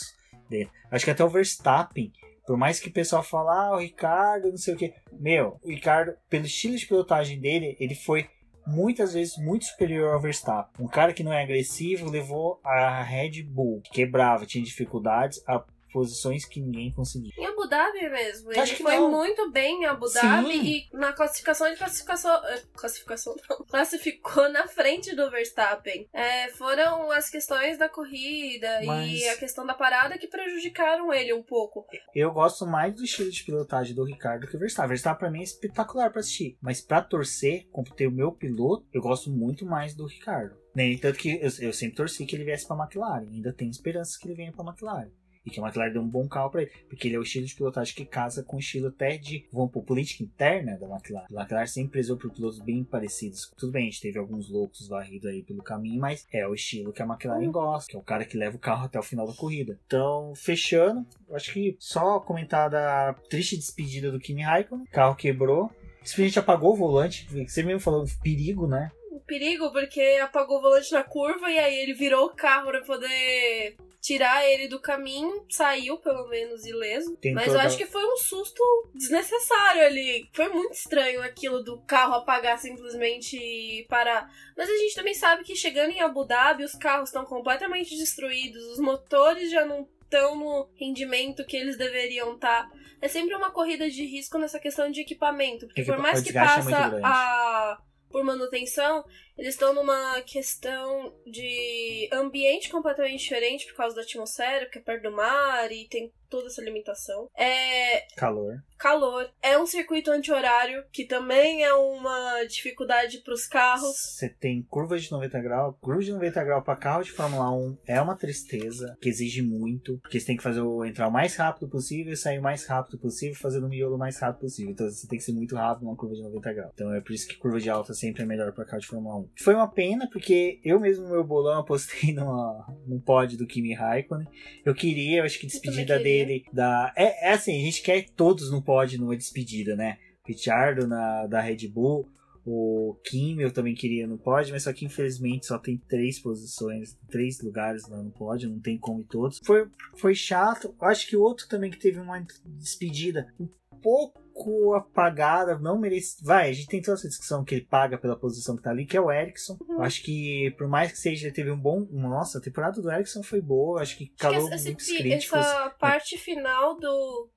dele. 0.48 0.70
Acho 0.90 1.04
que 1.04 1.10
até 1.10 1.24
o 1.24 1.28
Verstappen 1.28 2.12
por 2.46 2.56
mais 2.56 2.80
que 2.80 2.88
o 2.88 2.92
pessoal 2.92 3.22
fale, 3.22 3.48
ah, 3.50 3.76
o 3.76 3.78
Ricardo, 3.78 4.50
não 4.50 4.56
sei 4.56 4.74
o 4.74 4.76
que. 4.76 4.92
Meu, 5.12 5.60
o 5.62 5.68
Ricardo, 5.68 6.14
pelo 6.28 6.44
estilo 6.44 6.76
de 6.76 6.86
pilotagem 6.86 7.40
dele, 7.40 7.76
ele 7.78 7.94
foi 7.94 8.28
muitas 8.66 9.14
vezes 9.14 9.36
muito 9.36 9.64
superior 9.64 10.14
ao 10.14 10.20
Verstappen. 10.20 10.84
Um 10.84 10.88
cara 10.88 11.12
que 11.12 11.22
não 11.22 11.32
é 11.32 11.42
agressivo 11.42 12.10
levou 12.10 12.60
a 12.64 13.02
Red 13.02 13.42
Bull, 13.42 13.80
que 13.82 13.90
quebrava, 13.90 14.46
tinha 14.46 14.64
dificuldades, 14.64 15.42
a 15.46 15.62
posições 15.92 16.44
que 16.44 16.60
ninguém 16.60 16.90
conseguia. 16.92 17.32
Em 17.38 17.46
Abu 17.46 17.68
Dhabi 17.68 18.08
mesmo. 18.08 18.50
Acho 18.50 18.60
ele 18.60 18.74
que 18.76 18.82
foi 18.82 18.96
não. 18.96 19.10
muito 19.10 19.50
bem 19.50 19.82
em 19.82 19.86
Abu 19.86 20.08
Dhabi 20.12 20.52
Sim. 20.52 20.64
e 20.92 20.96
na 20.96 21.12
classificação 21.12 21.66
ele 21.66 21.76
classificação, 21.76 22.44
eh, 22.46 22.62
classificação 22.74 23.36
não, 23.48 23.58
classificou 23.66 24.50
na 24.50 24.66
frente 24.66 25.14
do 25.14 25.30
Verstappen. 25.30 26.08
É, 26.12 26.48
foram 26.50 27.10
as 27.10 27.28
questões 27.30 27.78
da 27.78 27.88
corrida 27.88 28.80
Mas- 28.84 29.10
e 29.12 29.28
a 29.28 29.36
questão 29.36 29.66
da 29.66 29.74
parada 29.74 30.18
que 30.18 30.26
prejudicaram 30.26 31.12
ele 31.12 31.32
um 31.32 31.42
pouco. 31.42 31.86
Eu 32.14 32.32
gosto 32.32 32.66
mais 32.66 32.94
do 32.94 33.04
estilo 33.04 33.30
de 33.30 33.44
pilotagem 33.44 33.94
do 33.94 34.04
Ricardo 34.04 34.46
que 34.46 34.56
o 34.56 34.58
Verstappen. 34.58 34.88
Verstappen 34.88 35.18
pra 35.18 35.30
mim 35.30 35.40
é 35.40 35.44
espetacular 35.44 36.10
pra 36.10 36.20
assistir, 36.20 36.56
mas 36.60 36.80
pra 36.80 37.02
torcer, 37.02 37.66
como 37.70 37.92
ter 37.94 38.06
o 38.06 38.12
meu 38.12 38.32
piloto, 38.32 38.86
eu 38.92 39.00
gosto 39.02 39.30
muito 39.30 39.64
mais 39.66 39.94
do 39.94 40.06
Ricardo. 40.06 40.56
Nem 40.74 40.96
tanto 40.96 41.18
que 41.18 41.34
eu, 41.34 41.50
eu 41.60 41.72
sempre 41.72 41.96
torci 41.96 42.24
que 42.24 42.34
ele 42.34 42.44
viesse 42.44 42.66
pra 42.66 42.76
McLaren. 42.76 43.26
Ainda 43.30 43.52
tenho 43.52 43.70
esperanças 43.70 44.16
que 44.16 44.26
ele 44.26 44.34
venha 44.34 44.52
pra 44.52 44.64
McLaren. 44.64 45.10
E 45.44 45.50
que 45.50 45.60
a 45.60 45.62
McLaren 45.62 45.92
dê 45.92 45.98
um 45.98 46.08
bom 46.08 46.28
carro 46.28 46.50
pra 46.50 46.62
ele. 46.62 46.70
Porque 46.88 47.08
ele 47.08 47.16
é 47.16 47.18
o 47.18 47.22
estilo 47.22 47.46
de 47.46 47.54
pilotagem 47.54 47.94
que 47.94 48.04
casa 48.04 48.42
com 48.42 48.56
o 48.56 48.60
estilo 48.60 48.88
até 48.88 49.16
de, 49.16 49.46
vamos 49.52 49.72
por 49.72 49.82
política 49.82 50.22
interna 50.22 50.78
da 50.78 50.86
McLaren. 50.86 51.26
A 51.36 51.40
McLaren 51.40 51.66
sempre 51.66 51.92
prezou 51.92 52.16
por 52.16 52.30
pilotos 52.30 52.60
bem 52.60 52.84
parecidos. 52.84 53.52
Tudo 53.56 53.72
bem, 53.72 53.88
a 53.88 53.90
gente 53.90 54.00
teve 54.00 54.18
alguns 54.18 54.48
loucos 54.48 54.86
varridos 54.88 55.28
aí 55.28 55.42
pelo 55.42 55.62
caminho, 55.62 56.00
mas 56.00 56.26
é 56.32 56.46
o 56.46 56.54
estilo 56.54 56.92
que 56.92 57.02
a 57.02 57.06
McLaren 57.06 57.50
gosta. 57.50 57.90
Que 57.90 57.96
é 57.96 57.98
o 57.98 58.02
cara 58.02 58.24
que 58.24 58.36
leva 58.36 58.56
o 58.56 58.60
carro 58.60 58.84
até 58.84 58.98
o 58.98 59.02
final 59.02 59.26
da 59.26 59.34
corrida. 59.34 59.78
Então, 59.86 60.32
fechando, 60.34 61.06
acho 61.32 61.52
que 61.52 61.76
só 61.78 62.20
comentar 62.20 62.70
da 62.70 63.14
triste 63.28 63.56
despedida 63.56 64.10
do 64.10 64.20
Kimi 64.20 64.42
Raikkonen. 64.42 64.86
Carro 64.86 65.16
quebrou. 65.16 65.70
Simplesmente 66.04 66.38
apagou 66.38 66.72
o 66.72 66.76
volante. 66.76 67.28
Você 67.46 67.62
mesmo 67.62 67.80
falou 67.80 68.04
perigo, 68.22 68.66
né? 68.66 68.90
Perigo 69.26 69.70
porque 69.72 70.18
apagou 70.22 70.58
o 70.58 70.62
volante 70.62 70.92
na 70.92 71.02
curva 71.04 71.50
e 71.50 71.58
aí 71.58 71.74
ele 71.76 71.94
virou 71.94 72.26
o 72.26 72.34
carro 72.34 72.66
pra 72.70 72.80
poder 72.82 73.76
tirar 74.00 74.44
ele 74.48 74.66
do 74.66 74.80
caminho, 74.80 75.46
saiu 75.48 75.96
pelo 75.98 76.26
menos 76.28 76.66
ileso. 76.66 77.16
Tem 77.18 77.32
Mas 77.32 77.44
toda- 77.46 77.58
eu 77.58 77.66
acho 77.66 77.76
que 77.78 77.86
foi 77.86 78.04
um 78.04 78.16
susto 78.16 78.60
desnecessário 78.94 79.84
ali. 79.86 80.28
Foi 80.32 80.48
muito 80.48 80.72
estranho 80.72 81.22
aquilo 81.22 81.62
do 81.62 81.80
carro 81.82 82.14
apagar 82.14 82.58
simplesmente 82.58 83.36
e 83.36 83.86
parar. 83.88 84.28
Mas 84.56 84.68
a 84.68 84.76
gente 84.76 84.94
também 84.96 85.14
sabe 85.14 85.44
que 85.44 85.54
chegando 85.54 85.90
em 85.92 86.00
Abu 86.00 86.24
Dhabi, 86.24 86.64
os 86.64 86.74
carros 86.74 87.10
estão 87.10 87.24
completamente 87.24 87.96
destruídos, 87.96 88.64
os 88.72 88.78
motores 88.80 89.50
já 89.52 89.64
não 89.64 89.88
estão 90.02 90.36
no 90.36 90.68
rendimento 90.74 91.44
que 91.46 91.56
eles 91.56 91.76
deveriam 91.76 92.34
estar. 92.34 92.68
É 93.00 93.06
sempre 93.08 93.34
uma 93.36 93.50
corrida 93.52 93.88
de 93.88 94.04
risco 94.04 94.36
nessa 94.36 94.58
questão 94.58 94.90
de 94.90 95.00
equipamento, 95.00 95.66
porque 95.66 95.80
Equipa- 95.82 95.96
por 95.96 96.02
mais 96.02 96.20
que 96.22 96.30
é 96.30 96.32
passa 96.32 96.88
grande. 96.88 97.00
a 97.04 97.78
por 98.12 98.22
manutenção, 98.22 99.04
eles 99.42 99.54
estão 99.54 99.74
numa 99.74 100.22
questão 100.22 101.12
de 101.26 102.08
ambiente 102.12 102.70
completamente 102.70 103.24
diferente 103.24 103.66
por 103.66 103.74
causa 103.74 103.96
da 103.96 104.02
atmosfera, 104.02 104.66
porque 104.66 104.78
é 104.78 104.82
perto 104.82 105.02
do 105.02 105.16
mar 105.16 105.70
e 105.72 105.88
tem 105.88 106.12
toda 106.32 106.46
essa 106.46 106.62
limitação. 106.62 107.28
É 107.36 108.06
Calor. 108.16 108.62
calor, 108.78 109.30
é 109.42 109.58
um 109.58 109.66
circuito 109.66 110.10
anti-horário, 110.10 110.82
que 110.90 111.04
também 111.04 111.62
é 111.62 111.74
uma 111.74 112.44
dificuldade 112.44 113.18
para 113.18 113.34
os 113.34 113.46
carros. 113.46 113.94
Você 113.94 114.30
tem 114.30 114.62
curvas 114.62 115.02
de 115.02 115.12
90 115.12 115.40
graus. 115.40 115.76
Curva 115.78 116.00
de 116.00 116.10
90 116.10 116.44
graus 116.44 116.64
para 116.64 116.78
carro 116.78 117.02
de 117.02 117.12
Fórmula 117.12 117.50
1 117.50 117.78
é 117.86 118.00
uma 118.00 118.16
tristeza, 118.16 118.96
que 118.98 119.10
exige 119.10 119.42
muito, 119.42 119.98
porque 119.98 120.18
você 120.18 120.26
tem 120.26 120.36
que 120.36 120.42
fazer 120.42 120.62
o 120.62 120.86
entrar 120.86 121.08
o 121.08 121.12
mais 121.12 121.36
rápido 121.36 121.68
possível 121.68 122.14
e 122.14 122.16
sair 122.16 122.38
o 122.38 122.42
mais 122.42 122.64
rápido 122.64 122.98
possível, 122.98 123.36
fazendo 123.36 123.66
o 123.66 123.68
miolo 123.68 123.96
o 123.96 123.98
mais 123.98 124.18
rápido 124.18 124.40
possível. 124.40 124.72
Então 124.72 124.88
você 124.88 125.06
tem 125.06 125.18
que 125.18 125.24
ser 125.24 125.32
muito 125.32 125.54
rápido 125.54 125.84
numa 125.84 125.96
curva 125.96 126.14
de 126.14 126.22
90 126.22 126.52
graus. 126.54 126.70
Então 126.72 126.94
é 126.94 127.00
por 127.02 127.12
isso 127.12 127.28
que 127.28 127.36
curva 127.36 127.60
de 127.60 127.68
alta 127.68 127.92
sempre 127.92 128.22
é 128.22 128.26
melhor 128.26 128.52
para 128.52 128.64
carro 128.64 128.80
de 128.80 128.86
Fórmula 128.86 129.16
1. 129.16 129.30
Foi 129.38 129.54
uma 129.54 129.68
pena, 129.68 130.08
porque 130.10 130.60
eu 130.64 130.78
mesmo 130.78 131.04
no 131.04 131.10
meu 131.10 131.24
bolão 131.24 131.60
apostei 131.60 132.12
numa, 132.14 132.66
num 132.86 133.00
pod 133.00 133.36
do 133.36 133.46
Kimi 133.46 133.74
Raikkonen. 133.74 134.26
Eu 134.64 134.74
queria, 134.74 135.18
eu 135.18 135.24
acho 135.24 135.38
que 135.38 135.46
despedida 135.46 135.98
dele 135.98 136.44
da. 136.52 136.92
É, 136.96 137.28
é 137.28 137.32
assim, 137.32 137.60
a 137.60 137.64
gente 137.64 137.82
quer 137.82 138.08
todos 138.10 138.50
no 138.50 138.62
pod 138.62 138.98
numa 138.98 139.16
despedida, 139.16 139.74
né? 139.76 139.98
Richardo 140.24 140.86
na, 140.86 141.26
da 141.26 141.40
Red 141.40 141.68
Bull. 141.68 142.08
O 142.44 142.96
Kim 143.04 143.40
eu 143.40 143.52
também 143.52 143.74
queria 143.74 144.04
no 144.04 144.18
pódio, 144.18 144.52
mas 144.52 144.64
só 144.64 144.72
que 144.72 144.84
infelizmente 144.84 145.46
só 145.46 145.58
tem 145.58 145.78
três 145.88 146.18
posições, 146.18 146.98
três 147.08 147.40
lugares 147.40 147.88
lá 147.88 148.02
no 148.02 148.10
pódio, 148.10 148.50
não 148.50 148.58
tem 148.58 148.76
como 148.76 149.00
ir 149.00 149.04
todos. 149.04 149.40
Foi, 149.44 149.68
foi 149.96 150.14
chato. 150.14 150.74
Eu 150.80 150.88
acho 150.88 151.06
que 151.06 151.16
o 151.16 151.22
outro 151.22 151.46
também 151.48 151.70
que 151.70 151.78
teve 151.78 152.00
uma 152.00 152.24
despedida 152.44 153.32
um 153.38 153.48
pouco 153.82 154.74
apagada, 154.74 155.58
não 155.58 155.78
merece. 155.78 156.24
Vai, 156.24 156.50
a 156.50 156.52
gente 156.52 156.68
tem 156.68 156.80
toda 156.80 156.96
essa 156.96 157.08
discussão 157.08 157.44
que 157.44 157.54
ele 157.56 157.66
paga 157.66 157.98
pela 157.98 158.16
posição 158.16 158.56
que 158.56 158.62
tá 158.62 158.70
ali, 158.70 158.86
que 158.86 158.96
é 158.96 159.00
o 159.00 159.10
Ericsson. 159.12 159.56
Uhum. 159.60 159.74
Eu 159.76 159.82
acho 159.82 160.02
que, 160.02 160.54
por 160.56 160.68
mais 160.68 160.92
que 160.92 160.98
seja, 160.98 161.26
ele 161.26 161.34
teve 161.34 161.50
um 161.50 161.58
bom. 161.58 161.86
Nossa, 161.90 162.38
a 162.38 162.40
temporada 162.40 162.80
do 162.80 162.90
Ericsson 162.90 163.22
foi 163.22 163.40
boa, 163.40 163.82
acho 163.82 163.96
que 163.98 164.06
calou 164.18 164.48
Acho 164.48 164.56
que 164.58 164.64
muitos 164.64 164.88
esse- 164.88 164.98
críticos. 164.98 165.38
essa 165.38 165.70
parte 165.78 166.16
final 166.16 166.78
do 166.78 167.28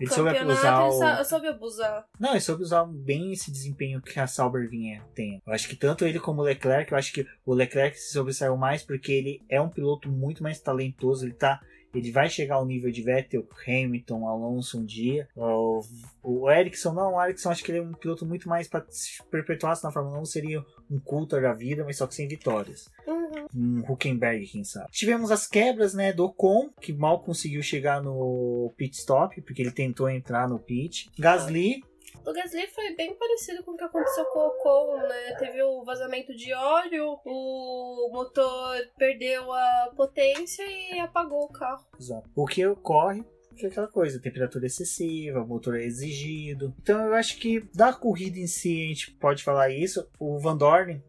Ele 0.00 0.10
soube 0.10 0.30
campeonato, 0.30 0.88
usar 0.94 1.12
ele 1.14 1.20
o... 1.20 1.24
soube 1.24 1.46
abusar. 1.48 2.06
Não, 2.18 2.30
ele 2.30 2.40
soube 2.40 2.62
usar 2.62 2.84
bem 2.84 3.32
esse 3.32 3.50
desempenho 3.50 4.00
que 4.02 4.18
a 4.18 4.26
Sauber 4.26 4.68
vinha 4.68 5.02
tendo. 5.14 5.40
Eu 5.46 5.52
acho 5.52 5.68
que 5.68 5.76
tanto 5.76 6.04
ele 6.04 6.18
como 6.20 6.40
o 6.40 6.44
Leclerc, 6.44 6.90
eu 6.92 6.98
acho 6.98 7.12
que 7.12 7.26
o 7.44 7.54
Leclerc 7.54 7.98
se 7.98 8.12
sobressaiu 8.12 8.56
mais 8.56 8.82
porque 8.82 9.12
ele 9.12 9.42
é 9.48 9.60
um 9.60 9.68
piloto 9.68 10.10
muito 10.10 10.42
mais 10.42 10.60
talentoso, 10.60 11.24
ele 11.26 11.34
tá. 11.34 11.60
Ele 11.94 12.10
vai 12.10 12.28
chegar 12.28 12.56
ao 12.56 12.66
nível 12.66 12.90
de 12.90 13.02
Vettel, 13.02 13.46
Hamilton, 13.66 14.26
Alonso 14.26 14.80
um 14.80 14.84
dia. 14.84 15.28
O, 15.36 15.82
o 16.22 16.50
Ericsson, 16.50 16.92
não, 16.92 17.14
o 17.14 17.22
Ericsson 17.24 17.50
acho 17.50 17.62
que 17.62 17.70
ele 17.70 17.78
é 17.78 17.82
um 17.82 17.92
piloto 17.92 18.24
muito 18.24 18.48
mais 18.48 18.68
para 18.68 18.84
se 18.88 19.22
perpetuasse 19.30 19.84
na 19.84 19.90
Fórmula 19.90 20.18
1, 20.20 20.24
seria 20.24 20.64
um 20.90 20.98
Coulter 20.98 21.42
da 21.42 21.52
vida, 21.52 21.84
mas 21.84 21.96
só 21.96 22.06
que 22.06 22.14
sem 22.14 22.28
vitórias 22.28 22.90
Uhum. 23.06 23.82
um 23.82 23.92
Huckenberg, 23.92 24.46
quem 24.46 24.64
sabe. 24.64 24.90
Tivemos 24.90 25.30
as 25.30 25.46
quebras, 25.46 25.94
né, 25.94 26.12
do 26.12 26.24
Ocon, 26.24 26.70
que 26.80 26.92
mal 26.92 27.20
conseguiu 27.20 27.62
chegar 27.62 28.02
no 28.02 28.72
pit 28.76 28.96
stop, 28.96 29.40
porque 29.42 29.62
ele 29.62 29.70
tentou 29.70 30.08
entrar 30.08 30.48
no 30.48 30.58
pit. 30.58 31.10
Gasly, 31.18 31.82
O 32.24 32.32
Gasly 32.32 32.68
foi 32.68 32.94
bem 32.94 33.14
parecido 33.14 33.64
com 33.64 33.72
o 33.72 33.76
que 33.76 33.84
aconteceu 33.84 34.24
com 34.26 34.38
o 34.38 34.46
Ocon, 34.48 34.96
né? 35.08 35.36
Teve 35.38 35.62
o 35.62 35.84
vazamento 35.84 36.34
de 36.34 36.52
óleo, 36.54 37.18
o 37.24 38.10
motor 38.12 38.76
perdeu 38.96 39.52
a 39.52 39.92
potência 39.96 40.62
e 40.62 40.98
apagou 41.00 41.44
o 41.44 41.52
carro. 41.52 41.84
exato. 41.98 42.30
o 42.34 42.46
que 42.46 42.66
ocorre 42.66 43.24
que 43.54 43.66
é 43.66 43.68
aquela 43.68 43.86
coisa, 43.86 44.18
temperatura 44.18 44.66
excessiva, 44.66 45.44
motor 45.44 45.76
é 45.76 45.84
exigido. 45.84 46.74
Então 46.82 47.04
eu 47.06 47.14
acho 47.14 47.38
que 47.38 47.60
da 47.74 47.92
corrida 47.92 48.38
em 48.38 48.46
si 48.46 48.84
a 48.84 48.88
gente 48.88 49.10
pode 49.12 49.44
falar 49.44 49.70
isso. 49.70 50.08
O 50.18 50.38
Van 50.38 50.56
Dorn 50.56 51.02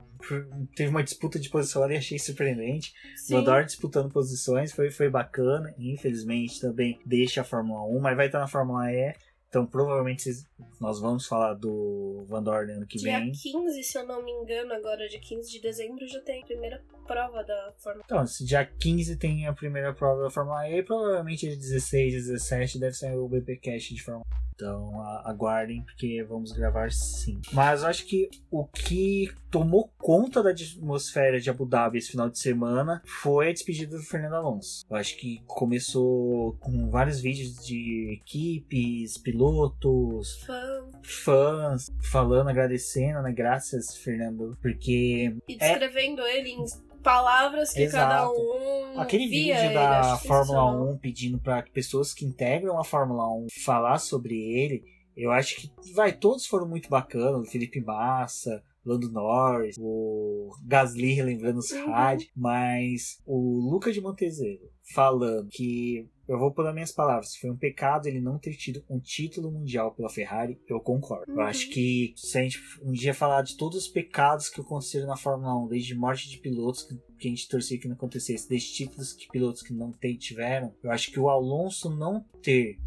teve 0.75 0.89
uma 0.89 1.03
disputa 1.03 1.39
de 1.39 1.49
posição 1.49 1.83
ali, 1.83 1.97
achei 1.97 2.19
surpreendente. 2.19 2.93
Sim. 3.15 3.35
Van 3.35 3.43
Dorn 3.43 3.65
disputando 3.65 4.11
posições, 4.11 4.71
foi, 4.71 4.91
foi 4.91 5.09
bacana. 5.09 5.73
Infelizmente 5.77 6.59
também 6.59 6.99
deixa 7.05 7.41
a 7.41 7.45
Fórmula 7.45 7.83
1, 7.83 7.99
mas 7.99 8.17
vai 8.17 8.25
estar 8.27 8.39
na 8.39 8.47
Fórmula 8.47 8.91
E. 8.91 9.13
Então, 9.53 9.67
provavelmente 9.67 10.31
nós 10.81 10.99
vamos 10.99 11.27
falar 11.27 11.53
do 11.53 12.25
Van 12.27 12.41
Dorn 12.41 12.71
ano 12.71 12.87
que 12.87 12.97
Dia 12.97 13.19
vem. 13.19 13.31
15, 13.31 13.83
se 13.83 13.99
eu 13.99 14.07
não 14.07 14.25
me 14.25 14.31
engano, 14.31 14.73
agora 14.73 15.07
dia 15.07 15.19
15 15.19 15.47
de 15.47 15.61
dezembro 15.61 16.07
já 16.07 16.19
tem 16.21 16.41
a 16.41 16.45
primeira 16.47 16.83
prova 17.05 17.43
da 17.43 17.71
Fórmula 17.77 18.03
Então, 18.03 18.25
se 18.25 18.43
dia 18.43 18.65
15 18.65 19.15
tem 19.17 19.45
a 19.45 19.53
primeira 19.53 19.93
prova 19.93 20.23
da 20.23 20.31
Fórmula 20.31 20.67
E, 20.67 20.81
provavelmente 20.81 21.47
dia 21.47 21.55
16, 21.55 22.13
17 22.13 22.79
deve 22.79 22.95
sair 22.95 23.15
o 23.15 23.29
BP 23.29 23.57
Cash 23.57 23.89
de 23.89 24.01
Fórmula 24.01 24.25
1. 24.27 24.52
Então 24.55 25.01
aguardem, 25.25 25.81
porque 25.83 26.23
vamos 26.23 26.51
gravar 26.51 26.91
sim. 26.91 27.41
Mas 27.51 27.81
eu 27.81 27.87
acho 27.87 28.05
que 28.05 28.29
o 28.51 28.65
que 28.65 29.31
tomou 29.49 29.89
conta 29.97 30.41
da 30.43 30.51
atmosfera 30.51 31.39
de 31.39 31.49
Abu 31.49 31.65
Dhabi 31.65 31.97
esse 31.97 32.11
final 32.11 32.29
de 32.29 32.39
semana 32.39 33.01
foi 33.05 33.49
a 33.49 33.53
despedida 33.53 33.97
do 33.97 34.03
Fernando 34.03 34.35
Alonso. 34.35 34.85
Eu 34.89 34.95
acho 34.95 35.17
que 35.17 35.41
começou 35.45 36.53
com 36.59 36.89
vários 36.89 37.19
vídeos 37.19 37.63
de 37.65 38.19
equipes, 38.21 39.17
pilotos, 39.17 40.43
Fã. 40.45 40.87
fãs 41.03 41.91
falando, 42.11 42.49
agradecendo, 42.49 43.21
né? 43.21 43.31
Graças, 43.31 43.95
Fernando, 43.97 44.57
porque 44.61 45.35
E 45.47 45.55
É. 45.59 45.69
descrevendo 45.69 46.21
ele 46.23 46.49
em 46.49 46.65
palavras 47.03 47.71
que 47.73 47.81
Exato. 47.83 48.09
cada 48.09 48.31
um. 48.31 48.99
Aquele 48.99 49.27
via 49.27 49.55
vídeo 49.61 49.73
da 49.73 50.17
Fórmula 50.17 50.17
sensacional. 50.45 50.93
1 50.93 50.97
pedindo 50.97 51.39
para 51.39 51.61
pessoas 51.63 52.13
que 52.13 52.25
integram 52.25 52.79
a 52.79 52.83
Fórmula 52.83 53.27
1 53.35 53.47
falar 53.63 53.97
sobre 53.99 54.35
ele, 54.35 54.83
eu 55.15 55.31
acho 55.31 55.55
que 55.57 55.71
vai, 55.93 56.11
todos 56.13 56.45
foram 56.45 56.67
muito 56.67 56.89
bacanas. 56.89 57.41
O 57.47 57.51
Felipe 57.51 57.79
Massa, 57.81 58.63
Lando 58.85 59.11
Norris, 59.11 59.75
o 59.79 60.51
Gasly 60.65 61.13
relembrando 61.13 61.59
os 61.59 61.71
Uhum. 61.71 61.91
rádios, 61.91 62.29
mas 62.35 63.21
o 63.25 63.59
Luca 63.71 63.91
de 63.91 64.01
Montezero 64.01 64.69
falando 64.93 65.47
que 65.51 66.09
eu 66.27 66.39
vou 66.39 66.51
pôr 66.53 66.63
nas 66.65 66.73
minhas 66.73 66.91
palavras, 66.91 67.35
foi 67.35 67.49
um 67.51 67.57
pecado 67.57 68.07
ele 68.07 68.21
não 68.21 68.37
ter 68.39 68.53
tido 68.55 68.83
um 68.89 68.99
título 68.99 69.51
mundial 69.51 69.93
pela 69.93 70.09
Ferrari, 70.09 70.59
eu 70.67 70.79
concordo. 70.79 71.31
Eu 71.31 71.35
Uhum. 71.37 71.41
acho 71.43 71.69
que 71.69 72.13
se 72.15 72.37
a 72.37 72.41
gente 72.43 72.59
um 72.81 72.91
dia 72.91 73.13
falar 73.13 73.41
de 73.41 73.57
todos 73.57 73.77
os 73.77 73.87
pecados 73.87 74.49
que 74.49 74.61
aconteceram 74.61 75.07
na 75.07 75.17
Fórmula 75.17 75.55
1, 75.65 75.67
desde 75.67 75.95
morte 75.95 76.29
de 76.29 76.37
pilotos 76.37 76.83
que, 76.83 76.95
que 77.19 77.27
a 77.27 77.29
gente 77.31 77.47
torcia 77.47 77.79
que 77.79 77.87
não 77.87 77.95
acontecesse, 77.95 78.47
desde 78.49 78.73
títulos 78.73 79.13
que 79.13 79.27
pilotos 79.29 79.61
que 79.61 79.73
não 79.73 79.91
tem, 79.91 80.15
tiveram, 80.17 80.73
eu 80.83 80.91
acho 80.91 81.11
que 81.11 81.19
o 81.19 81.29
Alonso 81.29 81.89
não 81.89 82.23
ter 82.41 82.77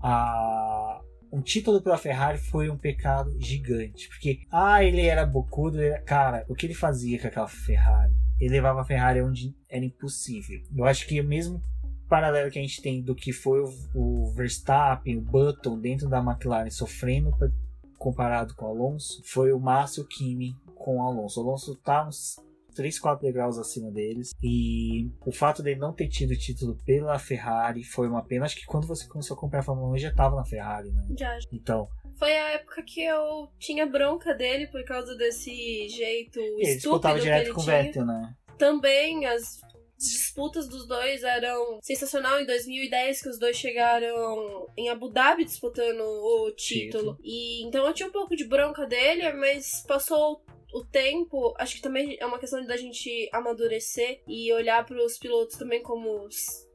a 0.00 1.00
um 1.30 1.42
título 1.42 1.82
pela 1.82 1.98
Ferrari 1.98 2.38
foi 2.38 2.70
um 2.70 2.78
pecado 2.78 3.36
gigante. 3.38 4.08
Porque, 4.08 4.40
ah, 4.50 4.82
ele 4.82 5.02
era 5.02 5.26
bocudo. 5.26 5.76
ele 5.78 5.88
era- 5.88 6.00
Cara, 6.02 6.44
o 6.48 6.54
que 6.54 6.64
ele 6.64 6.72
fazia 6.74 7.20
com 7.20 7.26
aquela 7.26 7.46
Ferrari? 7.48 8.14
Ele 8.40 8.50
levava 8.54 8.80
a 8.80 8.84
Ferrari 8.84 9.20
onde 9.20 9.54
era 9.68 9.84
impossível. 9.84 10.58
Eu 10.74 10.84
acho 10.86 11.06
que 11.06 11.20
mesmo 11.20 11.62
paralelo 12.08 12.50
que 12.50 12.58
a 12.58 12.62
gente 12.62 12.80
tem 12.82 13.02
do 13.02 13.14
que 13.14 13.32
foi 13.32 13.60
o, 13.60 13.68
o 13.94 14.32
Verstappen, 14.34 15.18
o 15.18 15.20
Button 15.20 15.78
dentro 15.78 16.08
da 16.08 16.18
McLaren 16.18 16.70
sofrendo 16.70 17.30
pra- 17.36 17.48
comparado 17.96 18.54
com 18.54 18.66
o 18.66 18.68
Alonso, 18.68 19.20
foi 19.24 19.52
o 19.52 19.58
Márcio 19.58 20.06
Kimi 20.06 20.54
com 20.74 20.98
o 20.98 21.02
Alonso. 21.02 21.40
O 21.40 21.48
Alonso 21.48 21.74
tá 21.76 22.06
uns 22.06 22.36
3, 22.74 22.96
4 23.00 23.26
degraus 23.26 23.58
acima 23.58 23.90
deles. 23.90 24.30
E 24.40 25.10
o 25.26 25.32
fato 25.32 25.62
dele 25.64 25.80
não 25.80 25.92
ter 25.92 26.06
tido 26.08 26.30
o 26.30 26.38
título 26.38 26.76
pela 26.86 27.18
Ferrari 27.18 27.82
foi 27.82 28.06
uma 28.08 28.22
pena. 28.24 28.44
Acho 28.44 28.54
que 28.56 28.64
quando 28.66 28.86
você 28.86 29.06
começou 29.08 29.36
a 29.36 29.40
comprar 29.40 29.60
a 29.60 29.62
Fórmula 29.64 29.88
1 29.88 29.94
ele 29.96 30.02
já 30.02 30.14
tava 30.14 30.36
na 30.36 30.44
Ferrari, 30.44 30.92
né? 30.92 31.02
Já. 31.18 31.36
Então, 31.52 31.88
Foi 32.16 32.30
a 32.32 32.50
época 32.52 32.82
que 32.84 33.02
eu 33.02 33.48
tinha 33.58 33.84
bronca 33.84 34.32
dele 34.32 34.68
por 34.68 34.84
causa 34.84 35.16
desse 35.16 35.88
jeito 35.88 36.38
ele 36.38 36.62
estúpido 36.62 36.74
disputava 36.76 37.14
que 37.16 37.22
direto 37.22 37.46
ele 37.46 37.52
com 37.54 37.60
o. 37.60 37.64
Vettel, 37.64 38.06
né? 38.06 38.34
Também 38.56 39.26
as 39.26 39.60
disputas 39.98 40.68
dos 40.68 40.86
dois 40.86 41.22
eram 41.24 41.80
sensacional 41.82 42.40
em 42.40 42.46
2010 42.46 43.22
que 43.22 43.28
os 43.28 43.38
dois 43.38 43.56
chegaram 43.56 44.66
em 44.76 44.88
Abu 44.88 45.10
Dhabi 45.10 45.44
disputando 45.44 46.00
o 46.00 46.52
título. 46.52 47.14
Título. 47.14 47.18
E 47.22 47.64
então 47.64 47.86
eu 47.86 47.92
tinha 47.92 48.08
um 48.08 48.12
pouco 48.12 48.36
de 48.36 48.44
bronca 48.44 48.86
dele, 48.86 49.32
mas 49.32 49.84
passou 49.86 50.42
o 50.72 50.84
tempo, 50.84 51.54
acho 51.58 51.76
que 51.76 51.82
também 51.82 52.16
é 52.20 52.26
uma 52.26 52.38
questão 52.38 52.64
da 52.64 52.76
gente 52.76 53.28
amadurecer 53.32 54.22
e 54.28 54.52
olhar 54.52 54.84
para 54.84 55.02
os 55.04 55.18
pilotos 55.18 55.56
também 55.56 55.82
como 55.82 56.26
os 56.26 56.68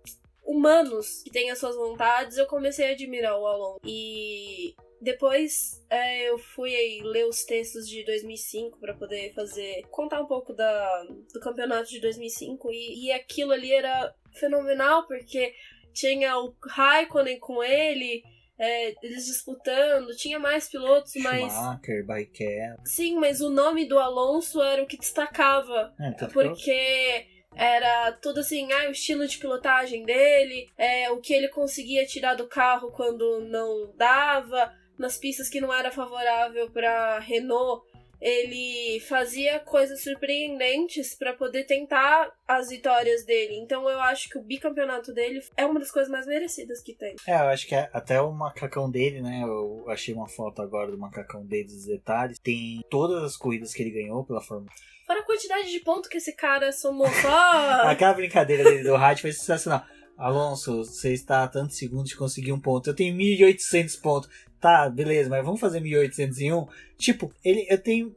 humanos 0.43 1.21
que 1.24 1.32
têm 1.32 1.51
as 1.51 1.59
suas 1.59 1.76
vontades. 1.76 2.38
Eu 2.38 2.47
comecei 2.47 2.89
a 2.89 2.91
admirar 2.91 3.39
o 3.39 3.45
Alonso. 3.45 3.80
E 3.86 4.76
depois 5.04 5.84
é, 5.89 6.30
eu 6.30 6.38
fui 6.38 6.74
aí 6.74 7.01
ler 7.04 7.26
os 7.26 7.43
textos 7.43 7.88
de 7.88 8.04
2005 8.06 8.80
para 8.80 8.93
poder 8.93 9.34
fazer 9.34 9.84
contar 9.91 10.22
um 10.22 10.26
pouco 10.26 10.54
da, 10.54 11.04
do 11.34 11.39
campeonato 11.39 11.89
de 11.89 11.99
2005 11.99 12.72
e, 12.72 13.06
e 13.06 13.12
aquilo 13.12 13.51
ali 13.51 13.72
era 13.72 14.14
fenomenal 14.32 15.06
porque 15.06 15.54
tinha 15.93 16.38
o 16.39 16.56
Raikkonen 16.66 17.39
com 17.39 17.64
ele, 17.64 18.24
é, 18.58 18.95
eles 19.06 19.26
disputando, 19.26 20.16
tinha 20.16 20.39
mais 20.39 20.68
pilotos, 20.70 21.14
mas 21.18 21.54
Schumacher, 21.54 22.06
Barrichello. 22.06 22.78
sim, 22.86 23.16
mas 23.16 23.41
o 23.41 23.49
nome 23.49 23.86
do 23.86 23.99
Alonso 23.99 24.62
era 24.62 24.82
o 24.82 24.88
que 24.88 24.97
destacava 24.97 25.93
É, 25.99 26.28
porque 26.28 27.28
era 27.56 28.12
tudo 28.14 28.39
assim, 28.39 28.72
ah, 28.72 28.88
o 28.88 28.91
estilo 28.91 29.28
de 29.28 29.38
pilotagem 29.38 30.04
dele, 30.04 30.68
é, 30.78 31.12
o 31.12 31.20
que 31.20 31.34
ele 31.34 31.47
conseguia 31.49 32.06
tirar 32.06 32.36
do 32.36 32.47
carro 32.47 32.91
quando 32.91 33.41
não 33.41 33.93
dava, 33.95 34.74
nas 34.98 35.18
pistas 35.18 35.50
que 35.50 35.62
não 35.62 35.74
era 35.74 35.91
favorável 35.91 36.70
para 36.72 37.20
Renault, 37.20 37.84
ele 38.22 39.02
fazia 39.02 39.60
coisas 39.60 40.02
surpreendentes 40.02 41.14
para 41.14 41.34
poder 41.34 41.66
tentar 41.66 42.32
as 42.48 42.70
vitórias 42.70 43.26
dele. 43.26 43.56
Então 43.56 43.89
eu 43.89 44.00
acho 44.00 44.30
que 44.30 44.38
o 44.38 44.41
bicampeonato 44.41 45.14
dele 45.14 45.41
é 45.58 45.66
uma 45.66 45.80
das 45.80 45.91
coisas 45.91 46.10
mais 46.10 46.26
merecidas 46.26 46.82
que 46.82 46.94
tem. 46.96 47.16
É, 47.28 47.34
eu 47.34 47.48
acho 47.50 47.68
que 47.68 47.76
é- 47.76 47.89
até 47.91 48.22
o 48.22 48.32
macacão 48.32 48.89
dele, 48.89 49.22
né? 49.22 49.41
Eu 49.44 49.84
achei 49.89 50.14
uma 50.14 50.28
foto 50.30 50.62
agora 50.62 50.89
do 50.89 50.98
macacão 50.98 51.46
dele 51.46 51.66
dos 51.66 51.86
detalhes. 51.86 52.39
Tem 52.39 52.82
todas 52.89 53.22
as 53.24 53.36
corridas 53.36 53.74
que 53.74 53.82
ele 53.84 53.91
ganhou 53.91 54.24
pela 54.24 54.41
Fórmula 54.41 54.72
Fora 55.06 55.20
a 55.20 55.26
quantidade 55.26 55.70
de 55.70 55.82
pontos 55.82 56.10
que 56.10 56.16
esse 56.18 56.34
cara 56.34 56.72
somou 56.72 57.08
só. 57.10 57.28
Aquela 57.91 58.14
brincadeira 58.14 58.64
dele 58.64 58.84
do 58.84 58.96
rádio 58.96 59.24
foi 59.24 59.34
sensacional. 59.34 59.84
Alonso, 60.18 60.78
você 60.86 61.12
está 61.12 61.44
a 61.44 61.48
tantos 61.48 61.76
segundos 61.78 62.10
de 62.12 62.16
conseguir 62.16 62.54
um 62.54 62.60
ponto. 62.60 62.89
Eu 62.89 62.96
tenho 62.96 63.14
1.800 63.18 64.00
pontos. 64.02 64.30
Tá, 64.64 64.89
beleza, 64.89 65.30
mas 65.30 65.43
vamos 65.43 65.59
fazer 65.59 65.82
1.801? 65.82 66.70
Tipo, 66.98 67.32
ele, 67.44 67.66
eu 67.70 67.78
tenho. 67.78 68.16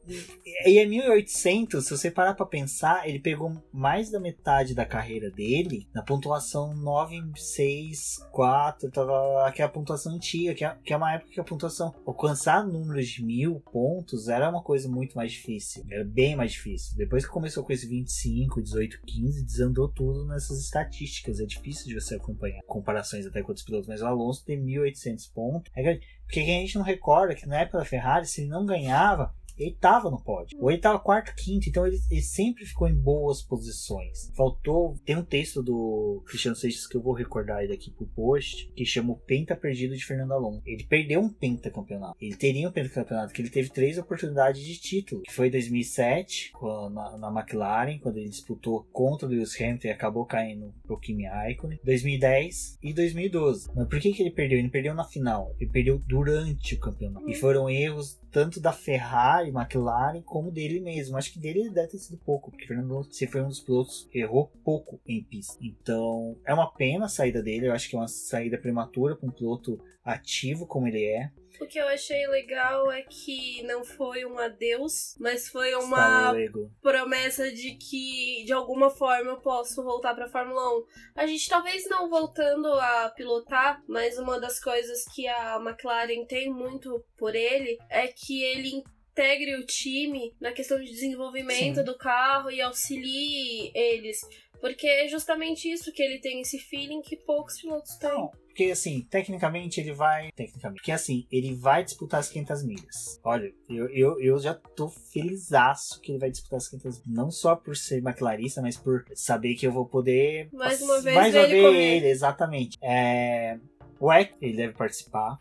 E 0.64 0.78
é 0.78 0.86
1.800, 0.86 1.80
se 1.80 1.90
você 1.90 2.10
parar 2.10 2.34
pra 2.34 2.46
pensar, 2.46 3.08
ele 3.08 3.18
pegou 3.18 3.52
mais 3.72 4.10
da 4.10 4.20
metade 4.20 4.74
da 4.74 4.84
carreira 4.84 5.30
dele 5.30 5.88
na 5.94 6.02
pontuação 6.02 6.74
9, 6.74 7.32
6, 7.34 8.26
4, 8.30 8.90
tá, 8.90 9.04
tá, 9.04 9.06
tá, 9.06 9.52
que 9.52 9.62
é 9.62 9.64
a 9.64 9.68
pontuação 9.68 10.14
antiga, 10.14 10.54
que 10.54 10.64
é, 10.64 10.76
que 10.84 10.92
é 10.92 10.96
uma 10.96 11.14
época 11.14 11.32
que 11.32 11.40
a 11.40 11.44
pontuação. 11.44 11.94
Alcançar 12.06 12.66
números 12.66 13.08
de 13.08 13.24
mil 13.24 13.60
pontos 13.72 14.28
era 14.28 14.48
uma 14.48 14.62
coisa 14.62 14.88
muito 14.88 15.16
mais 15.16 15.32
difícil. 15.32 15.84
Era 15.90 16.04
bem 16.04 16.36
mais 16.36 16.52
difícil. 16.52 16.96
Depois 16.96 17.24
que 17.24 17.32
começou 17.32 17.64
com 17.64 17.72
esse 17.72 17.86
25, 17.86 18.62
18, 18.62 19.00
15, 19.04 19.44
desandou 19.44 19.88
tudo 19.88 20.26
nessas 20.26 20.60
estatísticas. 20.60 21.40
É 21.40 21.46
difícil 21.46 21.86
de 21.86 21.94
você 21.94 22.16
acompanhar 22.16 22.62
comparações 22.66 23.26
até 23.26 23.42
com 23.42 23.48
outros 23.48 23.64
pilotos, 23.64 23.88
mas 23.88 24.02
o 24.02 24.06
Alonso 24.06 24.44
tem 24.44 24.62
1.800 24.62 25.32
pontos. 25.32 25.72
É 25.74 25.82
grande. 25.82 26.06
Porque 26.26 26.40
a 26.40 26.44
gente 26.44 26.74
não 26.74 26.82
recorda 26.82 27.34
que 27.34 27.46
na 27.46 27.60
época 27.60 27.78
da 27.78 27.84
Ferrari, 27.84 28.26
se 28.26 28.44
não 28.46 28.65
ganhava, 28.66 29.34
ele 29.58 29.74
tava 29.80 30.10
no 30.10 30.20
pódio. 30.22 30.58
Ou 30.60 30.70
ele 30.70 30.82
tava 30.82 30.98
quarto, 30.98 31.34
quinto. 31.34 31.66
Então 31.66 31.86
ele, 31.86 31.98
ele 32.10 32.20
sempre 32.20 32.66
ficou 32.66 32.86
em 32.86 32.94
boas 32.94 33.40
posições. 33.40 34.30
Faltou. 34.36 34.98
Tem 35.02 35.16
um 35.16 35.24
texto 35.24 35.62
do 35.62 36.22
Cristiano 36.26 36.54
Seixas 36.54 36.86
que 36.86 36.94
eu 36.94 37.00
vou 37.02 37.14
recordar 37.14 37.58
aí 37.60 37.68
daqui 37.68 37.90
pro 37.90 38.06
post, 38.06 38.70
que 38.76 38.84
chama 38.84 39.14
o 39.14 39.16
Penta 39.16 39.56
Perdido 39.56 39.96
de 39.96 40.04
Fernando 40.04 40.32
Alonso. 40.32 40.60
Ele 40.66 40.84
perdeu 40.84 41.20
um 41.22 41.30
pentacampeonato. 41.30 42.14
Ele 42.20 42.36
teria 42.36 42.68
um 42.68 42.72
pentacampeonato, 42.72 43.32
que 43.32 43.40
ele 43.40 43.48
teve 43.48 43.70
três 43.70 43.96
oportunidades 43.96 44.62
de 44.62 44.78
título. 44.78 45.22
Que 45.22 45.32
foi 45.32 45.48
em 45.48 45.52
2007, 45.52 46.50
quando- 46.52 46.92
na, 46.92 47.16
na 47.16 47.28
McLaren, 47.40 47.98
quando 47.98 48.18
ele 48.18 48.28
disputou 48.28 48.86
contra 48.92 49.26
o 49.26 49.30
Lewis 49.30 49.58
Hamilton 49.58 49.88
e 49.88 49.90
acabou 49.90 50.26
caindo 50.26 50.74
pro 50.86 50.98
Kimi 51.00 51.24
Raikkonen. 51.26 51.80
2010 51.82 52.78
e 52.82 52.92
2012. 52.92 53.70
Mas 53.74 53.88
por 53.88 53.98
que, 54.00 54.12
que 54.12 54.22
ele 54.22 54.30
perdeu? 54.32 54.58
Ele 54.58 54.68
perdeu 54.68 54.94
na 54.94 55.04
final. 55.04 55.54
Ele 55.58 55.70
perdeu 55.70 55.98
durante 56.06 56.74
o 56.74 56.78
campeonato. 56.80 57.26
E 57.28 57.34
foram 57.34 57.70
erros 57.70 58.20
tanto 58.36 58.60
da 58.60 58.70
Ferrari, 58.70 59.48
McLaren, 59.48 60.20
como 60.20 60.50
dele 60.50 60.78
mesmo. 60.78 61.16
Acho 61.16 61.32
que 61.32 61.38
dele 61.38 61.70
deve 61.70 61.92
ter 61.92 61.96
sido 61.96 62.18
pouco, 62.18 62.50
porque 62.50 62.66
Fernando 62.66 62.92
Alonso 62.92 63.26
foi 63.28 63.40
um 63.40 63.48
dos 63.48 63.60
pilotos 63.60 64.06
que 64.12 64.18
errou 64.18 64.52
pouco 64.62 65.00
em 65.06 65.24
pista. 65.24 65.56
Então, 65.62 66.36
é 66.44 66.52
uma 66.52 66.70
pena 66.70 67.06
a 67.06 67.08
saída 67.08 67.42
dele. 67.42 67.68
Eu 67.68 67.72
acho 67.72 67.88
que 67.88 67.96
é 67.96 67.98
uma 67.98 68.06
saída 68.06 68.58
prematura 68.58 69.16
para 69.16 69.26
um 69.26 69.32
piloto 69.32 69.80
ativo 70.04 70.66
como 70.66 70.86
ele 70.86 71.02
é. 71.02 71.30
O 71.60 71.66
que 71.66 71.78
eu 71.78 71.88
achei 71.88 72.26
legal 72.26 72.90
é 72.90 73.02
que 73.02 73.62
não 73.62 73.84
foi 73.84 74.24
um 74.24 74.38
adeus, 74.38 75.16
mas 75.18 75.48
foi 75.48 75.74
uma 75.74 76.34
promessa 76.82 77.50
de 77.50 77.76
que 77.76 78.44
de 78.44 78.52
alguma 78.52 78.90
forma 78.90 79.32
eu 79.32 79.40
posso 79.40 79.82
voltar 79.82 80.14
pra 80.14 80.28
Fórmula 80.28 80.78
1. 80.78 80.84
A 81.16 81.26
gente 81.26 81.48
talvez 81.48 81.88
não 81.88 82.10
voltando 82.10 82.68
a 82.74 83.10
pilotar, 83.16 83.82
mas 83.88 84.18
uma 84.18 84.38
das 84.38 84.60
coisas 84.60 85.04
que 85.14 85.26
a 85.26 85.56
McLaren 85.56 86.26
tem 86.26 86.50
muito 86.50 87.04
por 87.16 87.34
ele 87.34 87.78
é 87.88 88.06
que 88.08 88.42
ele 88.42 88.82
integre 89.16 89.56
o 89.56 89.64
time 89.64 90.36
na 90.38 90.52
questão 90.52 90.78
de 90.78 90.90
desenvolvimento 90.90 91.76
Sim. 91.76 91.84
do 91.84 91.96
carro 91.96 92.50
e 92.50 92.60
auxilie 92.60 93.72
eles. 93.74 94.20
Porque 94.60 94.86
é 94.86 95.08
justamente 95.08 95.70
isso 95.70 95.92
que 95.92 96.02
ele 96.02 96.20
tem 96.20 96.40
esse 96.40 96.58
feeling 96.58 97.00
que 97.00 97.16
poucos 97.16 97.60
pilotos 97.60 97.96
têm. 97.96 98.10
Não, 98.10 98.30
porque 98.56 98.70
assim, 98.72 99.06
tecnicamente 99.10 99.78
ele 99.82 99.92
vai. 99.92 100.32
Tecnicamente. 100.32 100.80
Porque 100.80 100.90
assim, 100.90 101.26
ele 101.30 101.54
vai 101.54 101.84
disputar 101.84 102.20
as 102.20 102.30
500 102.30 102.64
milhas. 102.64 103.20
Olha, 103.22 103.52
eu, 103.68 103.86
eu, 103.90 104.18
eu 104.18 104.38
já 104.38 104.54
tô 104.54 104.88
felizaço 104.88 106.00
que 106.00 106.12
ele 106.12 106.18
vai 106.18 106.30
disputar 106.30 106.56
as 106.56 106.66
500 106.66 106.84
milhas. 107.00 107.02
Não 107.06 107.30
só 107.30 107.54
por 107.54 107.76
ser 107.76 107.98
McLarista, 107.98 108.62
mas 108.62 108.78
por 108.78 109.04
saber 109.14 109.56
que 109.56 109.66
eu 109.66 109.72
vou 109.72 109.84
poder. 109.84 110.48
Mais 110.54 110.80
uma 110.80 111.02
vez, 111.02 111.16
mais 111.16 111.34
ver 111.34 111.38
uma 111.40 111.44
ele 111.44 111.52
vez 111.52 111.66
correr. 111.66 111.96
ele, 111.96 112.08
exatamente. 112.08 112.78
É. 112.82 113.58
O 114.00 114.10
Eck, 114.10 114.34
ele 114.40 114.56
deve 114.56 114.72
participar, 114.72 115.38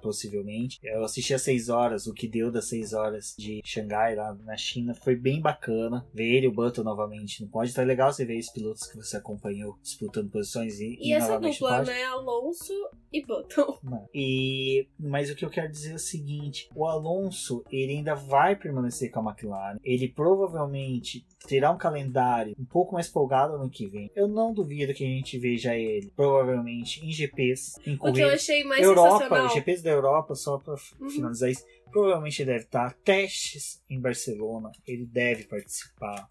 possivelmente. 0.00 0.78
Eu 0.82 1.04
assisti 1.04 1.34
às 1.34 1.42
6 1.42 1.68
horas, 1.68 2.06
o 2.06 2.14
que 2.14 2.26
deu 2.28 2.50
das 2.50 2.68
6 2.68 2.92
horas 2.92 3.34
de 3.38 3.60
Xangai, 3.64 4.14
lá 4.14 4.34
na 4.44 4.56
China. 4.56 4.94
Foi 4.94 5.14
bem 5.16 5.40
bacana 5.40 6.06
ver 6.12 6.36
ele 6.36 6.46
e 6.46 6.48
o 6.48 6.52
Button 6.52 6.82
novamente. 6.82 7.42
Não 7.42 7.48
pode 7.48 7.70
estar 7.70 7.86
legal 7.86 8.12
você 8.12 8.24
ver 8.24 8.38
os 8.38 8.50
pilotos 8.50 8.86
que 8.86 8.96
você 8.96 9.16
acompanhou 9.16 9.76
disputando 9.82 10.30
posições 10.30 10.80
e, 10.80 10.96
E 11.00 11.10
e 11.10 11.12
essa 11.12 11.38
no 11.38 11.48
dupla, 11.50 11.78
pódio. 11.78 11.92
né? 11.92 12.04
Alonso 12.04 12.72
e 13.12 13.24
Button. 13.24 13.78
E, 14.14 14.86
mas 14.98 15.30
o 15.30 15.34
que 15.34 15.44
eu 15.44 15.50
quero 15.50 15.70
dizer 15.70 15.92
é 15.92 15.94
o 15.94 15.98
seguinte: 15.98 16.68
o 16.74 16.86
Alonso 16.86 17.64
ele 17.70 17.92
ainda 17.92 18.14
vai 18.14 18.56
permanecer 18.56 19.10
com 19.10 19.20
a 19.20 19.30
McLaren. 19.32 19.78
Ele 19.82 20.08
provavelmente 20.08 21.26
terá 21.46 21.70
um 21.70 21.78
calendário 21.78 22.54
um 22.58 22.64
pouco 22.64 22.94
mais 22.94 23.08
folgado 23.08 23.58
no 23.58 23.70
que 23.70 23.86
vem. 23.86 24.10
Eu 24.14 24.28
não 24.28 24.52
duvido 24.52 24.92
que 24.94 25.04
a 25.04 25.08
gente 25.08 25.38
veja 25.38 25.74
ele 25.74 26.10
provavelmente 26.14 27.04
em 27.04 27.10
GPs, 27.10 27.74
em 27.86 27.96
O 28.00 28.12
que 28.12 28.20
eu 28.20 28.30
achei 28.30 28.64
mais 28.64 28.82
Europa, 28.82 29.10
sensacional. 29.18 29.41
GPs 29.48 29.82
da 29.82 29.90
Europa, 29.90 30.34
só 30.34 30.58
pra 30.58 30.74
f- 30.74 30.94
Uhum. 31.00 31.10
finalizar 31.10 31.50
isso, 31.50 31.64
provavelmente 31.90 32.44
deve 32.44 32.64
estar. 32.64 32.92
Testes 33.04 33.82
em 33.88 34.00
Barcelona, 34.00 34.70
ele 34.86 35.06
deve 35.06 35.44
participar. 35.44 36.28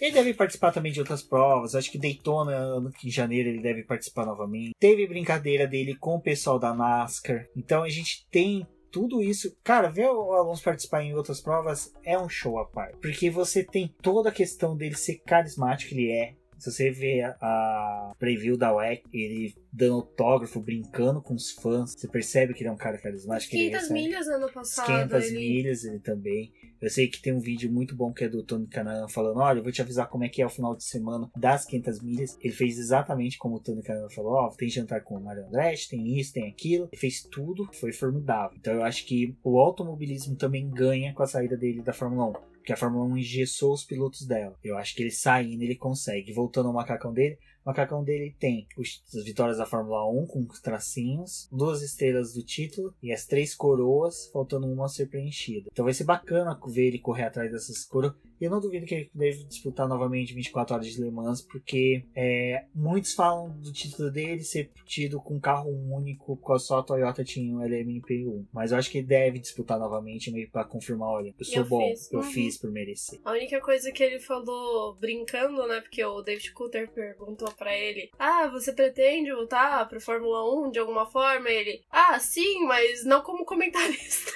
Ele 0.00 0.12
deve 0.12 0.34
participar 0.34 0.72
também 0.72 0.92
de 0.92 1.00
outras 1.00 1.22
provas. 1.22 1.74
Acho 1.74 1.90
que 1.90 1.98
Daytona, 1.98 2.54
ano 2.54 2.90
que 2.90 3.08
em 3.08 3.10
janeiro, 3.10 3.48
ele 3.48 3.62
deve 3.62 3.82
participar 3.82 4.26
novamente. 4.26 4.72
Teve 4.78 5.06
brincadeira 5.06 5.66
dele 5.66 5.94
com 5.96 6.16
o 6.16 6.20
pessoal 6.20 6.58
da 6.58 6.74
NASCAR. 6.74 7.46
Então 7.56 7.82
a 7.82 7.88
gente 7.88 8.26
tem 8.30 8.66
tudo 8.92 9.22
isso. 9.22 9.56
Cara, 9.64 9.88
ver 9.88 10.10
o 10.10 10.32
Alonso 10.32 10.62
participar 10.64 11.02
em 11.02 11.14
outras 11.14 11.40
provas 11.40 11.94
é 12.04 12.18
um 12.18 12.28
show 12.28 12.58
à 12.58 12.66
parte. 12.66 12.98
Porque 13.00 13.30
você 13.30 13.64
tem 13.64 13.94
toda 14.02 14.28
a 14.28 14.32
questão 14.32 14.76
dele 14.76 14.96
ser 14.96 15.20
carismático, 15.24 15.94
ele 15.94 16.10
é. 16.10 16.34
Se 16.60 16.70
você 16.70 16.90
vê 16.90 17.22
a, 17.22 18.12
preview 18.18 18.56
da 18.56 18.74
WEC, 18.74 19.02
ele 19.12 19.54
dando 19.72 19.94
autógrafo, 19.94 20.60
brincando 20.60 21.22
com 21.22 21.34
os 21.34 21.50
fãs, 21.52 21.92
você 21.92 22.06
percebe 22.06 22.52
que 22.52 22.62
ele 22.62 22.68
é 22.68 22.72
um 22.72 22.76
cara 22.76 22.98
carismático. 22.98 23.54
ele 23.54 23.70
500 23.70 23.80
recebe. 23.80 24.00
milhas 24.00 24.28
ano 24.28 24.44
As 24.46 24.52
passado. 24.52 24.86
500 24.86 25.26
ele... 25.26 25.38
milhas 25.38 25.84
ele 25.84 25.98
também. 26.00 26.52
Eu 26.80 26.88
sei 26.88 27.08
que 27.08 27.20
tem 27.20 27.32
um 27.32 27.40
vídeo 27.40 27.70
muito 27.70 27.94
bom 27.94 28.12
que 28.12 28.24
é 28.24 28.28
do 28.28 28.42
Tony 28.42 28.66
Canan 28.66 29.06
falando: 29.08 29.38
Olha, 29.38 29.58
eu 29.58 29.62
vou 29.62 29.72
te 29.72 29.82
avisar 29.82 30.08
como 30.08 30.24
é 30.24 30.28
que 30.28 30.40
é 30.40 30.46
o 30.46 30.50
final 30.50 30.74
de 30.74 30.84
semana 30.84 31.30
das 31.36 31.64
500 31.66 32.02
milhas. 32.02 32.38
Ele 32.40 32.54
fez 32.54 32.78
exatamente 32.78 33.38
como 33.38 33.56
o 33.56 33.60
Tony 33.60 33.82
Canan 33.82 34.08
falou: 34.08 34.32
Ó, 34.32 34.48
tem 34.50 34.68
jantar 34.68 35.02
com 35.02 35.16
o 35.16 35.20
Mario 35.22 35.46
Andretti, 35.46 35.90
tem 35.90 36.18
isso, 36.18 36.32
tem 36.32 36.48
aquilo. 36.48 36.88
Ele 36.90 37.00
fez 37.00 37.22
tudo, 37.22 37.68
foi 37.74 37.92
formidável. 37.92 38.56
Então 38.58 38.74
eu 38.74 38.82
acho 38.82 39.06
que 39.06 39.36
o 39.44 39.58
automobilismo 39.58 40.36
também 40.36 40.68
ganha 40.70 41.12
com 41.14 41.22
a 41.22 41.26
saída 41.26 41.56
dele 41.56 41.82
da 41.82 41.92
Fórmula 41.92 42.30
1. 42.30 42.49
Porque 42.60 42.72
a 42.72 42.76
Fórmula 42.76 43.04
1 43.06 43.18
engessou 43.18 43.72
os 43.72 43.84
pilotos 43.84 44.26
dela. 44.26 44.56
Eu 44.62 44.76
acho 44.76 44.94
que 44.94 45.02
ele 45.02 45.10
saindo, 45.10 45.62
ele 45.62 45.74
consegue. 45.74 46.32
Voltando 46.32 46.68
ao 46.68 46.74
macacão 46.74 47.12
dele, 47.12 47.38
o 47.64 47.68
macacão 47.68 48.04
dele 48.04 48.34
tem 48.38 48.66
as 48.78 49.24
vitórias 49.24 49.58
da 49.58 49.66
Fórmula 49.66 50.08
1 50.10 50.26
com 50.26 50.46
os 50.48 50.60
tracinhos, 50.60 51.48
duas 51.50 51.82
estrelas 51.82 52.32
do 52.34 52.42
título 52.42 52.94
e 53.02 53.12
as 53.12 53.26
três 53.26 53.54
coroas, 53.54 54.30
faltando 54.32 54.66
uma 54.66 54.86
a 54.86 54.88
ser 54.88 55.06
preenchida. 55.06 55.68
Então 55.72 55.84
vai 55.84 55.94
ser 55.94 56.04
bacana 56.04 56.58
ver 56.68 56.88
ele 56.88 56.98
correr 56.98 57.24
atrás 57.24 57.50
dessas 57.50 57.84
coroas. 57.84 58.14
E 58.40 58.44
eu 58.44 58.50
não 58.50 58.60
duvido 58.60 58.86
que 58.86 58.94
ele 58.94 59.10
deve 59.14 59.44
disputar 59.44 59.86
novamente 59.86 60.32
24 60.34 60.74
horas 60.74 60.86
de 60.86 61.02
Le 61.02 61.10
Mans, 61.10 61.42
porque 61.42 62.04
é, 62.14 62.64
muitos 62.74 63.12
falam 63.14 63.50
do 63.58 63.72
título 63.72 64.10
dele 64.10 64.42
ser 64.42 64.70
tido 64.86 65.20
com 65.20 65.38
carro 65.38 65.70
único, 65.70 66.36
porque 66.36 66.58
só 66.64 66.78
a 66.78 66.82
Toyota 66.82 67.22
tinha 67.22 67.54
o 67.54 67.60
LMP1. 67.60 68.46
Mas 68.52 68.72
eu 68.72 68.78
acho 68.78 68.90
que 68.90 68.98
ele 68.98 69.06
deve 69.06 69.38
disputar 69.38 69.78
novamente, 69.78 70.30
meio 70.30 70.50
pra 70.50 70.64
confirmar: 70.64 71.08
olha, 71.10 71.34
eu 71.38 71.44
sou 71.44 71.56
Eu 71.58 71.64
bom, 71.68 71.88
fiz. 71.90 72.10
eu 72.12 72.18
Uhum. 72.20 72.24
fiz 72.24 72.58
por 72.58 72.70
merecer. 72.70 73.20
A 73.24 73.32
única 73.32 73.60
coisa 73.60 73.92
que 73.92 74.02
ele 74.02 74.20
falou 74.20 74.94
brincando, 74.96 75.66
né? 75.66 75.80
Porque 75.80 76.02
o 76.04 76.22
David 76.22 76.52
Coulter 76.52 76.90
perguntou 76.90 77.50
pra 77.52 77.76
ele: 77.76 78.10
Ah, 78.18 78.48
você 78.48 78.72
pretende 78.72 79.30
voltar 79.32 79.86
pra 79.88 80.00
Fórmula 80.00 80.66
1 80.66 80.70
de 80.70 80.78
alguma 80.78 81.04
forma? 81.10 81.48
Ele: 81.50 81.82
Ah, 81.90 82.18
sim, 82.18 82.64
mas 82.66 83.04
não 83.04 83.20
como 83.22 83.44
comentarista. 83.44 84.30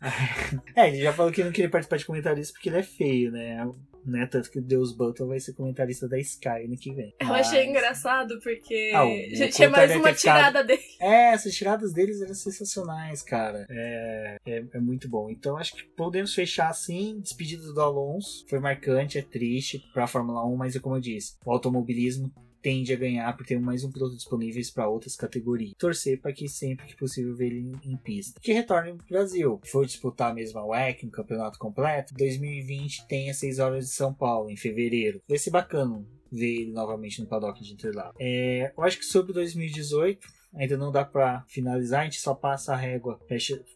É, 0.74 0.88
ele 0.88 1.02
já 1.02 1.12
falou 1.12 1.32
que 1.32 1.42
não 1.42 1.50
queria 1.50 1.70
participar 1.70 1.96
de 1.96 2.04
comentarista 2.06 2.52
porque 2.52 2.68
ele 2.68 2.78
é 2.78 2.82
feio, 2.82 3.15
né? 3.30 3.68
né? 4.04 4.24
Tanto 4.26 4.48
que 4.52 4.60
o 4.60 4.62
Deus 4.62 4.92
Button 4.92 5.26
vai 5.26 5.40
ser 5.40 5.52
comentarista 5.54 6.08
da 6.08 6.16
Sky 6.18 6.64
ano 6.64 6.76
que 6.76 6.92
vem. 6.94 7.12
Eu 7.20 7.26
Mas- 7.26 7.48
achei 7.48 7.66
engraçado 7.66 8.38
porque 8.40 8.92
Ah, 8.94 9.04
já 9.36 9.48
tinha 9.50 9.68
mais 9.68 9.90
uma 9.96 10.12
ficado- 10.14 10.36
tirada 10.36 10.62
dele. 10.62 10.82
É, 11.00 11.32
essas 11.32 11.52
tiradas 11.54 11.92
deles 11.92 12.20
eram 12.20 12.32
sensacionais, 12.34 13.22
cara. 13.22 13.66
É, 13.68 14.36
é, 14.46 14.64
é 14.74 14.78
muito 14.80 15.08
bom. 15.08 15.28
Então 15.28 15.56
acho 15.56 15.74
que 15.74 15.82
podemos 15.96 16.32
fechar 16.34 16.68
assim. 16.70 17.18
Despedida 17.20 17.72
do 17.72 17.80
Alonso. 17.80 18.46
Foi 18.48 18.60
marcante, 18.60 19.18
é 19.18 19.22
triste 19.22 19.82
pra 19.92 20.06
Fórmula 20.06 20.46
1, 20.46 20.56
mas 20.56 20.76
é 20.76 20.78
como 20.78 20.94
eu 20.96 21.00
disse, 21.00 21.34
o 21.44 21.50
automobilismo 21.50 22.32
tende 22.66 22.92
a 22.92 22.96
ganhar 22.96 23.36
por 23.36 23.46
ter 23.46 23.60
mais 23.60 23.84
um 23.84 23.92
piloto 23.92 24.16
disponível 24.16 24.60
para 24.74 24.88
outras 24.88 25.14
categorias. 25.14 25.74
Torcer 25.78 26.20
para 26.20 26.32
que 26.32 26.48
sempre 26.48 26.84
que 26.84 26.96
possível 26.96 27.32
ver 27.32 27.52
ele 27.52 27.72
em, 27.84 27.96
pista. 27.96 28.40
Que 28.40 28.52
retorne 28.52 28.94
pro 28.94 29.06
Brasil. 29.06 29.60
For 29.64 29.86
disputar 29.86 30.32
a 30.32 30.34
mesma 30.34 30.66
WEC, 30.66 31.06
um 31.06 31.10
campeonato 31.10 31.60
completo, 31.60 32.12
2020 32.14 33.06
tem 33.06 33.30
as 33.30 33.36
6 33.36 33.60
horas 33.60 33.84
de 33.84 33.92
São 33.92 34.12
Paulo, 34.12 34.50
em 34.50 34.56
fevereiro. 34.56 35.22
Vai 35.28 35.38
ser 35.38 35.50
bacana 35.50 36.04
ver 36.32 36.62
ele 36.62 36.72
novamente 36.72 37.20
no 37.20 37.28
paddock 37.28 37.62
de 37.62 37.72
Interlagos. 37.72 38.16
É, 38.18 38.72
eu 38.76 38.82
acho 38.82 38.98
que 38.98 39.04
sobre 39.04 39.32
2018 39.32 40.26
ainda 40.52 40.76
não 40.76 40.90
dá 40.90 41.04
pra 41.04 41.44
finalizar, 41.46 42.00
a 42.00 42.04
gente 42.04 42.18
só 42.18 42.34
passa 42.34 42.72
a 42.72 42.76
régua, 42.76 43.20